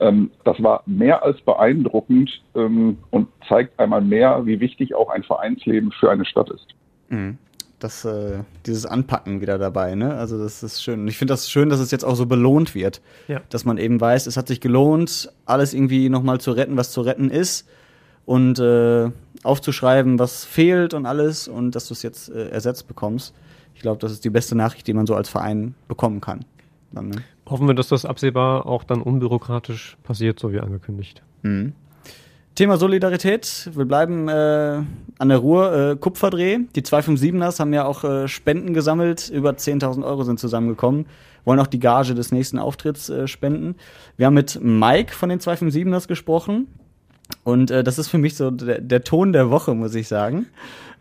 Ähm, 0.00 0.30
das 0.44 0.60
war 0.62 0.82
mehr 0.86 1.22
als 1.22 1.40
beeindruckend 1.42 2.42
ähm, 2.54 2.98
und 3.10 3.28
zeigt 3.48 3.78
einmal 3.78 4.00
mehr, 4.00 4.44
wie 4.46 4.60
wichtig 4.60 4.94
auch 4.94 5.10
ein 5.10 5.22
Vereinsleben 5.22 5.92
für 5.92 6.10
eine 6.10 6.24
Stadt 6.24 6.50
ist. 6.50 6.66
Mhm. 7.08 7.38
Das, 7.82 8.04
äh, 8.04 8.38
dieses 8.64 8.86
Anpacken 8.86 9.40
wieder 9.40 9.58
dabei, 9.58 9.94
ne? 9.94 10.14
Also 10.14 10.38
das 10.38 10.62
ist 10.62 10.82
schön. 10.82 11.00
Und 11.00 11.08
ich 11.08 11.18
finde 11.18 11.32
das 11.32 11.50
schön, 11.50 11.68
dass 11.68 11.80
es 11.80 11.90
jetzt 11.90 12.04
auch 12.04 12.14
so 12.14 12.26
belohnt 12.26 12.74
wird. 12.74 13.00
Ja. 13.26 13.40
Dass 13.48 13.64
man 13.64 13.76
eben 13.76 14.00
weiß, 14.00 14.26
es 14.26 14.36
hat 14.36 14.46
sich 14.46 14.60
gelohnt, 14.60 15.32
alles 15.46 15.74
irgendwie 15.74 16.08
nochmal 16.08 16.40
zu 16.40 16.52
retten, 16.52 16.76
was 16.76 16.92
zu 16.92 17.00
retten 17.00 17.28
ist. 17.30 17.68
Und 18.24 18.60
äh, 18.60 19.10
aufzuschreiben, 19.42 20.18
was 20.18 20.44
fehlt 20.44 20.94
und 20.94 21.06
alles 21.06 21.48
und 21.48 21.74
dass 21.74 21.88
du 21.88 21.94
es 21.94 22.02
jetzt 22.02 22.28
äh, 22.28 22.50
ersetzt 22.50 22.86
bekommst. 22.86 23.34
Ich 23.74 23.82
glaube, 23.82 23.98
das 23.98 24.12
ist 24.12 24.24
die 24.24 24.30
beste 24.30 24.54
Nachricht, 24.54 24.86
die 24.86 24.94
man 24.94 25.06
so 25.06 25.16
als 25.16 25.28
Verein 25.28 25.74
bekommen 25.88 26.20
kann. 26.20 26.44
Dann, 26.92 27.08
ne? 27.08 27.16
Hoffen 27.48 27.66
wir, 27.66 27.74
dass 27.74 27.88
das 27.88 28.04
absehbar 28.04 28.66
auch 28.66 28.84
dann 28.84 29.02
unbürokratisch 29.02 29.96
passiert, 30.04 30.38
so 30.38 30.52
wie 30.52 30.60
angekündigt. 30.60 31.22
Mhm. 31.42 31.72
Thema 32.54 32.76
Solidarität. 32.76 33.70
Wir 33.72 33.86
bleiben 33.86 34.28
äh, 34.28 34.32
an 35.18 35.28
der 35.28 35.38
Ruhr. 35.38 35.72
Äh, 35.72 35.96
Kupferdreh. 35.96 36.58
Die 36.76 36.82
257ers 36.82 37.58
haben 37.58 37.72
ja 37.72 37.86
auch 37.86 38.04
äh, 38.04 38.28
Spenden 38.28 38.74
gesammelt. 38.74 39.30
Über 39.30 39.52
10.000 39.52 40.04
Euro 40.04 40.24
sind 40.24 40.38
zusammengekommen. 40.38 41.06
Wollen 41.46 41.60
auch 41.60 41.66
die 41.66 41.80
Gage 41.80 42.14
des 42.14 42.30
nächsten 42.30 42.58
Auftritts 42.58 43.08
äh, 43.08 43.26
spenden. 43.26 43.76
Wir 44.18 44.26
haben 44.26 44.34
mit 44.34 44.60
Mike 44.62 45.14
von 45.14 45.30
den 45.30 45.40
257ers 45.40 46.08
gesprochen. 46.08 46.68
Und 47.42 47.70
äh, 47.70 47.82
das 47.82 47.98
ist 47.98 48.08
für 48.08 48.18
mich 48.18 48.36
so 48.36 48.50
der, 48.50 48.82
der 48.82 49.02
Ton 49.02 49.32
der 49.32 49.48
Woche, 49.48 49.74
muss 49.74 49.94
ich 49.94 50.06
sagen. 50.06 50.46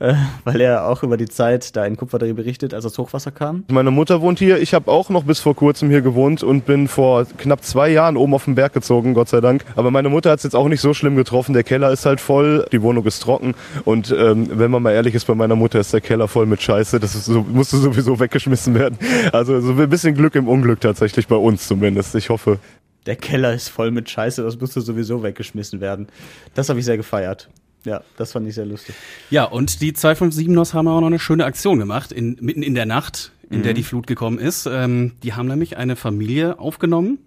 Äh, 0.02 0.16
weil 0.46 0.60
er 0.62 0.88
auch 0.88 1.04
über 1.04 1.16
die 1.16 1.28
Zeit 1.28 1.76
da 1.76 1.86
in 1.86 1.96
Kupferdreh 1.96 2.34
berichtet, 2.34 2.74
als 2.74 2.86
das 2.86 2.98
Hochwasser 2.98 3.30
kam. 3.30 3.66
Meine 3.68 3.92
Mutter 3.92 4.20
wohnt 4.22 4.40
hier. 4.40 4.60
Ich 4.60 4.74
habe 4.74 4.90
auch 4.90 5.10
noch 5.10 5.26
bis 5.26 5.40
vor 5.40 5.56
kurzem 5.56 5.92
hier 5.92 6.02
gewohnt 6.02 6.42
und 6.42 6.66
bin 6.66 6.88
vor 6.88 7.28
knapp 7.38 7.64
zwei 7.64 7.90
Jahren 7.90 8.18
oben 8.18 8.34
auf 8.34 8.46
den 8.46 8.56
Berg 8.56 8.74
gezogen, 8.74 9.14
Gott 9.14 9.30
sei 9.30 9.42
Dank. 9.42 9.64
Aber 9.76 9.92
meine 9.92 10.10
Mutter 10.10 10.32
hat 10.32 10.40
es 10.40 10.44
jetzt 10.44 10.56
auch 10.56 10.68
nicht 10.70 10.82
so 10.82 10.96
schlimm 10.96 11.16
getroffen. 11.16 11.54
Der 11.54 11.64
Keller 11.64 11.92
ist 11.92 12.08
halt 12.08 12.20
voll, 12.20 12.66
die 12.72 12.82
Wohnung 12.82 13.06
ist 13.06 13.20
trocken. 13.20 13.54
Und 13.86 14.10
ähm, 14.18 14.50
wenn 14.52 14.72
man 14.72 14.82
mal 14.82 14.92
ehrlich 14.92 15.14
ist, 15.14 15.26
bei 15.26 15.36
meiner 15.36 15.56
Mutter 15.56 15.80
ist 15.80 15.94
der 15.94 16.02
Keller 16.02 16.28
voll 16.28 16.48
mit 16.48 16.64
Scheiße. 16.64 17.00
Das 17.00 17.14
ist 17.14 17.26
so, 17.26 17.46
musste 17.48 17.78
sowieso 17.78 18.20
weggeschmissen 18.20 18.74
werden. 18.74 18.98
Also 19.32 19.62
so 19.62 19.74
ein 19.74 19.90
bisschen 19.90 20.16
Glück 20.16 20.34
im 20.34 20.48
Unglück 20.48 20.82
tatsächlich 20.82 21.28
bei 21.28 21.36
uns 21.36 21.68
zumindest. 21.68 22.16
Ich 22.16 22.32
hoffe. 22.32 22.58
Der 23.06 23.16
Keller 23.16 23.54
ist 23.54 23.70
voll 23.70 23.92
mit 23.92 24.10
Scheiße, 24.10 24.44
das 24.44 24.60
musste 24.60 24.82
sowieso 24.82 25.22
weggeschmissen 25.22 25.80
werden. 25.80 26.08
Das 26.56 26.70
habe 26.70 26.80
ich 26.80 26.86
sehr 26.86 26.98
gefeiert. 26.98 27.50
Ja, 27.86 28.02
das 28.17 28.32
fand 28.32 28.48
ich 28.48 28.56
sehr 28.56 28.65
lustig. 28.65 28.94
Ja, 29.30 29.46
und 29.46 29.82
die 29.82 29.94
257ers 29.94 30.74
haben 30.74 30.88
auch 30.88 31.00
noch 31.02 31.08
eine 31.08 31.20
schöne 31.20 31.46
Aktion 31.46 31.80
gemacht, 31.80 32.12
in, 32.12 32.38
mitten 32.39 32.62
in 32.63 32.76
der 32.76 32.86
Nacht, 32.86 33.32
in 33.50 33.60
Mhm. 33.60 33.63
der 33.63 33.74
die 33.74 33.84
Flut 33.84 34.06
gekommen 34.08 34.38
ist. 34.38 34.67
Ähm, 34.72 35.13
die 35.24 35.34
haben 35.34 35.48
nämlich 35.48 35.78
eine 35.78 35.96
Familie 35.96 36.60
aufgenommen 36.60 37.17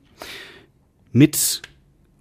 mit 1.12 1.62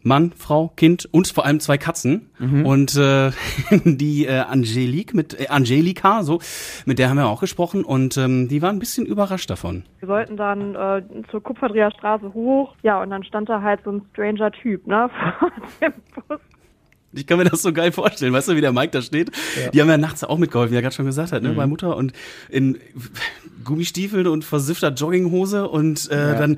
Mann, 0.06 0.34
Frau, 0.36 0.67
Kind 0.76 1.08
und 1.12 1.30
vor 1.30 1.46
allem 1.46 1.62
zwei 1.62 1.78
Katzen. 1.78 2.30
Mhm. 2.38 2.65
Und 2.65 2.96
äh, 2.98 3.32
die 3.86 4.26
äh, 4.26 4.39
Angelique 4.39 5.13
mit 5.13 5.39
äh, 5.39 5.48
Angelika, 5.48 6.24
so, 6.24 6.39
mit 6.86 7.00
der 7.00 7.10
haben 7.10 7.17
wir 7.17 7.28
auch 7.28 7.39
gesprochen 7.39 7.86
und 7.86 8.17
ähm, 8.17 8.50
die 8.50 8.62
war 8.62 8.69
ein 8.69 8.80
bisschen 8.80 9.06
überrascht 9.06 9.50
davon. 9.50 9.84
Wir 10.00 10.08
sollten 10.08 10.36
dann 10.36 10.76
äh, 10.76 11.04
zur 11.32 11.41
Kupferdreher 11.41 11.91
Straße 11.91 12.34
hoch, 12.34 12.76
ja, 12.82 13.02
und 13.02 13.12
dann 13.12 13.24
stand 13.24 13.48
da 13.48 13.62
halt 13.62 13.80
so 13.86 13.91
ein 13.91 14.02
stranger 14.12 14.52
Typ, 14.52 14.86
ne, 14.88 15.10
vor 15.39 15.52
dem 15.82 15.93
Bus. 16.28 16.39
Ich 17.15 17.28
kann 17.28 17.38
mir 17.38 17.43
das 17.45 17.62
so 17.62 17.71
geil 17.73 17.91
vorstellen, 17.91 18.34
weißt 18.34 18.47
du, 18.49 18.56
wie 18.56 18.62
der 18.62 18.71
Mike 18.73 18.91
da 18.91 19.02
steht? 19.02 19.32
Die 19.73 19.80
haben 19.82 19.89
ja 19.89 19.97
nachts 19.97 20.23
auch 20.23 20.38
mitgeholfen, 20.38 20.71
wie 20.71 20.78
er 20.78 20.82
gerade 20.82 20.95
schon 20.95 21.06
gesagt 21.06 21.32
hat, 21.32 21.43
ne, 21.43 21.49
Mhm. 21.49 21.56
bei 21.56 21.67
Mutter 21.67 21.95
und 21.95 22.13
in 22.49 22.78
Gummistiefeln 23.63 24.28
und 24.28 24.43
versiffter 24.43 24.89
Jogginghose 24.89 25.67
und 25.67 26.10
äh, 26.12 26.15
Ja. 26.34 26.34
dann 26.39 26.58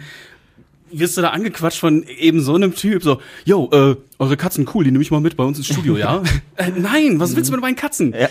wirst 0.92 1.18
du 1.18 1.22
da 1.22 1.32
angequatscht 1.32 1.80
von 1.80 2.04
eben 2.04 2.40
so 2.42 2.56
einem 2.56 2.74
Typ, 2.74 3.04
so, 3.04 3.20
yo, 3.44 3.70
äh, 3.74 3.96
eure 4.20 4.38
Katzen 4.38 4.68
cool, 4.74 4.84
die 4.86 4.92
nehme 4.92 5.02
ich 5.02 5.12
mal 5.12 5.20
mit 5.20 5.36
bei 5.36 5.44
uns 5.44 5.58
ins 5.58 5.68
Studio, 5.68 5.98
ja? 5.98 6.24
äh, 6.56 6.72
nein, 6.78 7.20
was 7.20 7.36
willst 7.36 7.50
du 7.50 7.54
mit 7.54 7.62
meinen 7.62 7.76
Katzen? 7.76 8.14
Ja. 8.18 8.30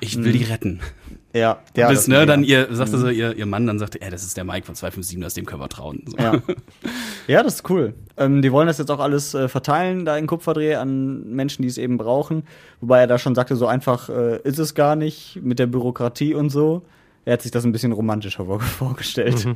Ich 0.00 0.22
will 0.22 0.32
die 0.32 0.44
retten. 0.44 0.80
Ja, 1.34 1.58
ja. 1.76 1.88
Bis, 1.88 2.00
das- 2.00 2.08
ne, 2.08 2.26
dann 2.26 2.44
ihr, 2.44 2.68
sagte 2.74 2.96
Mhm. 2.96 3.00
so, 3.00 3.08
ihr, 3.08 3.36
ihr 3.36 3.46
Mann 3.46 3.66
dann 3.66 3.78
sagte, 3.78 4.00
ey, 4.02 4.10
das 4.10 4.22
ist 4.22 4.36
der 4.36 4.44
Mike 4.44 4.66
von 4.66 4.74
257, 4.74 5.34
dem 5.42 5.46
können 5.46 5.62
wir 5.62 5.68
trauen. 5.68 6.02
So. 6.06 6.16
Ja. 6.16 6.34
Ja, 7.28 7.44
das 7.44 7.54
ist 7.54 7.70
cool. 7.70 7.94
Ähm, 8.16 8.42
die 8.42 8.50
wollen 8.50 8.66
das 8.66 8.78
jetzt 8.78 8.90
auch 8.90 8.98
alles 8.98 9.32
äh, 9.32 9.46
verteilen, 9.48 10.04
da 10.04 10.16
in 10.16 10.26
Kupferdreh, 10.26 10.74
an 10.74 11.22
Menschen, 11.32 11.62
die 11.62 11.68
es 11.68 11.78
eben 11.78 11.96
brauchen. 11.96 12.42
Wobei 12.80 12.98
er 12.98 13.06
da 13.06 13.16
schon 13.16 13.36
sagte, 13.36 13.54
so 13.54 13.66
einfach 13.68 14.08
äh, 14.08 14.40
ist 14.42 14.58
es 14.58 14.74
gar 14.74 14.96
nicht 14.96 15.38
mit 15.40 15.60
der 15.60 15.66
Bürokratie 15.68 16.34
und 16.34 16.50
so. 16.50 16.82
Er 17.24 17.34
hat 17.34 17.42
sich 17.42 17.52
das 17.52 17.64
ein 17.64 17.70
bisschen 17.70 17.92
romantischer 17.92 18.44
vor 18.46 18.58
vorgestellt. 18.60 19.46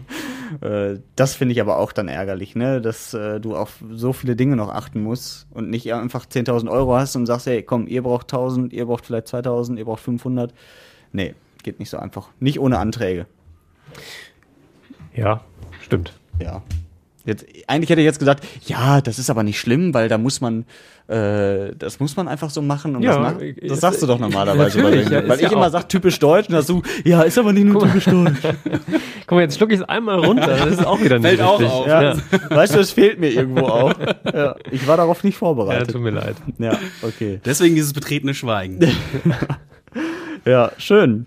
Äh, 0.61 1.01
das 1.17 1.35
finde 1.35 1.53
ich 1.55 1.61
aber 1.61 1.79
auch 1.79 1.91
dann 1.91 2.07
ärgerlich, 2.07 2.55
ne? 2.55 2.81
dass 2.81 3.13
äh, 3.15 3.41
du 3.41 3.57
auf 3.57 3.83
so 3.91 4.13
viele 4.13 4.37
Dinge 4.37 4.55
noch 4.55 4.71
achten 4.71 5.01
musst 5.03 5.49
und 5.51 5.69
nicht 5.69 5.93
einfach 5.93 6.25
10.000 6.27 6.71
Euro 6.71 6.95
hast 6.97 7.17
und 7.17 7.27
sagst, 7.27 7.47
hey, 7.47 7.65
komm, 7.65 7.89
ihr 7.89 8.03
braucht 8.03 8.33
1.000, 8.33 8.71
ihr 8.71 8.87
braucht 8.87 9.05
vielleicht 9.07 9.27
2.000, 9.27 9.77
ihr 9.77 9.85
braucht 9.87 10.01
500. 10.03 10.55
Nee, 11.11 11.35
geht 11.67 11.79
nicht 11.81 11.91
so 11.91 11.99
einfach. 11.99 12.29
Nicht 12.41 12.59
ohne 12.61 12.79
Anträge. 12.79 13.27
Ja, 15.15 15.41
stimmt. 15.83 16.13
Ja. 16.41 16.63
Jetzt, 17.25 17.45
eigentlich 17.67 17.91
hätte 17.91 18.01
ich 18.01 18.05
jetzt 18.05 18.21
gesagt, 18.21 18.47
ja, 18.67 19.01
das 19.01 19.19
ist 19.19 19.31
aber 19.31 19.43
nicht 19.43 19.59
schlimm, 19.59 19.93
weil 19.95 20.09
da 20.09 20.17
muss 20.17 20.41
man, 20.41 20.65
äh, 21.09 21.75
das 21.77 21.99
muss 21.99 22.15
man 22.17 22.29
einfach 22.29 22.51
so 22.51 22.63
machen. 22.63 22.95
Und 22.95 23.03
Ja, 23.03 23.15
das, 23.19 23.21
macht, 23.33 23.43
ich- 23.43 23.69
das 23.69 23.81
sagst 23.81 24.01
du 24.01 24.07
doch 24.07 24.21
normalerweise. 24.21 24.81
Bei 24.81 24.95
ja, 24.95 25.29
weil 25.29 25.41
ja 25.41 25.47
ich 25.47 25.53
immer 25.53 25.67
auch- 25.67 25.71
sag 25.73 25.89
typisch 25.89 26.21
deutsch 26.21 26.49
und 26.49 26.55
das 26.55 26.67
du, 26.67 26.83
ja, 27.05 27.23
ist 27.23 27.37
aber 27.37 27.53
nicht 27.53 27.65
nur 27.67 27.83
typisch 27.83 28.05
deutsch. 28.05 28.37
Guck 29.27 29.33
mal, 29.33 29.41
jetzt 29.41 29.57
schluck 29.57 29.73
ich 29.73 29.81
es 29.81 29.89
einmal 29.89 30.25
runter. 30.25 30.47
Das 30.47 30.67
ist 30.67 30.87
auch 30.87 31.01
wieder 31.03 31.19
nicht 31.19 31.27
Fällt 31.27 31.41
auch 31.43 31.59
richtig. 31.59 31.75
auf. 31.77 31.87
Ja. 31.89 32.03
Ja. 32.15 32.17
Weißt 32.51 32.77
du, 32.77 32.79
es 32.79 32.93
fehlt 32.93 33.19
mir 33.19 33.31
irgendwo 33.31 33.67
auch. 33.67 33.95
Ja, 34.33 34.55
ich 34.71 34.87
war 34.87 34.97
darauf 34.97 35.25
nicht 35.25 35.35
ja, 35.35 35.39
vorbereitet. 35.41 35.91
tut 35.91 36.03
mir 36.03 36.11
leid. 36.11 36.37
Ja, 36.59 36.79
okay. 37.03 37.41
Deswegen 37.45 37.75
dieses 37.75 37.93
betretene 37.93 38.35
Schweigen. 38.35 38.79
Ja, 40.45 40.71
schön. 40.79 41.27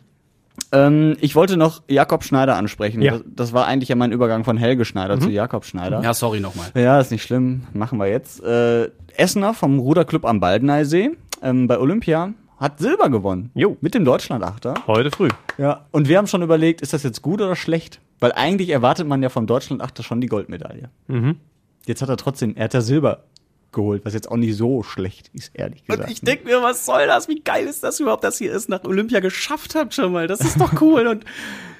Ähm, 0.72 1.18
ich 1.20 1.36
wollte 1.36 1.58
noch 1.58 1.82
Jakob 1.88 2.24
Schneider 2.24 2.56
ansprechen. 2.56 3.02
Ja. 3.02 3.14
Das, 3.14 3.22
das 3.26 3.54
war 3.54 3.66
eigentlich 3.66 3.90
ja 3.90 3.96
mein 3.96 4.12
Übergang 4.12 4.44
von 4.44 4.58
Helge 4.58 4.86
Schneider 4.86 5.20
zu 5.20 5.30
Jakob 5.30 5.66
Schneider. 5.66 6.02
Ja, 6.02 6.14
sorry 6.14 6.40
nochmal. 6.40 6.68
Ja, 6.76 7.00
ist 7.00 7.12
nicht 7.12 7.24
schlimm. 7.24 7.64
Machen 7.74 8.00
wir 8.00 8.08
jetzt. 8.08 8.44
Äh, 8.44 8.90
Essener 9.18 9.54
vom 9.54 9.80
Ruderclub 9.80 10.26
am 10.26 10.40
Baldeneysee 10.40 11.12
ähm, 11.42 11.68
bei 11.68 11.80
Olympia 11.80 12.34
hat 12.58 12.80
Silber 12.80 13.10
gewonnen. 13.10 13.52
Jo. 13.56 13.78
Mit 13.82 13.96
dem 13.96 14.04
Deutschlandachter. 14.06 14.74
Heute 14.86 15.12
früh. 15.12 15.30
Ja. 15.58 15.86
Und 15.92 16.10
wir 16.10 16.18
haben 16.18 16.28
schon 16.28 16.42
überlegt, 16.42 16.82
ist 16.82 16.94
das 16.94 17.04
jetzt 17.04 17.22
gut 17.22 17.42
oder 17.42 17.56
schlecht? 17.56 18.02
Weil 18.20 18.34
eigentlich 18.34 18.70
erwartet 18.70 19.08
man 19.08 19.24
ja 19.24 19.30
vom 19.30 19.48
Deutschlandachter 19.48 20.04
schon 20.04 20.20
die 20.20 20.28
Goldmedaille. 20.28 20.90
Mhm. 21.08 21.38
Jetzt 21.86 22.02
hat 22.02 22.10
er 22.10 22.18
trotzdem, 22.18 22.56
er 22.56 22.66
hat 22.66 22.74
ja 22.74 22.82
Silber 22.82 23.24
geholt, 23.72 24.06
was 24.06 24.14
jetzt 24.14 24.30
auch 24.30 24.38
nicht 24.38 24.56
so 24.56 24.84
schlecht 24.84 25.30
ist, 25.34 25.52
ehrlich 25.54 25.86
gesagt. 25.86 26.08
Und 26.08 26.12
ich 26.12 26.22
denke 26.22 26.46
mir, 26.46 26.62
was 26.62 26.86
soll 26.86 27.08
das? 27.08 27.28
Wie 27.28 27.40
geil 27.40 27.66
ist 27.66 27.84
das 27.84 28.00
überhaupt, 28.00 28.24
dass 28.24 28.40
ihr 28.42 28.54
es 28.54 28.68
nach 28.68 28.84
Olympia 28.84 29.20
geschafft 29.20 29.76
habt 29.76 29.94
schon 29.94 30.12
mal? 30.12 30.28
Das 30.28 30.42
ist 30.42 30.60
doch 30.60 30.82
cool. 30.82 31.08
Und 31.08 31.26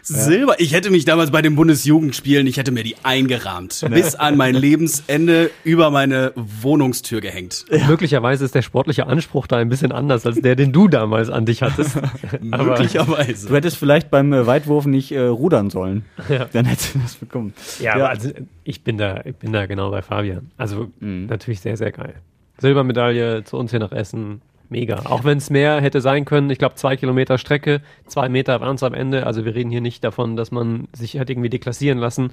Silber. 0.10 0.56
Ich 0.60 0.74
hätte 0.74 0.90
mich 0.90 1.06
damals 1.06 1.32
bei 1.32 1.42
den 1.42 1.56
Bundesjugendspielen, 1.56 2.48
ich 2.48 2.58
hätte 2.58 2.72
mir 2.72 2.84
die 2.84 2.96
eingerahmt. 3.04 3.86
Bis 3.90 4.16
an 4.16 4.38
mein 4.38 4.56
Lebensende 4.56 5.52
über 5.64 5.92
meine 5.92 6.34
Wohnungstür 6.36 7.22
gehängt. 7.22 7.66
Möglicherweise 7.88 8.46
ist 8.46 8.56
der 8.56 8.62
sportliche 8.62 9.08
Anspruch 9.08 9.48
da 9.48 9.58
ein 9.58 9.70
bisschen 9.70 9.92
anders 9.92 10.26
als 10.26 10.42
der, 10.42 10.56
den 10.56 10.72
du 10.72 10.88
damals 10.88 11.30
an 11.30 11.46
dich 11.46 11.62
hattest. 11.62 11.98
Aber 12.52 12.64
Möglicherweise. 12.64 13.48
Du 13.48 13.56
hättest 13.56 13.78
vielleicht 13.78 14.10
beim 14.10 14.34
äh, 14.34 14.46
Weitwurf 14.48 14.86
nicht 14.86 15.12
äh, 15.12 15.22
rudern 15.22 15.70
sollen. 15.70 16.06
Ja. 16.28 16.46
Dann 16.52 16.66
hättest 16.66 16.96
du 16.96 17.00
das 17.00 17.16
bekommen. 17.16 17.54
Ja, 17.80 17.96
aber 17.96 18.10
also, 18.10 18.30
ich 18.64 18.84
bin 18.84 18.98
da, 18.98 19.22
ich 19.26 19.36
bin 19.36 19.54
da 19.54 19.66
genau 19.66 19.92
bei 19.92 20.02
Fabian. 20.02 20.52
Also 20.58 20.92
natürlich 21.00 21.62
sehr, 21.62 21.78
sehr 21.78 21.92
geil. 21.92 22.16
Silbermedaille 22.60 23.44
zu 23.44 23.58
uns 23.58 23.72
hier 23.72 23.80
nach 23.80 23.92
Essen, 23.92 24.42
mega. 24.70 25.06
Auch 25.06 25.24
wenn 25.24 25.38
es 25.38 25.50
mehr 25.50 25.82
hätte 25.82 26.02
sein 26.02 26.26
können, 26.26 26.50
ich 26.50 26.58
glaube 26.60 26.76
zwei 26.76 26.96
Kilometer 26.96 27.38
Strecke, 27.38 27.82
zwei 28.08 28.30
Meter 28.30 28.62
waren 28.62 28.76
es 28.76 28.84
am 28.84 28.94
Ende. 28.94 29.26
Also 29.26 29.46
wir 29.46 29.56
reden 29.56 29.70
hier 29.72 29.82
nicht 29.82 30.04
davon, 30.04 30.36
dass 30.36 30.52
man 30.52 30.88
sich 30.94 31.20
hat 31.20 31.30
irgendwie 31.30 31.50
deklassieren 31.50 32.00
lassen 32.00 32.32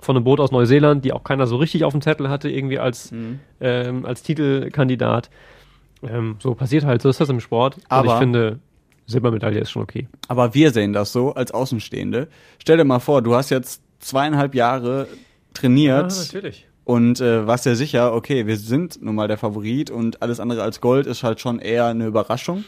von 0.00 0.16
einem 0.16 0.24
Boot 0.24 0.38
aus 0.40 0.52
Neuseeland, 0.52 1.04
die 1.04 1.12
auch 1.12 1.24
keiner 1.24 1.46
so 1.46 1.56
richtig 1.56 1.84
auf 1.84 1.92
dem 1.92 2.00
Zettel 2.02 2.28
hatte, 2.28 2.48
irgendwie 2.48 2.78
als, 2.78 3.12
ähm, 3.60 4.04
als 4.06 4.22
Titelkandidat. 4.22 5.30
Ähm, 6.02 6.36
so 6.38 6.54
passiert 6.54 6.84
halt, 6.84 7.02
so 7.02 7.08
ist 7.08 7.20
das 7.20 7.28
im 7.28 7.40
Sport. 7.40 7.76
Und 7.76 7.84
Aber- 7.88 8.12
ich 8.12 8.18
finde, 8.18 8.60
Silbermedaille 9.06 9.58
ist 9.58 9.70
schon 9.70 9.82
okay. 9.82 10.06
Aber 10.28 10.54
wir 10.54 10.70
sehen 10.70 10.92
das 10.92 11.12
so 11.12 11.34
als 11.34 11.50
Außenstehende. 11.50 12.28
Stell 12.60 12.76
dir 12.76 12.84
mal 12.84 13.00
vor, 13.00 13.22
du 13.22 13.34
hast 13.34 13.50
jetzt 13.50 13.82
zweieinhalb 13.98 14.54
Jahre 14.54 15.08
trainiert 15.54 16.12
natürlich. 16.16 16.67
Und 16.88 17.20
äh, 17.20 17.46
warst 17.46 17.66
ja 17.66 17.74
sicher, 17.74 18.14
okay, 18.14 18.46
wir 18.46 18.56
sind 18.56 19.02
nun 19.02 19.14
mal 19.14 19.28
der 19.28 19.36
Favorit 19.36 19.90
und 19.90 20.22
alles 20.22 20.40
andere 20.40 20.62
als 20.62 20.80
Gold 20.80 21.06
ist 21.06 21.22
halt 21.22 21.38
schon 21.38 21.58
eher 21.58 21.84
eine 21.84 22.06
Überraschung. 22.06 22.64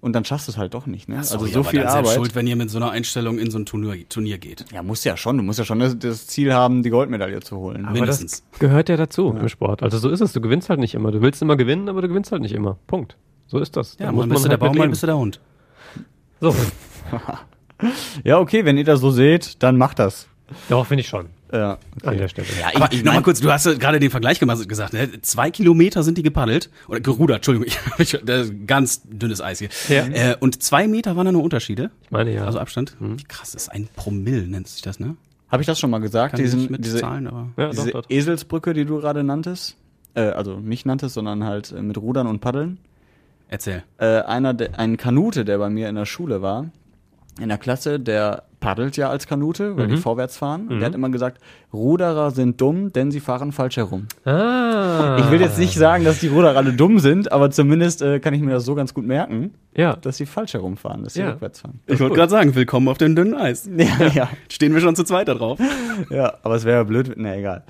Und 0.00 0.12
dann 0.12 0.24
schaffst 0.24 0.46
du 0.46 0.52
es 0.52 0.56
halt 0.58 0.74
doch 0.74 0.86
nicht, 0.86 1.08
ne? 1.08 1.24
Sorry, 1.24 1.42
also 1.46 1.52
so 1.52 1.58
aber 1.58 1.70
viel 1.70 1.80
dann 1.80 1.88
Arbeit. 1.88 2.14
schuld, 2.14 2.34
wenn 2.36 2.46
ihr 2.46 2.54
mit 2.54 2.70
so 2.70 2.78
einer 2.78 2.92
Einstellung 2.92 3.40
in 3.40 3.50
so 3.50 3.58
ein 3.58 3.66
Turnier, 3.66 4.08
Turnier 4.08 4.38
geht. 4.38 4.64
Ja, 4.72 4.84
muss 4.84 5.02
ja 5.02 5.16
schon. 5.16 5.38
Du 5.38 5.42
musst 5.42 5.58
ja 5.58 5.64
schon 5.64 5.80
das, 5.80 5.98
das 5.98 6.28
Ziel 6.28 6.54
haben, 6.54 6.84
die 6.84 6.90
Goldmedaille 6.90 7.40
zu 7.40 7.56
holen. 7.56 7.84
Aber 7.84 7.94
Mindestens. 7.94 8.44
das 8.52 8.60
gehört 8.60 8.88
ja 8.90 8.96
dazu 8.96 9.36
im 9.36 9.48
Sport. 9.48 9.82
Also 9.82 9.98
so 9.98 10.08
ist 10.08 10.20
es. 10.20 10.32
Du 10.32 10.40
gewinnst 10.40 10.70
halt 10.70 10.78
nicht 10.78 10.94
immer. 10.94 11.10
Du 11.10 11.20
willst 11.20 11.42
immer 11.42 11.56
gewinnen, 11.56 11.88
aber 11.88 12.00
du 12.00 12.06
gewinnst 12.06 12.30
halt 12.30 12.42
nicht 12.42 12.54
immer. 12.54 12.78
Punkt. 12.86 13.16
So 13.48 13.58
ist 13.58 13.76
das. 13.76 13.96
Ja, 13.98 14.06
Da 14.06 14.12
mal 14.12 14.28
bist 14.28 14.44
du 14.44 14.48
der 14.48 14.52
halt 14.52 14.62
mit 14.62 14.70
Baum, 14.70 14.78
mal 14.78 14.88
bist 14.88 15.02
du 15.02 15.06
der 15.08 15.18
Hund. 15.18 15.40
So. 16.40 16.54
Ja, 18.22 18.38
okay, 18.38 18.64
wenn 18.64 18.76
ihr 18.78 18.84
das 18.84 19.00
so 19.00 19.10
seht, 19.10 19.64
dann 19.64 19.76
macht 19.76 19.98
das. 19.98 20.28
Ja, 20.68 20.84
finde 20.84 21.00
ich 21.02 21.08
schon. 21.08 21.26
Ja, 21.52 21.78
An 22.04 22.18
der 22.18 22.28
Stelle. 22.28 22.46
Ja, 22.60 22.68
Aber 22.74 22.92
ich, 22.92 23.02
noch 23.02 23.14
mal 23.14 23.22
kurz, 23.22 23.40
du 23.40 23.50
hast 23.50 23.64
ja 23.64 23.72
gerade 23.74 23.98
den 24.00 24.10
Vergleich 24.10 24.38
gemacht, 24.38 24.68
gesagt, 24.68 24.92
ne? 24.92 25.22
zwei 25.22 25.50
Kilometer 25.50 26.02
sind 26.02 26.18
die 26.18 26.22
gepaddelt 26.22 26.70
oder 26.88 27.00
gerudert, 27.00 27.36
Entschuldigung, 27.38 27.66
ich, 27.68 27.78
ich, 28.14 28.20
das 28.24 28.48
ist 28.48 28.66
ganz 28.66 29.00
dünnes 29.04 29.40
Eis 29.40 29.58
hier. 29.58 29.68
Ja. 29.88 30.06
Äh, 30.06 30.36
und 30.40 30.62
zwei 30.62 30.86
Meter 30.88 31.16
waren 31.16 31.24
da 31.24 31.32
nur 31.32 31.42
Unterschiede, 31.42 31.90
Ich 32.04 32.10
meine 32.10 32.34
ja. 32.34 32.44
also 32.44 32.58
Abstand. 32.58 32.96
Wie 33.00 33.24
krass, 33.24 33.52
das 33.52 33.62
ist 33.62 33.68
ein 33.70 33.88
Promille, 33.96 34.46
nennt 34.46 34.68
sich 34.68 34.82
das, 34.82 35.00
ne? 35.00 35.16
Habe 35.50 35.62
ich 35.62 35.66
das 35.66 35.78
schon 35.80 35.88
mal 35.90 36.00
gesagt? 36.00 36.32
Kann 36.32 36.44
ich 36.44 36.50
Diesen, 36.50 36.70
mit 36.70 36.84
diese 36.84 36.98
Zahlen, 36.98 37.26
aber 37.26 37.48
ja, 37.56 37.70
diese 37.70 37.90
doch, 37.92 38.02
doch. 38.02 38.10
Eselsbrücke, 38.10 38.74
die 38.74 38.84
du 38.84 38.98
gerade 39.00 39.24
nanntest, 39.24 39.76
äh, 40.14 40.20
also 40.20 40.60
nicht 40.60 40.84
nanntest, 40.84 41.14
sondern 41.14 41.44
halt 41.44 41.72
äh, 41.72 41.80
mit 41.80 41.96
Rudern 41.96 42.26
und 42.26 42.40
Paddeln. 42.40 42.78
erzähl. 43.48 43.82
Äh, 43.96 44.20
einer, 44.22 44.52
der, 44.52 44.78
ein 44.78 44.98
Kanute, 44.98 45.46
der 45.46 45.56
bei 45.56 45.70
mir 45.70 45.88
in 45.88 45.94
der 45.94 46.04
Schule 46.04 46.42
war, 46.42 46.66
in 47.40 47.48
der 47.48 47.58
Klasse, 47.58 48.00
der 48.00 48.44
paddelt 48.60 48.96
ja 48.96 49.08
als 49.08 49.28
Kanute, 49.28 49.76
weil 49.76 49.86
die 49.86 49.96
vorwärts 49.96 50.36
fahren. 50.36 50.66
Und 50.66 50.80
der 50.80 50.86
hat 50.86 50.94
immer 50.96 51.10
gesagt, 51.10 51.40
Ruderer 51.72 52.32
sind 52.32 52.60
dumm, 52.60 52.92
denn 52.92 53.12
sie 53.12 53.20
fahren 53.20 53.52
falsch 53.52 53.76
herum. 53.76 54.08
Ah. 54.24 55.16
Ich 55.20 55.30
will 55.30 55.40
jetzt 55.40 55.58
nicht 55.60 55.74
sagen, 55.74 56.04
dass 56.04 56.18
die 56.18 56.26
Ruderer 56.26 56.56
alle 56.56 56.72
dumm 56.72 56.98
sind, 56.98 57.30
aber 57.30 57.52
zumindest 57.52 58.02
äh, 58.02 58.18
kann 58.18 58.34
ich 58.34 58.40
mir 58.42 58.50
das 58.50 58.64
so 58.64 58.74
ganz 58.74 58.94
gut 58.94 59.06
merken, 59.06 59.54
Ja. 59.76 59.94
dass 59.94 60.16
sie 60.16 60.26
falsch 60.26 60.54
herumfahren, 60.54 61.04
dass 61.04 61.14
sie 61.14 61.20
Ja. 61.20 61.30
rückwärts 61.30 61.60
fahren. 61.60 61.78
Ich 61.86 62.00
wollte 62.00 62.16
gerade 62.16 62.30
sagen, 62.30 62.56
willkommen 62.56 62.88
auf 62.88 62.98
dem 62.98 63.14
dünnen 63.14 63.34
Eis. 63.34 63.68
Ja, 63.76 64.06
ja. 64.12 64.28
Stehen 64.50 64.74
wir 64.74 64.80
schon 64.80 64.96
zu 64.96 65.04
zweit 65.04 65.28
da 65.28 65.34
drauf. 65.34 65.60
Ja, 66.10 66.34
aber 66.42 66.56
es 66.56 66.64
wäre 66.64 66.78
ja 66.78 66.82
blöd. 66.84 67.16
Ne, 67.16 67.36
egal. 67.38 67.62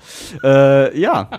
Äh, 0.43 0.99
ja, 0.99 1.29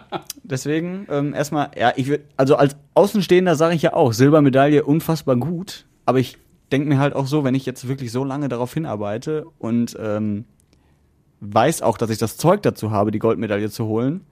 deswegen 0.45 1.07
ähm, 1.11 1.35
erstmal, 1.35 1.71
ja, 1.77 1.93
ich 1.97 2.09
würd, 2.09 2.21
also 2.37 2.57
als 2.57 2.77
Außenstehender 2.95 3.55
sage 3.57 3.75
ich 3.75 3.83
ja 3.83 3.95
auch, 3.95 4.13
Silbermedaille 4.13 4.85
unfassbar 4.85 5.37
gut, 5.37 5.87
aber 6.07 6.19
ich 6.19 6.39
denke 6.71 6.89
mir 6.89 6.99
halt 6.99 7.15
auch 7.15 7.27
so, 7.27 7.45
wenn 7.45 7.55
ich 7.55 7.67
jetzt 7.67 7.89
wirklich 7.89 8.13
so 8.13 8.25
lange 8.25 8.49
darauf 8.49 8.73
hinarbeite 8.75 9.47
und 9.59 9.97
ähm, 10.01 10.45
weiß 11.41 11.83
auch, 11.83 11.99
dass 11.99 12.11
ich 12.11 12.19
das 12.19 12.37
Zeug 12.37 12.63
dazu 12.63 12.91
habe, 12.91 13.11
die 13.11 13.19
Goldmedaille 13.19 13.71
zu 13.71 13.87
holen, 13.87 14.23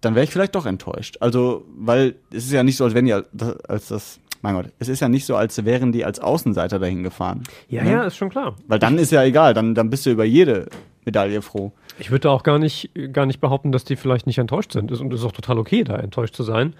dann 0.00 0.14
wäre 0.14 0.24
ich 0.24 0.30
vielleicht 0.30 0.54
doch 0.54 0.66
enttäuscht. 0.66 1.16
Also, 1.20 1.64
weil 1.76 2.16
es 2.30 2.44
ist 2.44 2.52
ja 2.52 2.62
nicht 2.62 2.76
so, 2.76 2.84
als 2.84 2.94
wenn 2.94 3.06
die 3.06 3.14
als, 3.14 3.88
das, 3.88 4.20
mein 4.42 4.54
Gott, 4.54 4.66
es 4.78 4.88
ist 4.88 5.00
ja 5.00 5.08
nicht 5.08 5.24
so, 5.24 5.36
als 5.36 5.64
wären 5.64 5.92
die 5.92 6.04
als 6.04 6.20
Außenseiter 6.20 6.78
dahin 6.78 7.02
gefahren. 7.02 7.42
Ja, 7.68 7.82
Ne? 7.82 7.92
ja, 7.92 8.02
ist 8.04 8.16
schon 8.16 8.28
klar. 8.28 8.56
Weil 8.68 8.78
dann 8.78 8.98
ist 8.98 9.12
ja 9.12 9.22
egal, 9.24 9.54
dann, 9.54 9.74
dann 9.74 9.88
bist 9.88 10.04
du 10.04 10.10
über 10.10 10.24
jede 10.24 10.66
Medaille 11.06 11.40
froh. 11.40 11.72
Ich 11.98 12.10
würde 12.10 12.30
auch 12.30 12.42
gar 12.42 12.58
nicht, 12.58 12.90
gar 13.12 13.24
nicht 13.24 13.40
behaupten, 13.40 13.72
dass 13.72 13.84
die 13.84 13.96
vielleicht 13.96 14.26
nicht 14.26 14.38
enttäuscht 14.38 14.72
sind. 14.72 14.92
Und 14.92 15.12
es 15.12 15.20
ist 15.20 15.26
auch 15.26 15.32
total 15.32 15.58
okay, 15.58 15.84
da 15.84 15.96
enttäuscht 15.96 16.34
zu 16.34 16.42
sein. 16.42 16.74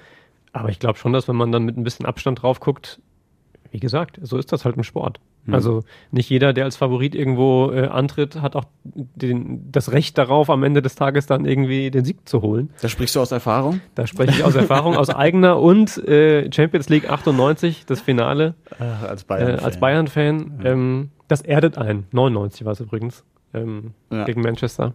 Aber 0.52 0.68
ich 0.68 0.78
glaube 0.78 0.98
schon, 0.98 1.12
dass 1.12 1.26
wenn 1.26 1.36
man 1.36 1.50
dann 1.50 1.64
mit 1.64 1.76
ein 1.76 1.84
bisschen 1.84 2.06
Abstand 2.06 2.42
drauf 2.42 2.60
guckt, 2.60 3.00
wie 3.74 3.80
gesagt, 3.80 4.20
so 4.22 4.38
ist 4.38 4.52
das 4.52 4.64
halt 4.64 4.76
im 4.76 4.84
Sport. 4.84 5.18
Also 5.50 5.82
nicht 6.12 6.30
jeder, 6.30 6.52
der 6.52 6.64
als 6.64 6.76
Favorit 6.76 7.14
irgendwo 7.16 7.72
äh, 7.72 7.88
antritt, 7.88 8.40
hat 8.40 8.54
auch 8.54 8.64
den, 8.84 9.70
das 9.72 9.90
Recht 9.90 10.16
darauf, 10.16 10.48
am 10.48 10.62
Ende 10.62 10.80
des 10.80 10.94
Tages 10.94 11.26
dann 11.26 11.44
irgendwie 11.44 11.90
den 11.90 12.04
Sieg 12.04 12.26
zu 12.28 12.40
holen. 12.40 12.70
Da 12.80 12.88
sprichst 12.88 13.16
du 13.16 13.20
aus 13.20 13.32
Erfahrung? 13.32 13.80
Da 13.96 14.06
spreche 14.06 14.30
ich 14.30 14.44
aus 14.44 14.54
Erfahrung, 14.54 14.96
aus 14.96 15.10
eigener 15.10 15.58
und 15.60 15.98
äh, 16.06 16.50
Champions 16.52 16.88
League 16.88 17.10
98, 17.10 17.84
das 17.84 18.00
Finale, 18.00 18.54
als 18.78 19.24
äh, 19.28 19.34
als 19.34 19.80
Bayern-Fan. 19.80 20.60
Ähm, 20.64 21.10
das 21.26 21.40
erdet 21.42 21.76
ein. 21.78 22.06
99 22.12 22.64
war 22.64 22.72
es 22.72 22.80
übrigens. 22.80 23.24
Ähm, 23.52 23.90
Ja. 24.10 24.24
Gegen 24.24 24.40
Manchester. 24.40 24.94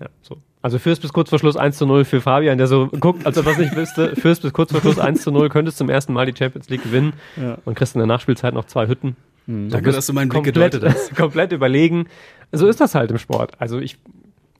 Ja, 0.00 0.06
so. 0.22 0.36
Also 0.64 0.78
Fürst 0.78 1.02
bis 1.02 1.12
kurz 1.12 1.28
vor 1.28 1.38
Schluss 1.38 1.58
1 1.58 1.76
zu 1.76 1.84
0 1.84 2.06
für 2.06 2.22
Fabian, 2.22 2.56
der 2.56 2.66
so 2.68 2.86
guckt, 2.88 3.26
als 3.26 3.36
ob 3.36 3.44
er 3.44 3.52
es 3.52 3.58
nicht 3.58 3.76
wüsste. 3.76 4.16
Fürst 4.16 4.40
bis 4.40 4.54
kurz 4.54 4.72
vor 4.72 4.80
Schluss 4.80 4.98
1 4.98 5.20
zu 5.22 5.30
0, 5.30 5.50
könntest 5.50 5.76
zum 5.76 5.90
ersten 5.90 6.14
Mal 6.14 6.24
die 6.24 6.34
Champions 6.34 6.70
League 6.70 6.82
gewinnen 6.84 7.12
Ja. 7.36 7.58
und 7.66 7.74
kriegst 7.74 7.94
in 7.94 7.98
der 7.98 8.06
Nachspielzeit 8.06 8.54
noch 8.54 8.64
zwei 8.64 8.88
Hütten. 8.88 9.14
Danke, 9.46 9.92
dass 9.92 10.06
du 10.06 10.14
meinen 10.14 10.30
Blick 10.30 10.42
komplett, 10.42 10.72
gedeutet 10.72 10.90
hast. 10.90 11.14
komplett 11.16 11.52
überlegen. 11.52 12.06
So 12.50 12.66
ist 12.66 12.80
das 12.80 12.94
halt 12.94 13.10
im 13.10 13.18
Sport. 13.18 13.52
Also 13.60 13.78
ich, 13.78 13.98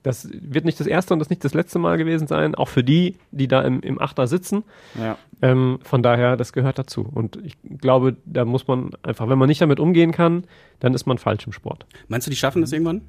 das 0.03 0.29
wird 0.31 0.65
nicht 0.65 0.79
das 0.79 0.85
erste 0.85 1.11
und 1.11 1.19
das 1.19 1.31
nicht 1.31 1.43
das 1.43 1.55
letzte 1.55 1.79
Mal 1.79 1.97
gewesen 1.97 2.27
sein, 2.27 2.53
auch 2.53 2.67
für 2.67 2.83
die, 2.83 3.15
die 3.31 3.47
da 3.47 3.63
im, 3.63 3.79
im 3.81 3.99
Achter 3.99 4.27
sitzen. 4.27 4.63
Ja. 5.01 5.17
Ähm, 5.41 5.79
von 5.81 6.03
daher, 6.03 6.37
das 6.37 6.53
gehört 6.53 6.77
dazu. 6.77 7.09
Und 7.15 7.39
ich 7.43 7.57
glaube, 7.81 8.15
da 8.25 8.45
muss 8.45 8.67
man 8.67 8.91
einfach, 9.01 9.27
wenn 9.27 9.39
man 9.39 9.47
nicht 9.49 9.61
damit 9.61 9.79
umgehen 9.79 10.11
kann, 10.11 10.43
dann 10.79 10.93
ist 10.93 11.07
man 11.07 11.17
falsch 11.17 11.47
im 11.47 11.51
Sport. 11.51 11.87
Meinst 12.09 12.27
du, 12.27 12.29
die 12.29 12.37
schaffen 12.37 12.61
das 12.61 12.71
irgendwann? 12.71 13.01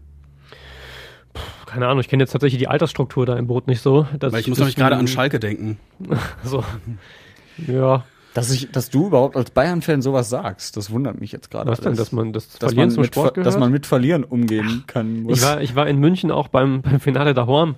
Keine 1.66 1.86
Ahnung, 1.86 2.00
ich 2.00 2.08
kenne 2.08 2.22
jetzt 2.22 2.32
tatsächlich 2.32 2.58
die 2.58 2.68
Altersstruktur 2.68 3.26
da 3.26 3.36
im 3.36 3.46
Boot 3.46 3.66
nicht 3.66 3.80
so. 3.82 4.06
Dass 4.18 4.32
Weil 4.32 4.40
ich 4.40 4.48
muss 4.48 4.58
das- 4.58 4.64
nämlich 4.66 4.76
gerade 4.76 4.96
an 4.96 5.06
Schalke 5.08 5.38
denken. 5.40 5.78
So. 6.44 6.62
Ja. 7.66 8.04
Dass, 8.34 8.50
ich, 8.50 8.70
dass 8.70 8.90
du 8.90 9.06
überhaupt 9.06 9.34
als 9.34 9.50
Bayern-Fan 9.50 10.02
sowas 10.02 10.28
sagst, 10.28 10.76
das 10.76 10.90
wundert 10.90 11.18
mich 11.18 11.32
jetzt 11.32 11.50
gerade. 11.50 11.70
Was 11.70 11.80
denn, 11.80 11.96
dass 11.96 12.12
man 12.12 12.34
das 12.34 12.50
dass 12.50 12.58
Verlieren 12.74 12.88
man, 12.88 12.90
zum 12.94 13.00
mit, 13.04 13.14
Sport 13.14 13.38
dass 13.38 13.58
man 13.58 13.72
mit 13.72 13.86
Verlieren 13.86 14.24
umgehen 14.24 14.84
kann. 14.86 15.22
Muss. 15.22 15.38
Ich 15.38 15.44
war, 15.44 15.62
ich 15.62 15.74
war 15.74 15.86
in 15.88 15.98
München 15.98 16.30
auch 16.30 16.48
beim, 16.48 16.82
beim 16.82 17.00
Finale 17.00 17.32
der 17.32 17.46
Horm 17.46 17.76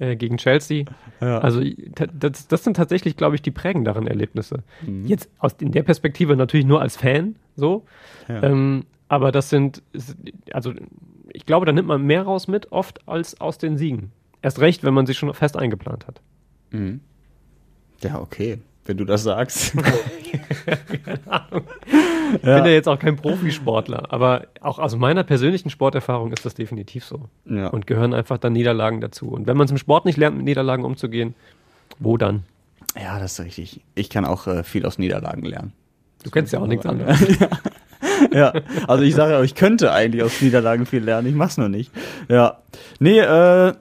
äh, 0.00 0.16
gegen 0.16 0.36
Chelsea. 0.38 0.84
Ja. 1.20 1.38
Also 1.38 1.62
das, 2.12 2.48
das 2.48 2.64
sind 2.64 2.76
tatsächlich, 2.76 3.16
glaube 3.16 3.36
ich, 3.36 3.42
die 3.42 3.52
prägenderen 3.52 4.08
Erlebnisse. 4.08 4.64
Mhm. 4.84 5.06
Jetzt 5.06 5.28
aus 5.38 5.54
in 5.60 5.70
der 5.70 5.84
Perspektive 5.84 6.34
natürlich 6.34 6.66
nur 6.66 6.80
als 6.80 6.96
Fan 6.96 7.36
so. 7.54 7.84
Ja. 8.26 8.42
Ähm, 8.42 8.86
aber 9.10 9.32
das 9.32 9.50
sind, 9.50 9.82
also 10.52 10.72
ich 11.32 11.44
glaube, 11.44 11.66
da 11.66 11.72
nimmt 11.72 11.88
man 11.88 12.00
mehr 12.00 12.22
raus 12.22 12.46
mit, 12.46 12.70
oft 12.70 13.06
als 13.08 13.40
aus 13.40 13.58
den 13.58 13.76
Siegen. 13.76 14.12
Erst 14.40 14.60
recht, 14.60 14.84
wenn 14.84 14.94
man 14.94 15.04
sich 15.04 15.18
schon 15.18 15.34
fest 15.34 15.56
eingeplant 15.56 16.06
hat. 16.06 16.20
Mhm. 16.70 17.00
Ja, 18.02 18.20
okay. 18.20 18.58
Wenn 18.84 18.96
du 18.96 19.04
das 19.04 19.24
sagst. 19.24 19.76
Keine 21.04 21.20
Ahnung. 21.26 21.64
Ich 22.34 22.42
bin 22.42 22.50
ja 22.50 22.66
jetzt 22.66 22.88
auch 22.88 23.00
kein 23.00 23.16
Profisportler, 23.16 24.12
aber 24.12 24.46
auch 24.60 24.78
aus 24.78 24.94
meiner 24.94 25.24
persönlichen 25.24 25.70
Sporterfahrung 25.70 26.32
ist 26.32 26.46
das 26.46 26.54
definitiv 26.54 27.04
so. 27.04 27.28
Ja. 27.46 27.66
Und 27.66 27.88
gehören 27.88 28.14
einfach 28.14 28.38
dann 28.38 28.52
Niederlagen 28.52 29.00
dazu. 29.00 29.30
Und 29.30 29.48
wenn 29.48 29.56
man 29.56 29.64
es 29.64 29.72
im 29.72 29.78
Sport 29.78 30.04
nicht 30.04 30.18
lernt, 30.18 30.36
mit 30.36 30.44
Niederlagen 30.44 30.84
umzugehen, 30.84 31.34
wo 31.98 32.16
dann? 32.16 32.44
Ja, 32.94 33.18
das 33.18 33.32
ist 33.32 33.44
richtig. 33.44 33.80
Ich 33.96 34.08
kann 34.08 34.24
auch 34.24 34.46
äh, 34.46 34.62
viel 34.62 34.86
aus 34.86 34.98
Niederlagen 34.98 35.42
lernen. 35.42 35.72
Du 36.22 36.30
kennst 36.30 36.52
ja 36.52 36.60
auch 36.60 36.68
nichts 36.68 36.86
anderes. 36.86 37.20
ja, 37.40 37.48
also 38.86 39.04
ich 39.04 39.14
sage 39.14 39.32
ja, 39.32 39.42
ich 39.42 39.54
könnte 39.54 39.92
eigentlich 39.92 40.22
aus 40.22 40.40
Niederlagen 40.40 40.86
viel 40.86 41.02
lernen, 41.02 41.28
ich 41.28 41.34
mach's 41.34 41.56
nur 41.56 41.68
nicht. 41.68 41.90
Ja. 42.28 42.58
Nee, 42.98 43.20
äh, 43.20 43.72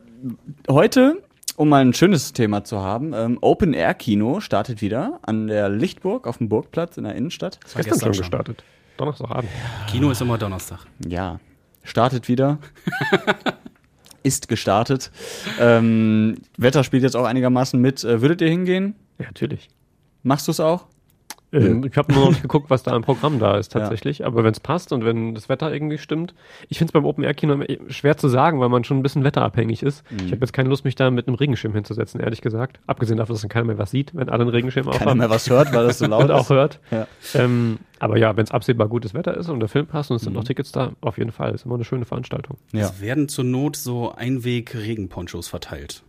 heute, 0.70 1.22
um 1.56 1.70
mal 1.70 1.82
ein 1.82 1.94
schönes 1.94 2.34
Thema 2.34 2.64
zu 2.64 2.80
haben, 2.80 3.14
ähm, 3.14 3.38
Open 3.42 3.74
Air 3.74 3.94
Kino 3.94 4.40
startet 4.40 4.82
wieder 4.82 5.20
an 5.22 5.48
der 5.48 5.70
Lichtburg 5.70 6.28
auf 6.28 6.38
dem 6.38 6.50
Burgplatz 6.50 6.98
in 6.98 7.04
der 7.04 7.16
Innenstadt. 7.16 7.60
Das 7.64 7.76
gestern, 7.76 8.14
schon 8.14 8.22
gestartet. 8.22 8.64
Donnerstagabend. 8.98 9.50
Kino 9.88 10.12
ist 10.12 10.22
immer 10.22 10.38
Donnerstag. 10.38 10.80
Ja, 11.08 11.40
startet 11.84 12.28
wieder. 12.28 12.60
ist 14.24 14.48
gestartet. 14.48 15.12
Ähm, 15.60 16.36
Wetter 16.58 16.84
spielt 16.84 17.04
jetzt 17.04 17.16
auch 17.16 17.26
einigermaßen 17.26 17.80
mit. 17.80 18.04
Äh, 18.04 18.22
würdet 18.22 18.42
ihr 18.42 18.50
hingehen? 18.50 18.96
Ja, 19.18 19.26
natürlich. 19.26 19.70
Machst 20.24 20.48
du 20.48 20.52
es 20.52 20.60
auch? 20.60 20.88
Ähm, 21.52 21.84
ich 21.84 21.98
habe 21.98 22.14
nur 22.14 22.24
noch 22.26 22.30
nicht 22.30 22.42
geguckt, 22.42 22.70
was 22.70 22.84
da 22.84 22.96
im 22.96 23.02
Programm 23.02 23.40
da 23.40 23.58
ist 23.58 23.72
tatsächlich. 23.72 24.20
Ja. 24.20 24.28
Aber 24.28 24.44
wenn 24.44 24.52
es 24.52 24.60
passt 24.60 24.94
und 24.94 25.04
wenn 25.04 25.34
das 25.34 25.50
Wetter 25.50 25.74
irgendwie 25.74 25.98
stimmt. 25.98 26.34
Ich 26.68 26.78
finde 26.78 26.90
es 26.90 26.94
beim 26.94 27.06
Open-Air-Kino 27.06 27.64
schwer 27.88 28.18
zu 28.18 28.28
sagen, 28.28 28.60
weil 28.60 28.70
man 28.70 28.84
schon 28.84 29.00
ein 29.00 29.04
bisschen 29.04 29.24
wetterabhängig 29.24 29.84
ist. 29.84 30.10
Mhm. 30.12 30.18
Ich 30.26 30.32
habe 30.32 30.42
jetzt 30.42 30.54
keine 30.54 30.70
Lust, 30.70 30.86
mich 30.86 30.96
da 30.96 31.10
mit 31.12 31.28
einem 31.28 31.36
Regenschirm 31.36 31.74
hinzusetzen, 31.74 32.20
ehrlich 32.20 32.42
gesagt. 32.42 32.80
Abgesehen 32.88 33.18
davon, 33.18 33.34
dass 33.34 33.42
dann 33.42 33.50
keiner 33.50 33.66
mehr 33.66 33.78
was 33.78 33.92
sieht, 33.92 34.14
wenn 34.16 34.30
alle 34.30 34.42
einen 34.42 34.52
Regenschirm 34.52 34.88
aufhaben. 34.88 35.06
Keiner 35.06 35.16
mehr 35.16 35.30
was 35.30 35.50
hört, 35.50 35.74
weil 35.74 35.88
das 35.88 36.00
so 36.00 36.06
laut 36.08 36.24
und 36.24 36.30
ist. 36.30 36.36
auch 36.36 36.50
hört. 36.50 36.80
Ja. 36.92 37.08
Ähm, 37.34 37.80
aber 38.00 38.18
ja, 38.18 38.36
wenn 38.38 38.44
es 38.44 38.52
absehbar 38.52 38.88
gutes 38.88 39.14
Wetter 39.14 39.36
ist 39.36 39.50
und 39.50 39.60
der 39.60 39.70
Film 39.70 39.86
passt 39.88 40.10
und 40.12 40.18
es 40.18 40.24
sind 40.24 40.34
noch 40.34 40.44
Tickets 40.44 40.72
da, 40.72 40.94
auf 41.02 41.18
jeden 41.18 41.32
Fall. 41.32 41.54
Ist 41.54 41.66
immer 41.66 41.76
eine 41.76 41.84
schöne 41.84 42.06
Veranstaltung. 42.06 42.58
Ja. 42.72 42.86
Es 42.86 43.02
werden 43.02 43.28
zur 43.28 43.44
Not 43.44 43.76
so 43.76 44.14
Einweg-Regenponchos 44.14 45.48
verteilt. 45.48 46.04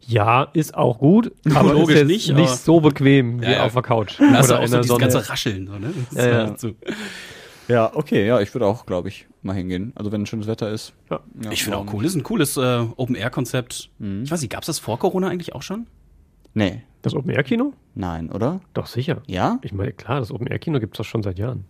Ja, 0.00 0.44
ist 0.54 0.74
auch 0.74 0.98
gut, 0.98 1.32
aber 1.54 1.74
logisch 1.74 1.96
ist 1.96 2.06
nicht, 2.06 2.28
nicht 2.34 2.48
aber- 2.48 2.56
so 2.56 2.80
bequem 2.80 3.40
wie 3.40 3.44
Ja, 3.44 3.50
ja. 3.50 3.64
auf 3.66 3.74
der 3.74 3.82
Couch. 3.82 4.18
Da 4.18 4.30
hast 4.32 4.48
du 4.48 4.54
Oder 4.54 4.60
auch 4.60 4.64
in 4.64 4.68
so 4.68 4.72
der 4.76 4.80
dieses 4.82 4.86
Sonne. 4.88 5.00
ganze 5.00 5.28
Rascheln. 5.30 5.66
So, 5.66 5.72
ne? 5.78 5.92
Das 6.12 6.24
Ja, 6.24 6.30
ja. 6.30 6.46
dazu. 6.46 6.74
Ja, 7.68 7.90
okay, 7.94 8.26
ja, 8.26 8.40
ich 8.40 8.54
würde 8.54 8.64
auch, 8.66 8.86
glaube 8.86 9.08
ich, 9.08 9.26
mal 9.42 9.52
hingehen. 9.54 9.92
Also 9.94 10.10
wenn 10.10 10.22
ein 10.22 10.26
schönes 10.26 10.46
Wetter 10.46 10.70
ist. 10.70 10.94
Ja. 11.10 11.20
ich 11.50 11.62
finde 11.62 11.76
auch 11.76 11.92
cool. 11.92 12.02
Das 12.02 12.12
ist 12.12 12.16
ein 12.16 12.22
cooles 12.22 12.56
äh, 12.56 12.86
Open-Air-Konzept. 12.96 13.90
Mhm. 13.98 14.22
Ich 14.22 14.30
weiß 14.30 14.40
nicht, 14.40 14.50
gab 14.50 14.62
es 14.62 14.66
das 14.68 14.78
vor 14.78 14.98
Corona 14.98 15.28
eigentlich 15.28 15.54
auch 15.54 15.60
schon? 15.62 15.86
Nee. 16.54 16.82
Das 17.02 17.14
Open-Air-Kino? 17.14 17.74
Nein, 17.94 18.32
oder? 18.32 18.60
Doch, 18.72 18.86
sicher. 18.86 19.20
Ja? 19.26 19.58
Ich 19.60 19.72
meine, 19.74 19.92
klar, 19.92 20.20
das 20.20 20.32
Open-Air-Kino 20.32 20.80
gibt 20.80 20.94
es 20.94 20.98
doch 20.98 21.04
schon 21.04 21.22
seit 21.22 21.38
Jahren. 21.38 21.66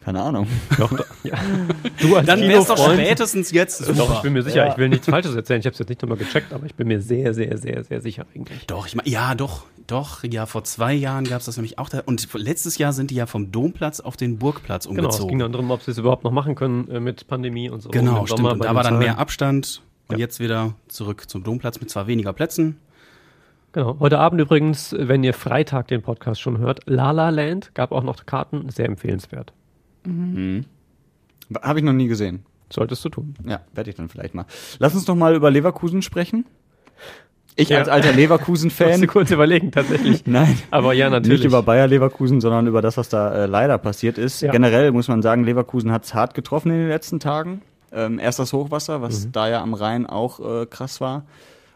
Keine 0.00 0.22
Ahnung. 0.22 0.46
Doch, 0.78 0.90
doch. 0.90 1.04
Ja. 1.22 1.36
Du 2.00 2.16
als 2.16 2.26
Dann 2.26 2.40
wär's 2.40 2.66
doch 2.66 2.92
spätestens 2.92 3.50
jetzt 3.50 3.78
super. 3.78 3.98
Doch, 3.98 4.14
ich 4.16 4.22
bin 4.22 4.32
mir 4.32 4.42
sicher. 4.42 4.66
Ja. 4.66 4.72
Ich 4.72 4.78
will 4.78 4.88
nichts 4.88 5.06
Falsches 5.06 5.34
erzählen. 5.34 5.60
Ich 5.60 5.66
habe 5.66 5.74
es 5.74 5.78
jetzt 5.78 5.90
nicht 5.90 6.00
nochmal 6.00 6.16
gecheckt, 6.16 6.54
aber 6.54 6.64
ich 6.64 6.74
bin 6.74 6.88
mir 6.88 7.02
sehr, 7.02 7.34
sehr, 7.34 7.58
sehr, 7.58 7.84
sehr 7.84 8.00
sicher 8.00 8.24
eigentlich. 8.34 8.66
Doch, 8.66 8.86
ich 8.86 8.96
meine, 8.96 9.08
ja, 9.08 9.34
doch, 9.34 9.66
doch, 9.86 10.24
ja, 10.24 10.46
vor 10.46 10.64
zwei 10.64 10.94
Jahren 10.94 11.24
gab 11.24 11.40
es 11.40 11.46
das 11.46 11.56
nämlich 11.58 11.78
auch 11.78 11.90
da. 11.90 12.00
Und 12.06 12.26
letztes 12.32 12.78
Jahr 12.78 12.94
sind 12.94 13.10
die 13.10 13.16
ja 13.16 13.26
vom 13.26 13.52
Domplatz 13.52 14.00
auf 14.00 14.16
den 14.16 14.38
Burgplatz 14.38 14.84
Genau, 14.88 15.08
es 15.08 15.16
ging 15.18 15.24
umgezogen. 15.26 15.38
dann 15.40 15.52
darum, 15.52 15.70
ob 15.70 15.82
sie 15.82 15.90
es 15.90 15.98
überhaupt 15.98 16.24
noch 16.24 16.32
machen 16.32 16.54
können 16.54 16.88
äh, 16.90 17.00
mit 17.00 17.26
Pandemie 17.26 17.68
und 17.68 17.82
so. 17.82 17.90
Genau, 17.90 18.20
Im 18.20 18.26
stimmt. 18.26 18.38
Sommer 18.38 18.52
Und 18.52 18.64
da 18.64 18.74
war 18.74 18.82
dann 18.82 18.98
mehr 18.98 19.18
Abstand. 19.18 19.82
Und 20.08 20.18
jetzt 20.18 20.40
wieder 20.40 20.74
zurück 20.88 21.28
zum 21.28 21.44
Domplatz 21.44 21.78
mit 21.78 21.90
zwar 21.90 22.06
weniger 22.06 22.32
Plätzen. 22.32 22.78
Genau. 23.72 23.98
Heute 24.00 24.18
Abend 24.18 24.40
übrigens, 24.40 24.94
wenn 24.98 25.22
ihr 25.22 25.34
Freitag 25.34 25.86
den 25.88 26.02
Podcast 26.02 26.40
schon 26.40 26.58
hört, 26.58 26.80
La 26.86 27.12
La 27.12 27.28
Land 27.28 27.74
gab 27.74 27.92
auch 27.92 28.02
noch 28.02 28.26
Karten, 28.26 28.68
sehr 28.70 28.86
empfehlenswert. 28.86 29.52
Mhm. 30.04 30.64
Habe 31.62 31.78
ich 31.80 31.84
noch 31.84 31.92
nie 31.92 32.08
gesehen. 32.08 32.44
Solltest 32.72 33.04
du 33.04 33.08
tun. 33.08 33.34
Ja, 33.46 33.60
werde 33.74 33.90
ich 33.90 33.96
dann 33.96 34.08
vielleicht 34.08 34.34
mal. 34.34 34.44
Lass 34.78 34.94
uns 34.94 35.06
noch 35.08 35.16
mal 35.16 35.34
über 35.34 35.50
Leverkusen 35.50 36.02
sprechen. 36.02 36.46
Ich 37.56 37.68
Ja. 37.70 37.78
als 37.78 37.88
alter 37.88 38.12
Leverkusen-Fan. 38.12 39.06
Kurz 39.08 39.32
überlegen, 39.32 39.72
tatsächlich. 39.72 40.22
Nein. 40.26 40.56
Aber 40.70 40.92
ja, 40.92 41.10
natürlich. 41.10 41.40
Nicht 41.40 41.46
über 41.46 41.62
Bayer 41.64 41.88
Leverkusen, 41.88 42.40
sondern 42.40 42.68
über 42.68 42.80
das, 42.80 42.96
was 42.96 43.08
da 43.08 43.34
äh, 43.34 43.46
leider 43.46 43.76
passiert 43.78 44.18
ist. 44.18 44.40
Ja. 44.40 44.52
Generell 44.52 44.92
muss 44.92 45.08
man 45.08 45.20
sagen, 45.20 45.42
Leverkusen 45.44 45.90
hat 45.90 46.04
es 46.04 46.14
hart 46.14 46.34
getroffen 46.34 46.70
in 46.70 46.78
den 46.78 46.88
letzten 46.88 47.18
Tagen. 47.18 47.62
Ähm, 47.92 48.20
erst 48.20 48.38
das 48.38 48.52
Hochwasser, 48.52 49.02
was 49.02 49.26
Mhm. 49.26 49.32
da 49.32 49.48
ja 49.48 49.62
am 49.62 49.74
Rhein 49.74 50.06
auch 50.06 50.38
äh, 50.62 50.66
krass 50.66 51.00
war. 51.00 51.24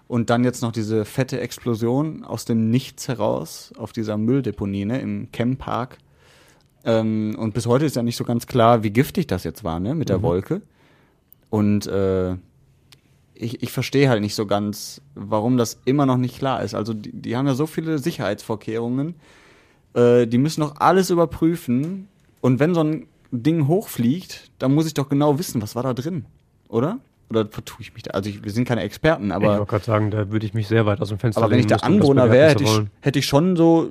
Und 0.07 0.31
dann 0.31 0.45
jetzt 0.45 0.63
noch 0.63 0.71
diese 0.71 1.05
fette 1.05 1.41
Explosion 1.41 2.23
aus 2.25 2.45
dem 2.45 2.71
Nichts 2.71 3.09
heraus 3.09 3.73
auf 3.77 3.93
dieser 3.93 4.17
Mülldeponie 4.17 4.85
ne, 4.85 5.01
im 5.01 5.29
Chempark. 5.33 5.99
Ähm, 6.85 7.35
und 7.39 7.55
bis 7.55 7.67
heute 7.67 7.85
ist 7.87 7.97
ja 7.97 8.03
nicht 8.03 8.17
so 8.17 8.25
ganz 8.25 8.47
klar, 8.47 8.83
wie 8.83 8.91
giftig 8.91 9.27
das 9.27 9.45
jetzt 9.45 9.65
war, 9.65 9.81
ne, 9.81 9.95
mit 9.95 10.09
der 10.09 10.19
Mhm. 10.19 10.23
Wolke. 10.23 10.63
Und 11.51 11.87
äh, 11.87 12.33
ich, 13.35 13.63
ich 13.63 13.73
verstehe 13.73 14.09
halt 14.09 14.21
nicht 14.21 14.35
so 14.35 14.47
ganz, 14.47 15.01
warum 15.15 15.57
das 15.57 15.81
immer 15.85 16.07
noch 16.07 16.17
nicht 16.17 16.39
klar 16.39 16.63
ist. 16.63 16.75
Also 16.75 16.95
die, 16.95 17.13
die 17.13 17.37
haben 17.37 17.47
ja 17.47 17.55
so 17.55 17.67
viele 17.67 17.99
Sicherheitsvorkehrungen, 17.99 19.15
äh, 19.95 20.27
die 20.27 20.39
müssen 20.39 20.61
doch 20.61 20.77
alles 20.77 21.11
überprüfen. 21.11 22.09
Und 22.41 22.61
wenn 22.61 22.75
so 22.75 22.83
ein 22.83 23.07
Ding 23.31 23.67
hochfliegt, 23.67 24.51
dann 24.59 24.75
muss 24.75 24.87
ich 24.87 24.95
doch 24.95 25.09
genau 25.09 25.39
wissen, 25.39 25.63
was 25.63 25.75
war 25.75 25.83
da 25.83 25.95
drin, 25.95 26.25
oder? 26.69 26.99
Oder 27.31 27.47
vertue 27.47 27.79
ich 27.81 27.95
mich 27.95 28.03
da? 28.05 28.11
Also 28.13 28.29
ich, 28.29 28.45
wir 28.45 28.53
sind 28.53 28.69
keine 28.69 28.83
Experten, 28.83 29.29
ich 29.29 29.33
aber, 29.33 29.59
wollte 29.59 29.71
gerade 29.71 29.85
sagen, 29.85 30.11
da 30.11 30.31
würde 30.31 30.45
ich 30.47 30.55
mich 30.55 30.69
sehr 30.69 30.87
weit 30.87 31.01
aus 31.01 31.09
dem 31.09 31.19
Fenster 31.19 31.41
aber 31.41 31.51
wenn 31.51 31.59
ich 31.59 31.67
der 31.67 31.79
müssen, 31.79 31.87
Anwohner 31.87 32.31
wäre, 32.31 32.51
hätte 32.51 32.65
ich, 32.65 32.81
hätte 33.01 33.19
ich 33.19 33.27
schon 33.27 33.57
so 33.57 33.91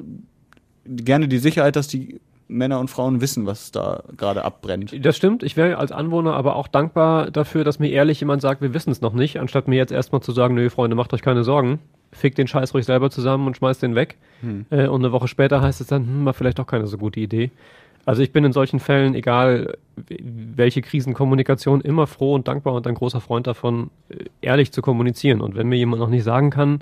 gerne 0.86 1.28
die 1.28 1.39
Sicherheit, 1.39 1.76
dass 1.76 1.88
die 1.88 2.22
Männer 2.54 2.80
und 2.80 2.89
Frauen 2.89 3.20
wissen, 3.20 3.45
was 3.45 3.72
da 3.72 4.04
gerade 4.16 4.45
abbrennt. 4.45 4.93
Das 5.06 5.18
stimmt. 5.18 5.43
Ich 5.43 5.58
wäre 5.58 5.78
als 5.78 5.91
Anwohner 5.91 6.34
aber 6.34 6.56
auch 6.56 6.68
dankbar 6.68 7.32
dafür, 7.32 7.64
dass 7.64 7.80
mir 7.80 7.89
ehrlich 7.89 8.20
jemand 8.20 8.41
sagt, 8.41 8.62
wir 8.62 8.74
wissen 8.74 8.91
es 8.91 9.01
noch 9.01 9.14
nicht, 9.14 9.39
anstatt 9.39 9.68
mir 9.68 9.76
jetzt 9.76 9.91
erstmal 9.91 10.22
zu 10.22 10.32
sagen, 10.32 10.56
nö, 10.56 10.70
Freunde, 10.70 10.95
macht 10.95 11.14
euch 11.14 11.22
keine 11.22 11.43
Sorgen. 11.43 11.80
Fickt 12.12 12.38
den 12.38 12.47
Scheiß 12.47 12.74
ruhig 12.74 12.86
selber 12.86 13.10
zusammen 13.10 13.47
und 13.47 13.58
schmeißt 13.58 13.82
den 13.82 13.95
weg. 13.95 14.18
Hm. 14.41 14.66
Äh, 14.70 14.88
und 14.88 15.01
eine 15.01 15.12
Woche 15.12 15.28
später 15.28 15.62
heißt 15.62 15.82
es 15.82 15.88
dann, 15.88 16.06
hm, 16.06 16.26
war 16.26 16.34
vielleicht 16.34 16.60
doch 16.60 16.68
keine 16.68 16.86
so 16.88 16.97
gute 16.97 17.20
Idee. 17.20 17.49
Also 18.06 18.22
ich 18.22 18.32
bin 18.32 18.43
in 18.43 18.51
solchen 18.51 18.80
Fällen, 18.80 19.16
egal 19.16 19.78
welche 19.95 20.82
Krisenkommunikation, 20.82 21.82
immer 21.82 22.06
froh 22.06 22.36
und 22.36 22.47
dankbar 22.47 22.74
und 22.74 22.86
ein 22.86 22.95
großer 22.95 23.22
Freund 23.22 23.47
davon, 23.47 23.89
äh, 24.10 24.26
ehrlich 24.41 24.72
zu 24.72 24.82
kommunizieren. 24.82 25.41
Und 25.41 25.56
wenn 25.56 25.68
mir 25.68 25.78
jemand 25.78 26.01
noch 26.01 26.10
nicht 26.10 26.24
sagen 26.24 26.49
kann, 26.49 26.80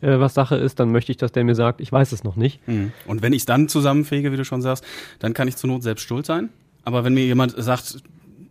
äh, 0.00 0.18
was 0.18 0.34
Sache 0.34 0.56
ist, 0.56 0.80
dann 0.80 0.92
möchte 0.92 1.12
ich, 1.12 1.18
dass 1.18 1.32
der 1.32 1.44
mir 1.44 1.54
sagt, 1.54 1.80
ich 1.80 1.90
weiß 1.90 2.12
es 2.12 2.24
noch 2.24 2.36
nicht. 2.36 2.66
Mhm. 2.68 2.92
Und 3.06 3.22
wenn 3.22 3.32
ich 3.32 3.42
es 3.42 3.46
dann 3.46 3.68
zusammenfege, 3.68 4.32
wie 4.32 4.36
du 4.36 4.44
schon 4.44 4.62
sagst, 4.62 4.84
dann 5.18 5.34
kann 5.34 5.48
ich 5.48 5.56
zur 5.56 5.68
Not 5.68 5.82
selbst 5.82 6.06
schuld 6.06 6.26
sein. 6.26 6.50
Aber 6.84 7.04
wenn 7.04 7.14
mir 7.14 7.24
jemand 7.24 7.54
sagt, 7.56 8.02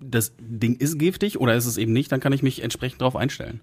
das 0.09 0.33
Ding 0.39 0.75
ist 0.75 0.97
giftig 0.99 1.39
oder 1.39 1.55
ist 1.55 1.65
es 1.65 1.77
eben 1.77 1.93
nicht, 1.93 2.11
dann 2.11 2.19
kann 2.19 2.33
ich 2.33 2.43
mich 2.43 2.63
entsprechend 2.63 3.01
darauf 3.01 3.15
einstellen. 3.15 3.59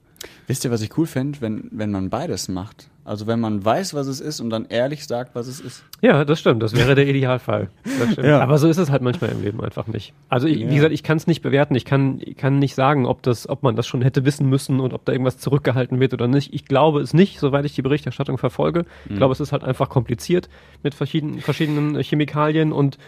Wisst 0.47 0.65
ihr, 0.65 0.71
was 0.71 0.81
ich 0.83 0.97
cool 0.99 1.07
fände, 1.07 1.41
wenn, 1.41 1.69
wenn 1.73 1.91
man 1.91 2.11
beides 2.11 2.49
macht? 2.49 2.89
Also 3.05 3.29
wenn 3.29 3.39
man 3.39 3.65
weiß, 3.65 3.95
was 3.95 4.09
es 4.09 4.21
ist 4.21 4.41
und 4.41 4.51
dann 4.51 4.65
ehrlich 4.69 5.07
sagt, 5.07 5.37
was 5.37 5.47
es 5.47 5.61
ist. 5.61 5.85
Ja, 6.01 6.25
das 6.25 6.41
stimmt. 6.41 6.61
Das 6.63 6.75
wäre 6.75 6.97
der 6.97 7.07
Idealfall. 7.09 7.69
Das 7.85 8.13
stimmt. 8.13 8.27
Ja. 8.27 8.41
Aber 8.41 8.59
so 8.59 8.67
ist 8.69 8.79
es 8.79 8.91
halt 8.91 9.03
manchmal 9.03 9.31
im 9.31 9.43
Leben 9.43 9.61
einfach 9.61 9.87
nicht. 9.87 10.13
Also 10.29 10.49
ich, 10.49 10.59
Ja. 10.59 10.71
wie 10.71 10.75
gesagt, 10.75 10.93
ich 10.93 11.05
kann 11.05 11.17
es 11.17 11.29
nicht 11.29 11.43
bewerten. 11.43 11.77
Ich 11.77 11.85
kann, 11.85 12.19
ich 12.21 12.37
kann 12.37 12.59
nicht 12.59 12.75
sagen, 12.75 13.07
ob 13.07 13.23
das, 13.23 13.49
ob 13.49 13.63
man 13.63 13.77
das 13.77 13.87
schon 13.87 14.03
hätte 14.03 14.25
wissen 14.25 14.49
müssen 14.49 14.81
und 14.81 14.93
ob 14.93 15.05
da 15.05 15.13
irgendwas 15.13 15.39
zurückgehalten 15.39 16.01
wird 16.01 16.15
oder 16.15 16.27
nicht. 16.27 16.53
Ich 16.53 16.65
glaube 16.65 17.01
es 17.01 17.15
nicht, 17.15 17.39
soweit 17.39 17.65
ich 17.65 17.75
die 17.75 17.83
Berichterstattung 17.83 18.39
verfolge. 18.39 18.87
Ich 19.05 19.13
Mhm. 19.13 19.17
glaube, 19.19 19.33
es 19.33 19.41
ist 19.41 19.53
halt 19.53 19.63
einfach 19.63 19.89
kompliziert 19.89 20.49
mit 20.83 20.95
verschiedenen, 20.95 21.41
verschiedenen 21.41 22.01
Chemikalien 22.03 22.73
und 22.73 22.99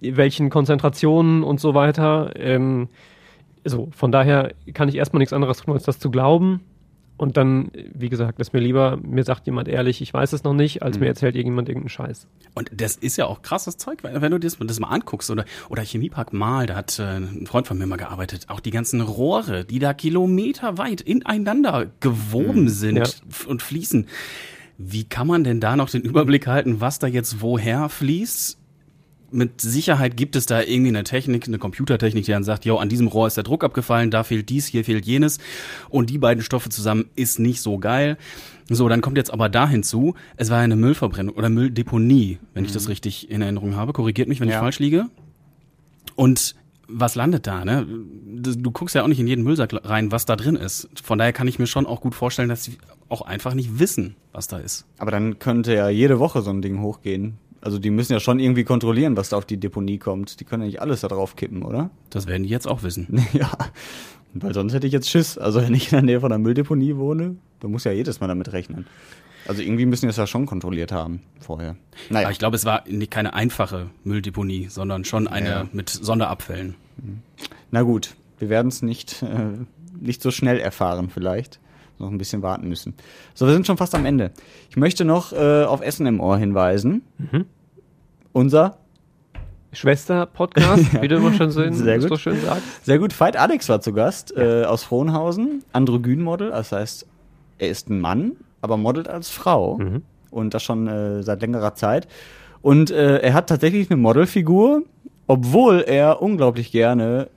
welchen 0.00 0.50
Konzentrationen 0.50 1.42
und 1.42 1.60
so 1.60 1.74
weiter. 1.74 2.32
Ähm, 2.36 2.88
so, 3.64 3.88
von 3.96 4.12
daher 4.12 4.52
kann 4.74 4.88
ich 4.88 4.96
erstmal 4.96 5.18
nichts 5.20 5.32
anderes 5.32 5.58
tun, 5.58 5.74
als 5.74 5.84
das 5.84 5.98
zu 5.98 6.10
glauben. 6.10 6.60
Und 7.16 7.36
dann, 7.36 7.70
wie 7.94 8.08
gesagt, 8.08 8.40
ist 8.40 8.52
mir 8.52 8.58
lieber, 8.58 8.96
mir 9.00 9.22
sagt 9.22 9.46
jemand 9.46 9.68
ehrlich, 9.68 10.00
ich 10.02 10.12
weiß 10.12 10.32
es 10.32 10.42
noch 10.42 10.52
nicht, 10.52 10.82
als 10.82 10.96
Mhm. 10.96 11.02
mir 11.04 11.06
erzählt 11.10 11.36
irgendjemand 11.36 11.68
irgendeinen 11.68 11.88
Scheiß. 11.90 12.26
Und 12.54 12.72
das 12.74 12.96
ist 12.96 13.16
ja 13.16 13.26
auch 13.26 13.40
krasses 13.40 13.76
Zeug, 13.76 13.98
wenn 14.02 14.20
wenn 14.20 14.32
du 14.32 14.38
dir 14.40 14.48
das, 14.48 14.58
das 14.58 14.80
mal 14.80 14.88
anguckst. 14.88 15.30
Oder, 15.30 15.44
oder 15.68 15.82
Chemiepark 15.82 16.32
Mal, 16.32 16.66
da 16.66 16.74
hat 16.74 16.98
äh, 16.98 17.04
ein 17.18 17.46
Freund 17.46 17.68
von 17.68 17.78
mir 17.78 17.86
mal 17.86 17.96
gearbeitet. 17.96 18.46
Auch 18.48 18.58
die 18.58 18.72
ganzen 18.72 19.00
Rohre, 19.00 19.64
die 19.64 19.78
da 19.78 19.94
kilometerweit 19.94 21.00
ineinander 21.02 21.86
gewoben 22.00 22.62
Mhm. 22.64 22.68
sind 22.68 22.96
Ja. 22.96 23.04
und 23.48 23.62
fließen. 23.62 24.06
Wie 24.76 25.04
kann 25.04 25.28
man 25.28 25.44
denn 25.44 25.60
da 25.60 25.76
noch 25.76 25.88
den 25.90 26.02
Überblick 26.02 26.48
halten, 26.48 26.80
was 26.80 26.98
da 26.98 27.06
jetzt 27.06 27.40
woher 27.40 27.88
fließt? 27.88 28.58
Mit 29.34 29.60
Sicherheit 29.60 30.16
gibt 30.16 30.36
es 30.36 30.46
da 30.46 30.62
irgendwie 30.62 30.90
eine 30.90 31.02
Technik, 31.02 31.48
eine 31.48 31.58
Computertechnik, 31.58 32.24
die 32.24 32.30
dann 32.30 32.44
sagt, 32.44 32.64
jo, 32.64 32.76
an 32.76 32.88
diesem 32.88 33.08
Rohr 33.08 33.26
ist 33.26 33.36
der 33.36 33.42
Druck 33.42 33.64
abgefallen, 33.64 34.12
da 34.12 34.22
fehlt 34.22 34.48
dies, 34.48 34.66
hier 34.68 34.84
fehlt 34.84 35.04
jenes. 35.04 35.38
Und 35.90 36.08
die 36.08 36.18
beiden 36.18 36.44
Stoffe 36.44 36.68
zusammen 36.68 37.06
ist 37.16 37.40
nicht 37.40 37.60
so 37.60 37.78
geil. 37.78 38.16
So, 38.70 38.88
dann 38.88 39.00
kommt 39.00 39.16
jetzt 39.16 39.32
aber 39.32 39.48
da 39.48 39.68
hinzu, 39.68 40.14
es 40.36 40.50
war 40.50 40.60
eine 40.60 40.76
Müllverbrennung 40.76 41.34
oder 41.34 41.48
Mülldeponie, 41.48 42.38
wenn 42.54 42.64
ich 42.64 42.70
das 42.70 42.88
richtig 42.88 43.28
in 43.28 43.42
Erinnerung 43.42 43.74
habe. 43.74 43.92
Korrigiert 43.92 44.28
mich, 44.28 44.38
wenn 44.40 44.48
ich 44.48 44.54
Ja. 44.54 44.60
falsch 44.60 44.78
liege. 44.78 45.06
Und 46.14 46.54
was 46.86 47.14
landet 47.14 47.46
da, 47.46 47.64
ne? 47.64 47.86
Du 48.26 48.70
guckst 48.70 48.94
ja 48.94 49.02
auch 49.02 49.08
nicht 49.08 49.18
in 49.18 49.26
jeden 49.26 49.42
Müllsack 49.42 49.72
rein, 49.84 50.12
was 50.12 50.26
da 50.26 50.36
drin 50.36 50.54
ist. 50.54 50.88
Von 51.02 51.18
daher 51.18 51.32
kann 51.32 51.48
ich 51.48 51.58
mir 51.58 51.66
schon 51.66 51.86
auch 51.86 52.00
gut 52.00 52.14
vorstellen, 52.14 52.48
dass 52.48 52.62
sie 52.64 52.78
auch 53.08 53.22
einfach 53.22 53.54
nicht 53.54 53.78
wissen, 53.78 54.16
was 54.32 54.48
da 54.48 54.58
ist. 54.58 54.84
Aber 54.98 55.10
dann 55.10 55.38
könnte 55.38 55.74
ja 55.74 55.88
jede 55.88 56.18
Woche 56.18 56.42
so 56.42 56.50
ein 56.50 56.62
Ding 56.62 56.80
hochgehen. 56.80 57.38
Also 57.64 57.78
die 57.78 57.88
müssen 57.88 58.12
ja 58.12 58.20
schon 58.20 58.40
irgendwie 58.40 58.64
kontrollieren, 58.64 59.16
was 59.16 59.30
da 59.30 59.38
auf 59.38 59.46
die 59.46 59.56
Deponie 59.56 59.98
kommt. 59.98 60.38
Die 60.38 60.44
können 60.44 60.62
ja 60.64 60.66
nicht 60.66 60.82
alles 60.82 61.00
da 61.00 61.08
drauf 61.08 61.34
kippen, 61.34 61.62
oder? 61.62 61.88
Das 62.10 62.26
werden 62.26 62.42
die 62.42 62.50
jetzt 62.50 62.68
auch 62.68 62.82
wissen. 62.82 63.26
ja. 63.32 63.50
Weil 64.34 64.52
sonst 64.52 64.74
hätte 64.74 64.86
ich 64.86 64.92
jetzt 64.92 65.08
Schiss. 65.08 65.38
Also 65.38 65.62
wenn 65.62 65.72
ich 65.72 65.86
in 65.86 65.96
der 65.96 66.02
Nähe 66.02 66.20
von 66.20 66.30
einer 66.30 66.38
Mülldeponie 66.38 66.96
wohne, 66.96 67.36
dann 67.60 67.70
muss 67.70 67.84
ja 67.84 67.92
jedes 67.92 68.20
Mal 68.20 68.26
damit 68.26 68.52
rechnen. 68.52 68.86
Also 69.48 69.62
irgendwie 69.62 69.86
müssen 69.86 70.04
die 70.04 70.10
es 70.10 70.16
ja 70.18 70.26
schon 70.26 70.44
kontrolliert 70.44 70.92
haben 70.92 71.22
vorher. 71.40 71.76
Naja. 72.10 72.26
Aber 72.26 72.32
ich 72.32 72.38
glaube, 72.38 72.56
es 72.56 72.66
war 72.66 72.84
nicht 72.86 73.10
keine 73.10 73.32
einfache 73.32 73.88
Mülldeponie, 74.04 74.68
sondern 74.68 75.06
schon 75.06 75.26
eine 75.26 75.48
ja. 75.48 75.66
mit 75.72 75.88
Sonderabfällen. 75.88 76.74
Na 77.70 77.80
gut, 77.80 78.14
wir 78.38 78.50
werden 78.50 78.68
es 78.68 78.82
nicht, 78.82 79.22
äh, 79.22 79.64
nicht 79.98 80.20
so 80.20 80.30
schnell 80.30 80.58
erfahren 80.58 81.08
vielleicht. 81.08 81.60
Noch 81.98 82.10
ein 82.10 82.18
bisschen 82.18 82.42
warten 82.42 82.68
müssen. 82.68 82.94
So, 83.34 83.46
wir 83.46 83.54
sind 83.54 83.66
schon 83.66 83.76
fast 83.76 83.94
am 83.94 84.04
Ende. 84.04 84.32
Ich 84.68 84.76
möchte 84.76 85.04
noch 85.04 85.32
äh, 85.32 85.64
auf 85.64 85.80
Essen 85.80 86.06
im 86.06 86.20
Ohr 86.20 86.36
hinweisen. 86.36 87.02
Mhm. 87.18 87.46
Unser 88.34 88.78
Schwester-Podcast, 89.72 90.92
ja. 90.92 91.02
wie 91.02 91.08
du 91.08 91.16
immer 91.16 91.32
schon 91.34 91.52
so, 91.52 91.62
Sehr 91.70 92.00
gut. 92.00 92.08
so 92.08 92.16
schön 92.16 92.40
sagst. 92.40 92.84
Sehr 92.84 92.98
gut. 92.98 93.18
Veit 93.18 93.36
Alex 93.36 93.68
war 93.68 93.80
zu 93.80 93.92
Gast 93.92 94.34
ja. 94.36 94.62
äh, 94.62 94.64
aus 94.64 94.82
Frohnhausen, 94.82 95.62
Androgyn-Model, 95.72 96.50
das 96.50 96.72
heißt, 96.72 97.06
er 97.58 97.68
ist 97.68 97.88
ein 97.88 98.00
Mann, 98.00 98.32
aber 98.60 98.76
modelt 98.76 99.08
als 99.08 99.30
Frau 99.30 99.78
mhm. 99.78 100.02
und 100.32 100.52
das 100.52 100.64
schon 100.64 100.88
äh, 100.88 101.22
seit 101.22 101.42
längerer 101.42 101.76
Zeit. 101.76 102.08
Und 102.60 102.90
äh, 102.90 103.18
er 103.18 103.34
hat 103.34 103.48
tatsächlich 103.48 103.88
eine 103.88 104.00
Modelfigur, 104.00 104.82
obwohl 105.28 105.82
er 105.82 106.20
unglaublich 106.20 106.72
gerne 106.72 107.28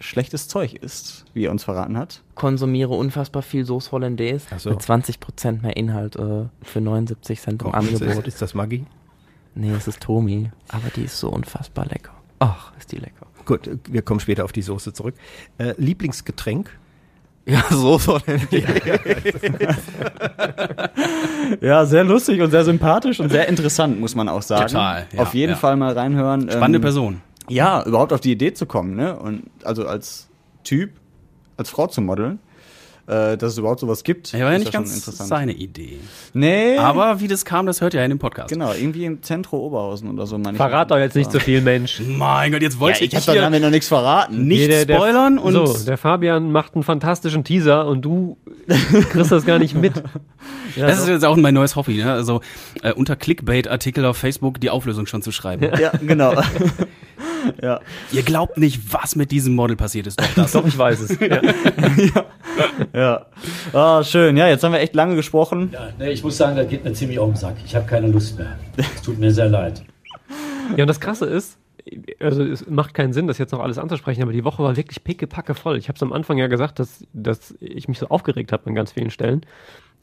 schlechtes 0.00 0.48
Zeug 0.48 0.74
isst, 0.74 1.24
wie 1.32 1.46
er 1.46 1.50
uns 1.50 1.64
verraten 1.64 1.96
hat. 1.96 2.22
Konsumiere 2.34 2.92
unfassbar 2.92 3.40
viel 3.40 3.64
Sauce 3.64 3.90
Hollandaise 3.90 4.44
so. 4.58 4.68
mit 4.68 4.80
20% 4.80 5.62
mehr 5.62 5.78
Inhalt 5.78 6.16
äh, 6.16 6.44
für 6.60 6.80
79 6.82 7.40
Cent 7.40 7.62
im 7.62 7.74
Angebot. 7.74 8.02
Ist, 8.02 8.26
ist 8.26 8.42
das 8.42 8.52
Maggi? 8.52 8.84
Nee, 9.54 9.70
es 9.70 9.86
ist 9.86 10.00
Tomi, 10.00 10.50
aber 10.68 10.88
die 10.94 11.04
ist 11.04 11.18
so 11.18 11.28
unfassbar 11.28 11.86
lecker. 11.86 12.12
Ach, 12.40 12.72
ist 12.78 12.90
die 12.92 12.96
lecker. 12.96 13.26
Gut, 13.44 13.70
wir 13.88 14.02
kommen 14.02 14.20
später 14.20 14.44
auf 14.44 14.52
die 14.52 14.62
Soße 14.62 14.92
zurück. 14.92 15.14
Äh, 15.58 15.74
Lieblingsgetränk? 15.76 16.70
Ja, 17.46 17.62
so 17.70 17.98
soll 17.98 18.22
Ja, 21.60 21.84
sehr 21.84 22.02
lustig 22.02 22.40
und 22.40 22.50
sehr 22.50 22.64
sympathisch 22.64 23.20
und 23.20 23.28
sehr 23.28 23.46
interessant, 23.50 24.00
muss 24.00 24.14
man 24.14 24.30
auch 24.30 24.40
sagen. 24.40 24.68
Total. 24.68 25.06
Ja, 25.12 25.20
auf 25.20 25.34
jeden 25.34 25.52
ja. 25.52 25.58
Fall 25.58 25.76
mal 25.76 25.92
reinhören. 25.92 26.50
Spannende 26.50 26.78
ähm, 26.78 26.82
Person. 26.82 27.20
Ja, 27.50 27.84
überhaupt 27.84 28.14
auf 28.14 28.20
die 28.20 28.32
Idee 28.32 28.54
zu 28.54 28.64
kommen, 28.64 28.96
ne? 28.96 29.18
Und 29.18 29.42
also 29.62 29.86
als 29.86 30.30
Typ, 30.62 30.92
als 31.58 31.68
Frau 31.68 31.86
zu 31.86 32.00
modeln 32.00 32.38
äh, 33.06 33.36
dass 33.36 33.52
es 33.52 33.58
überhaupt 33.58 33.80
sowas 33.80 34.02
gibt. 34.04 34.32
Ja, 34.32 34.44
war 34.44 34.52
ja 34.52 34.58
nicht 34.58 34.72
ganz 34.72 35.04
seine 35.04 35.52
Idee. 35.52 35.98
Nee. 36.32 36.78
Aber 36.78 37.20
wie 37.20 37.28
das 37.28 37.44
kam, 37.44 37.66
das 37.66 37.80
hört 37.80 37.94
ihr 37.94 38.00
ja 38.00 38.04
in 38.04 38.10
dem 38.10 38.18
Podcast. 38.18 38.48
Genau, 38.48 38.72
irgendwie 38.72 39.04
im 39.04 39.22
Zentrum 39.22 39.60
Oberhausen 39.60 40.10
oder 40.10 40.26
so. 40.26 40.38
Meine 40.38 40.56
Verrat 40.56 40.90
doch 40.90 40.98
jetzt 40.98 41.14
nicht 41.14 41.30
so 41.30 41.38
viel, 41.38 41.60
Mensch. 41.60 42.00
Mein 42.06 42.52
Gott, 42.52 42.62
jetzt 42.62 42.80
wollte 42.80 43.00
ja, 43.00 43.06
ich. 43.06 43.12
Ich 43.12 43.28
hab 43.28 43.34
dann 43.34 43.60
noch 43.60 43.70
nichts 43.70 43.88
verraten. 43.88 44.46
Nicht 44.46 44.70
der, 44.70 44.86
der, 44.86 44.96
spoilern 44.96 45.38
und. 45.38 45.52
So, 45.52 45.84
der 45.84 45.98
Fabian 45.98 46.50
macht 46.50 46.74
einen 46.74 46.82
fantastischen 46.82 47.44
Teaser 47.44 47.86
und 47.86 48.02
du 48.02 48.36
kriegst 49.10 49.32
das 49.32 49.44
gar 49.44 49.58
nicht 49.58 49.74
mit. 49.74 49.94
Ja, 50.76 50.88
das 50.88 50.96
doch. 50.96 51.04
ist 51.04 51.10
jetzt 51.10 51.24
auch 51.24 51.36
mein 51.36 51.54
neues 51.54 51.76
Hobby, 51.76 51.98
ne? 51.98 52.12
Also 52.12 52.40
äh, 52.82 52.92
unter 52.92 53.14
Clickbait-Artikel 53.14 54.04
auf 54.04 54.16
Facebook 54.16 54.60
die 54.60 54.70
Auflösung 54.70 55.06
schon 55.06 55.22
zu 55.22 55.30
schreiben. 55.30 55.70
Ja, 55.78 55.92
genau. 56.02 56.34
ja. 57.62 57.80
Ihr 58.12 58.22
glaubt 58.22 58.58
nicht, 58.58 58.92
was 58.92 59.16
mit 59.16 59.30
diesem 59.30 59.54
Model 59.54 59.76
passiert 59.76 60.06
ist. 60.06 60.20
Doch, 60.20 60.34
das. 60.34 60.52
doch 60.52 60.66
ich 60.66 60.76
weiß 60.76 61.00
es. 61.00 61.20
Ja. 61.20 61.42
ja. 61.42 62.26
Ja. 62.94 63.26
Ah, 63.72 64.02
schön. 64.02 64.36
Ja, 64.36 64.48
jetzt 64.48 64.64
haben 64.64 64.72
wir 64.72 64.80
echt 64.80 64.94
lange 64.94 65.16
gesprochen. 65.16 65.70
Ja, 65.72 65.88
nee, 65.98 66.10
ich 66.10 66.22
muss 66.22 66.36
sagen, 66.36 66.56
das 66.56 66.68
geht 66.68 66.84
mir 66.84 66.92
ziemlich 66.92 67.18
auf 67.18 67.30
den 67.30 67.36
Sack. 67.36 67.56
Ich 67.64 67.74
habe 67.74 67.86
keine 67.86 68.06
Lust 68.06 68.38
mehr. 68.38 68.56
Es 68.76 69.02
tut 69.02 69.18
mir 69.18 69.32
sehr 69.32 69.48
leid. 69.48 69.82
Ja, 70.76 70.84
und 70.84 70.88
das 70.88 71.00
Krasse 71.00 71.26
ist, 71.26 71.58
also 72.20 72.42
es 72.42 72.68
macht 72.68 72.94
keinen 72.94 73.12
Sinn, 73.12 73.26
das 73.26 73.38
jetzt 73.38 73.52
noch 73.52 73.60
alles 73.60 73.78
anzusprechen, 73.78 74.22
aber 74.22 74.32
die 74.32 74.44
Woche 74.44 74.62
war 74.62 74.76
wirklich 74.76 75.04
pickepacke 75.04 75.54
voll. 75.54 75.76
Ich 75.76 75.88
habe 75.88 75.96
es 75.96 76.02
am 76.02 76.12
Anfang 76.12 76.38
ja 76.38 76.46
gesagt, 76.46 76.78
dass, 76.78 77.04
dass 77.12 77.54
ich 77.60 77.88
mich 77.88 77.98
so 77.98 78.08
aufgeregt 78.08 78.52
habe 78.52 78.66
an 78.66 78.74
ganz 78.74 78.92
vielen 78.92 79.10
Stellen. 79.10 79.44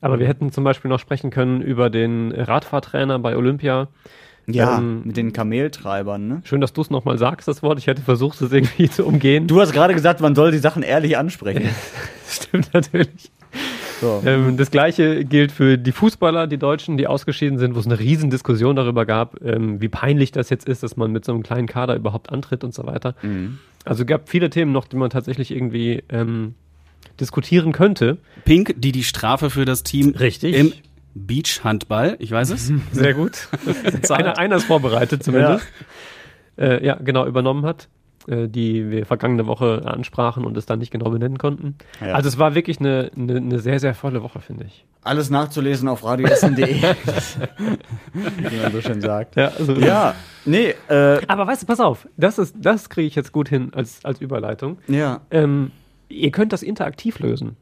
Aber 0.02 0.20
wir 0.20 0.28
hätten 0.28 0.52
zum 0.52 0.64
Beispiel 0.64 0.90
noch 0.90 1.00
sprechen 1.00 1.30
können 1.30 1.62
über 1.62 1.90
den 1.90 2.32
Radfahrtrainer 2.32 3.20
bei 3.20 3.36
Olympia. 3.36 3.88
Ja, 4.48 4.80
ähm, 4.80 5.04
mit 5.06 5.18
den 5.18 5.34
Kameltreibern, 5.34 6.28
ne? 6.28 6.42
Schön, 6.44 6.62
dass 6.62 6.74
du 6.74 6.82
es 6.82 6.90
nochmal 6.90 7.18
sagst, 7.18 7.48
das 7.48 7.62
Wort. 7.62 7.80
Ich 7.80 7.88
hätte 7.88 8.02
versucht, 8.02 8.42
es 8.42 8.52
irgendwie 8.52 8.90
zu 8.90 9.06
umgehen. 9.06 9.48
Du 9.48 9.62
hast 9.62 9.72
gerade 9.72 9.94
gesagt, 9.94 10.20
man 10.22 10.36
soll 10.36 10.52
die 10.52 10.58
Sachen 10.58 10.84
ehrlich 10.84 11.18
ansprechen. 11.18 11.70
Stimmt 12.28 12.74
natürlich. 12.74 13.32
So. 14.00 14.24
Ähm, 14.26 14.58
das 14.58 14.72
gleiche 14.72 15.24
gilt 15.26 15.52
für 15.52 15.78
die 15.78 15.92
Fußballer, 15.92 16.48
die 16.48 16.58
Deutschen, 16.58 16.98
die 16.98 17.06
ausgeschieden 17.06 17.60
sind, 17.60 17.76
wo 17.76 17.80
es 17.80 17.86
eine 17.86 18.00
riesen 18.00 18.32
Diskussion 18.32 18.76
darüber 18.76 19.06
gab, 19.06 19.40
ähm, 19.44 19.80
wie 19.80 19.90
peinlich 19.90 20.32
das 20.32 20.50
jetzt 20.50 20.68
ist, 20.68 20.82
dass 20.82 20.98
man 20.98 21.12
mit 21.12 21.24
so 21.24 21.34
einem 21.34 21.44
kleinen 21.44 21.68
Kader 21.68 21.96
überhaupt 21.96 22.32
antritt 22.32 22.64
und 22.64 22.74
so 22.74 22.86
weiter. 22.86 23.16
Mhm. 23.22 23.60
Also 23.86 24.06
gab 24.06 24.28
viele 24.28 24.50
Themen 24.50 24.72
noch, 24.72 24.88
die 24.88 24.96
man 24.96 25.12
tatsächlich 25.12 25.52
irgendwie 25.52 26.04
ähm, 26.10 26.56
diskutieren 27.20 27.72
könnte. 27.72 28.18
Pink, 28.44 28.74
die 28.78 28.92
die 28.92 29.04
Strafe 29.04 29.52
für 29.52 29.66
das 29.66 29.84
Team 29.84 30.10
Richtig. 30.10 30.56
im 30.56 30.74
Beachhandball, 31.14 32.16
ich 32.20 32.32
weiß 32.32 32.52
es. 32.52 32.72
Sehr 32.92 33.14
gut. 33.14 33.48
einer, 34.10 34.38
einer 34.38 34.56
ist 34.58 34.66
vorbereitet 34.66 35.24
zumindest. 35.24 35.66
Ja. 36.58 36.64
Äh, 36.66 36.86
ja, 36.86 36.96
genau, 36.96 37.26
übernommen 37.26 37.66
hat, 37.66 37.88
äh, 38.28 38.48
die 38.48 38.90
wir 38.90 39.06
vergangene 39.06 39.48
Woche 39.48 39.84
ansprachen 39.86 40.46
und 40.46 40.56
es 40.58 40.66
dann 40.66 40.80
nicht 40.80 40.92
genau 40.92 41.10
benennen 41.10 41.38
konnten. 41.38 41.76
Ja. 42.00 42.14
Also 42.14 42.28
es 42.30 42.38
war 42.38 42.56
wirklich 42.56 42.80
eine, 42.80 43.12
eine, 43.16 43.38
eine, 43.38 43.60
sehr, 43.60 43.80
sehr 43.80 43.94
volle 43.94 44.22
Woche, 44.22 44.40
finde 44.40 44.66
ich. 44.66 44.86
Alles 45.04 45.30
nachzulesen 45.30 45.90
auf 45.90 46.04
radioessen.de, 46.04 46.82
wie 48.14 48.58
man 48.62 48.72
so 48.72 48.82
schön 48.82 49.02
sagt. 49.02 49.36
Ja, 49.36 49.52
also 49.58 49.74
ja 49.74 50.16
nee. 50.46 50.76
Äh, 50.88 51.26
Aber 51.28 51.48
weißt 51.48 51.64
du, 51.64 51.66
pass 51.66 51.80
auf, 51.80 52.08
das, 52.18 52.38
ist, 52.38 52.56
das 52.60 52.90
kriege 52.90 53.08
ich 53.08 53.16
jetzt 53.16 53.32
gut 53.32 53.50
hin 53.50 53.72
als, 53.74 54.06
als 54.06 54.22
Überleitung. 54.22 54.78
Ja. 54.88 55.22
Ähm, 55.32 55.72
ihr 56.10 56.32
könnt 56.32 56.54
das 56.54 56.64
interaktiv 56.64 57.20
lösen. 57.20 57.58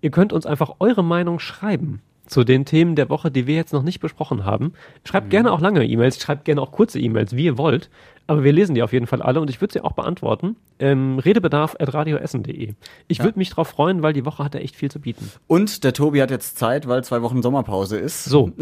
Ihr 0.00 0.10
könnt 0.10 0.32
uns 0.32 0.46
einfach 0.46 0.76
eure 0.80 1.02
Meinung 1.02 1.40
schreiben 1.40 2.02
zu 2.26 2.44
den 2.44 2.64
Themen 2.64 2.96
der 2.96 3.10
Woche, 3.10 3.30
die 3.30 3.46
wir 3.46 3.54
jetzt 3.54 3.72
noch 3.72 3.82
nicht 3.82 4.00
besprochen 4.00 4.44
haben. 4.44 4.72
Schreibt 5.04 5.26
mhm. 5.26 5.30
gerne 5.30 5.52
auch 5.52 5.60
lange 5.60 5.84
E-Mails, 5.84 6.20
schreibt 6.20 6.44
gerne 6.44 6.60
auch 6.60 6.72
kurze 6.72 6.98
E-Mails, 6.98 7.36
wie 7.36 7.44
ihr 7.44 7.58
wollt. 7.58 7.90
Aber 8.26 8.42
wir 8.42 8.52
lesen 8.52 8.74
die 8.74 8.82
auf 8.82 8.92
jeden 8.92 9.06
Fall 9.06 9.20
alle 9.20 9.40
und 9.40 9.50
ich 9.50 9.60
würde 9.60 9.74
sie 9.74 9.80
auch 9.82 9.92
beantworten. 9.92 10.56
Ähm, 10.78 11.18
Redebedarf 11.18 11.76
at 11.78 11.92
radioessen.de. 11.92 12.74
Ich 13.06 13.18
ja. 13.18 13.24
würde 13.24 13.38
mich 13.38 13.50
drauf 13.50 13.68
freuen, 13.68 14.02
weil 14.02 14.14
die 14.14 14.24
Woche 14.24 14.42
hat 14.42 14.54
er 14.54 14.62
echt 14.62 14.76
viel 14.76 14.90
zu 14.90 15.00
bieten. 15.00 15.30
Und 15.46 15.84
der 15.84 15.92
Tobi 15.92 16.22
hat 16.22 16.30
jetzt 16.30 16.56
Zeit, 16.58 16.88
weil 16.88 17.04
zwei 17.04 17.20
Wochen 17.20 17.42
Sommerpause 17.42 17.98
ist. 17.98 18.24
So. 18.24 18.52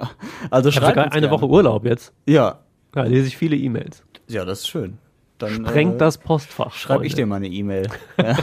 also 0.50 0.70
ich 0.70 0.74
schreibt 0.74 0.98
eine 0.98 1.10
gerne. 1.10 1.30
Woche 1.30 1.46
Urlaub 1.46 1.84
jetzt. 1.84 2.12
Ja. 2.26 2.58
Da 2.90 3.04
lese 3.04 3.28
ich 3.28 3.36
viele 3.36 3.56
E-Mails. 3.56 4.04
Ja, 4.28 4.44
das 4.44 4.60
ist 4.60 4.68
schön. 4.68 4.98
Dann, 5.42 5.66
Sprengt 5.66 5.96
äh, 5.96 5.98
das 5.98 6.18
Postfach. 6.18 6.72
Schreibe 6.72 7.04
ich 7.04 7.14
dir 7.14 7.26
mal 7.26 7.36
eine 7.36 7.48
E-Mail. 7.48 7.88
ja, 8.18 8.36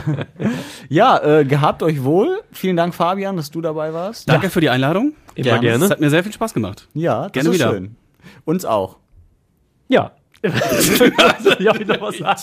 ja 0.90 1.38
äh, 1.38 1.44
gehabt 1.46 1.82
euch 1.82 2.04
wohl. 2.04 2.42
Vielen 2.52 2.76
Dank, 2.76 2.94
Fabian, 2.94 3.36
dass 3.36 3.50
du 3.50 3.62
dabei 3.62 3.94
warst. 3.94 4.28
Danke 4.28 4.46
ja. 4.46 4.50
für 4.50 4.60
die 4.60 4.68
Einladung. 4.68 5.14
Immer 5.34 5.44
gerne. 5.44 5.60
gerne. 5.60 5.84
Es 5.86 5.90
hat 5.90 6.00
mir 6.00 6.10
sehr 6.10 6.22
viel 6.22 6.32
Spaß 6.32 6.52
gemacht. 6.52 6.88
Ja, 6.92 7.22
das 7.22 7.32
gerne 7.32 7.48
ist 7.48 7.54
wieder. 7.54 7.70
schön. 7.70 7.96
Uns 8.44 8.66
auch. 8.66 8.98
Ja. 9.88 10.12
ja, 11.58 11.78
wieder 11.78 12.00
was 12.00 12.18
ja. 12.18 12.34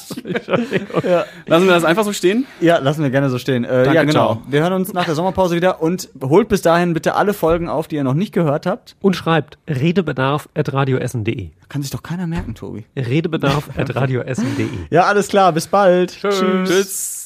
Lassen 1.48 1.66
wir 1.66 1.74
das 1.74 1.84
einfach 1.84 2.04
so 2.04 2.14
stehen? 2.14 2.46
Ja, 2.62 2.78
lassen 2.78 3.02
wir 3.02 3.10
gerne 3.10 3.32
so 3.32 3.40
stehen. 3.40 3.64
Äh, 3.64 3.86
Danke, 3.86 3.96
ja, 3.96 4.04
genau. 4.04 4.36
Ciao. 4.36 4.44
Wir 4.48 4.62
hören 4.62 4.74
uns 4.74 4.94
nach 4.94 5.06
der 5.06 5.16
Sommerpause 5.16 5.56
wieder 5.56 5.82
und 5.82 6.10
holt 6.22 6.48
bis 6.48 6.62
dahin 6.62 6.94
bitte 6.94 7.16
alle 7.16 7.34
Folgen 7.34 7.70
auf, 7.70 7.88
die 7.88 7.96
ihr 7.96 8.04
noch 8.04 8.14
nicht 8.14 8.34
gehört 8.34 8.68
habt. 8.68 8.96
Und 9.02 9.16
schreibt 9.16 9.58
redebedarf.radioessen.de. 9.68 11.50
Kann 11.70 11.82
sich 11.82 11.90
doch 11.90 12.04
keiner 12.04 12.28
merken, 12.28 12.54
Tobi. 12.54 12.86
Redebedarf.radioessen.de. 12.96 14.68
Ja, 14.92 15.06
alles 15.06 15.28
klar. 15.28 15.52
Bis 15.52 15.66
bald. 15.66 16.12
Tschüss. 16.20 16.40
Tschüss. 16.40 17.17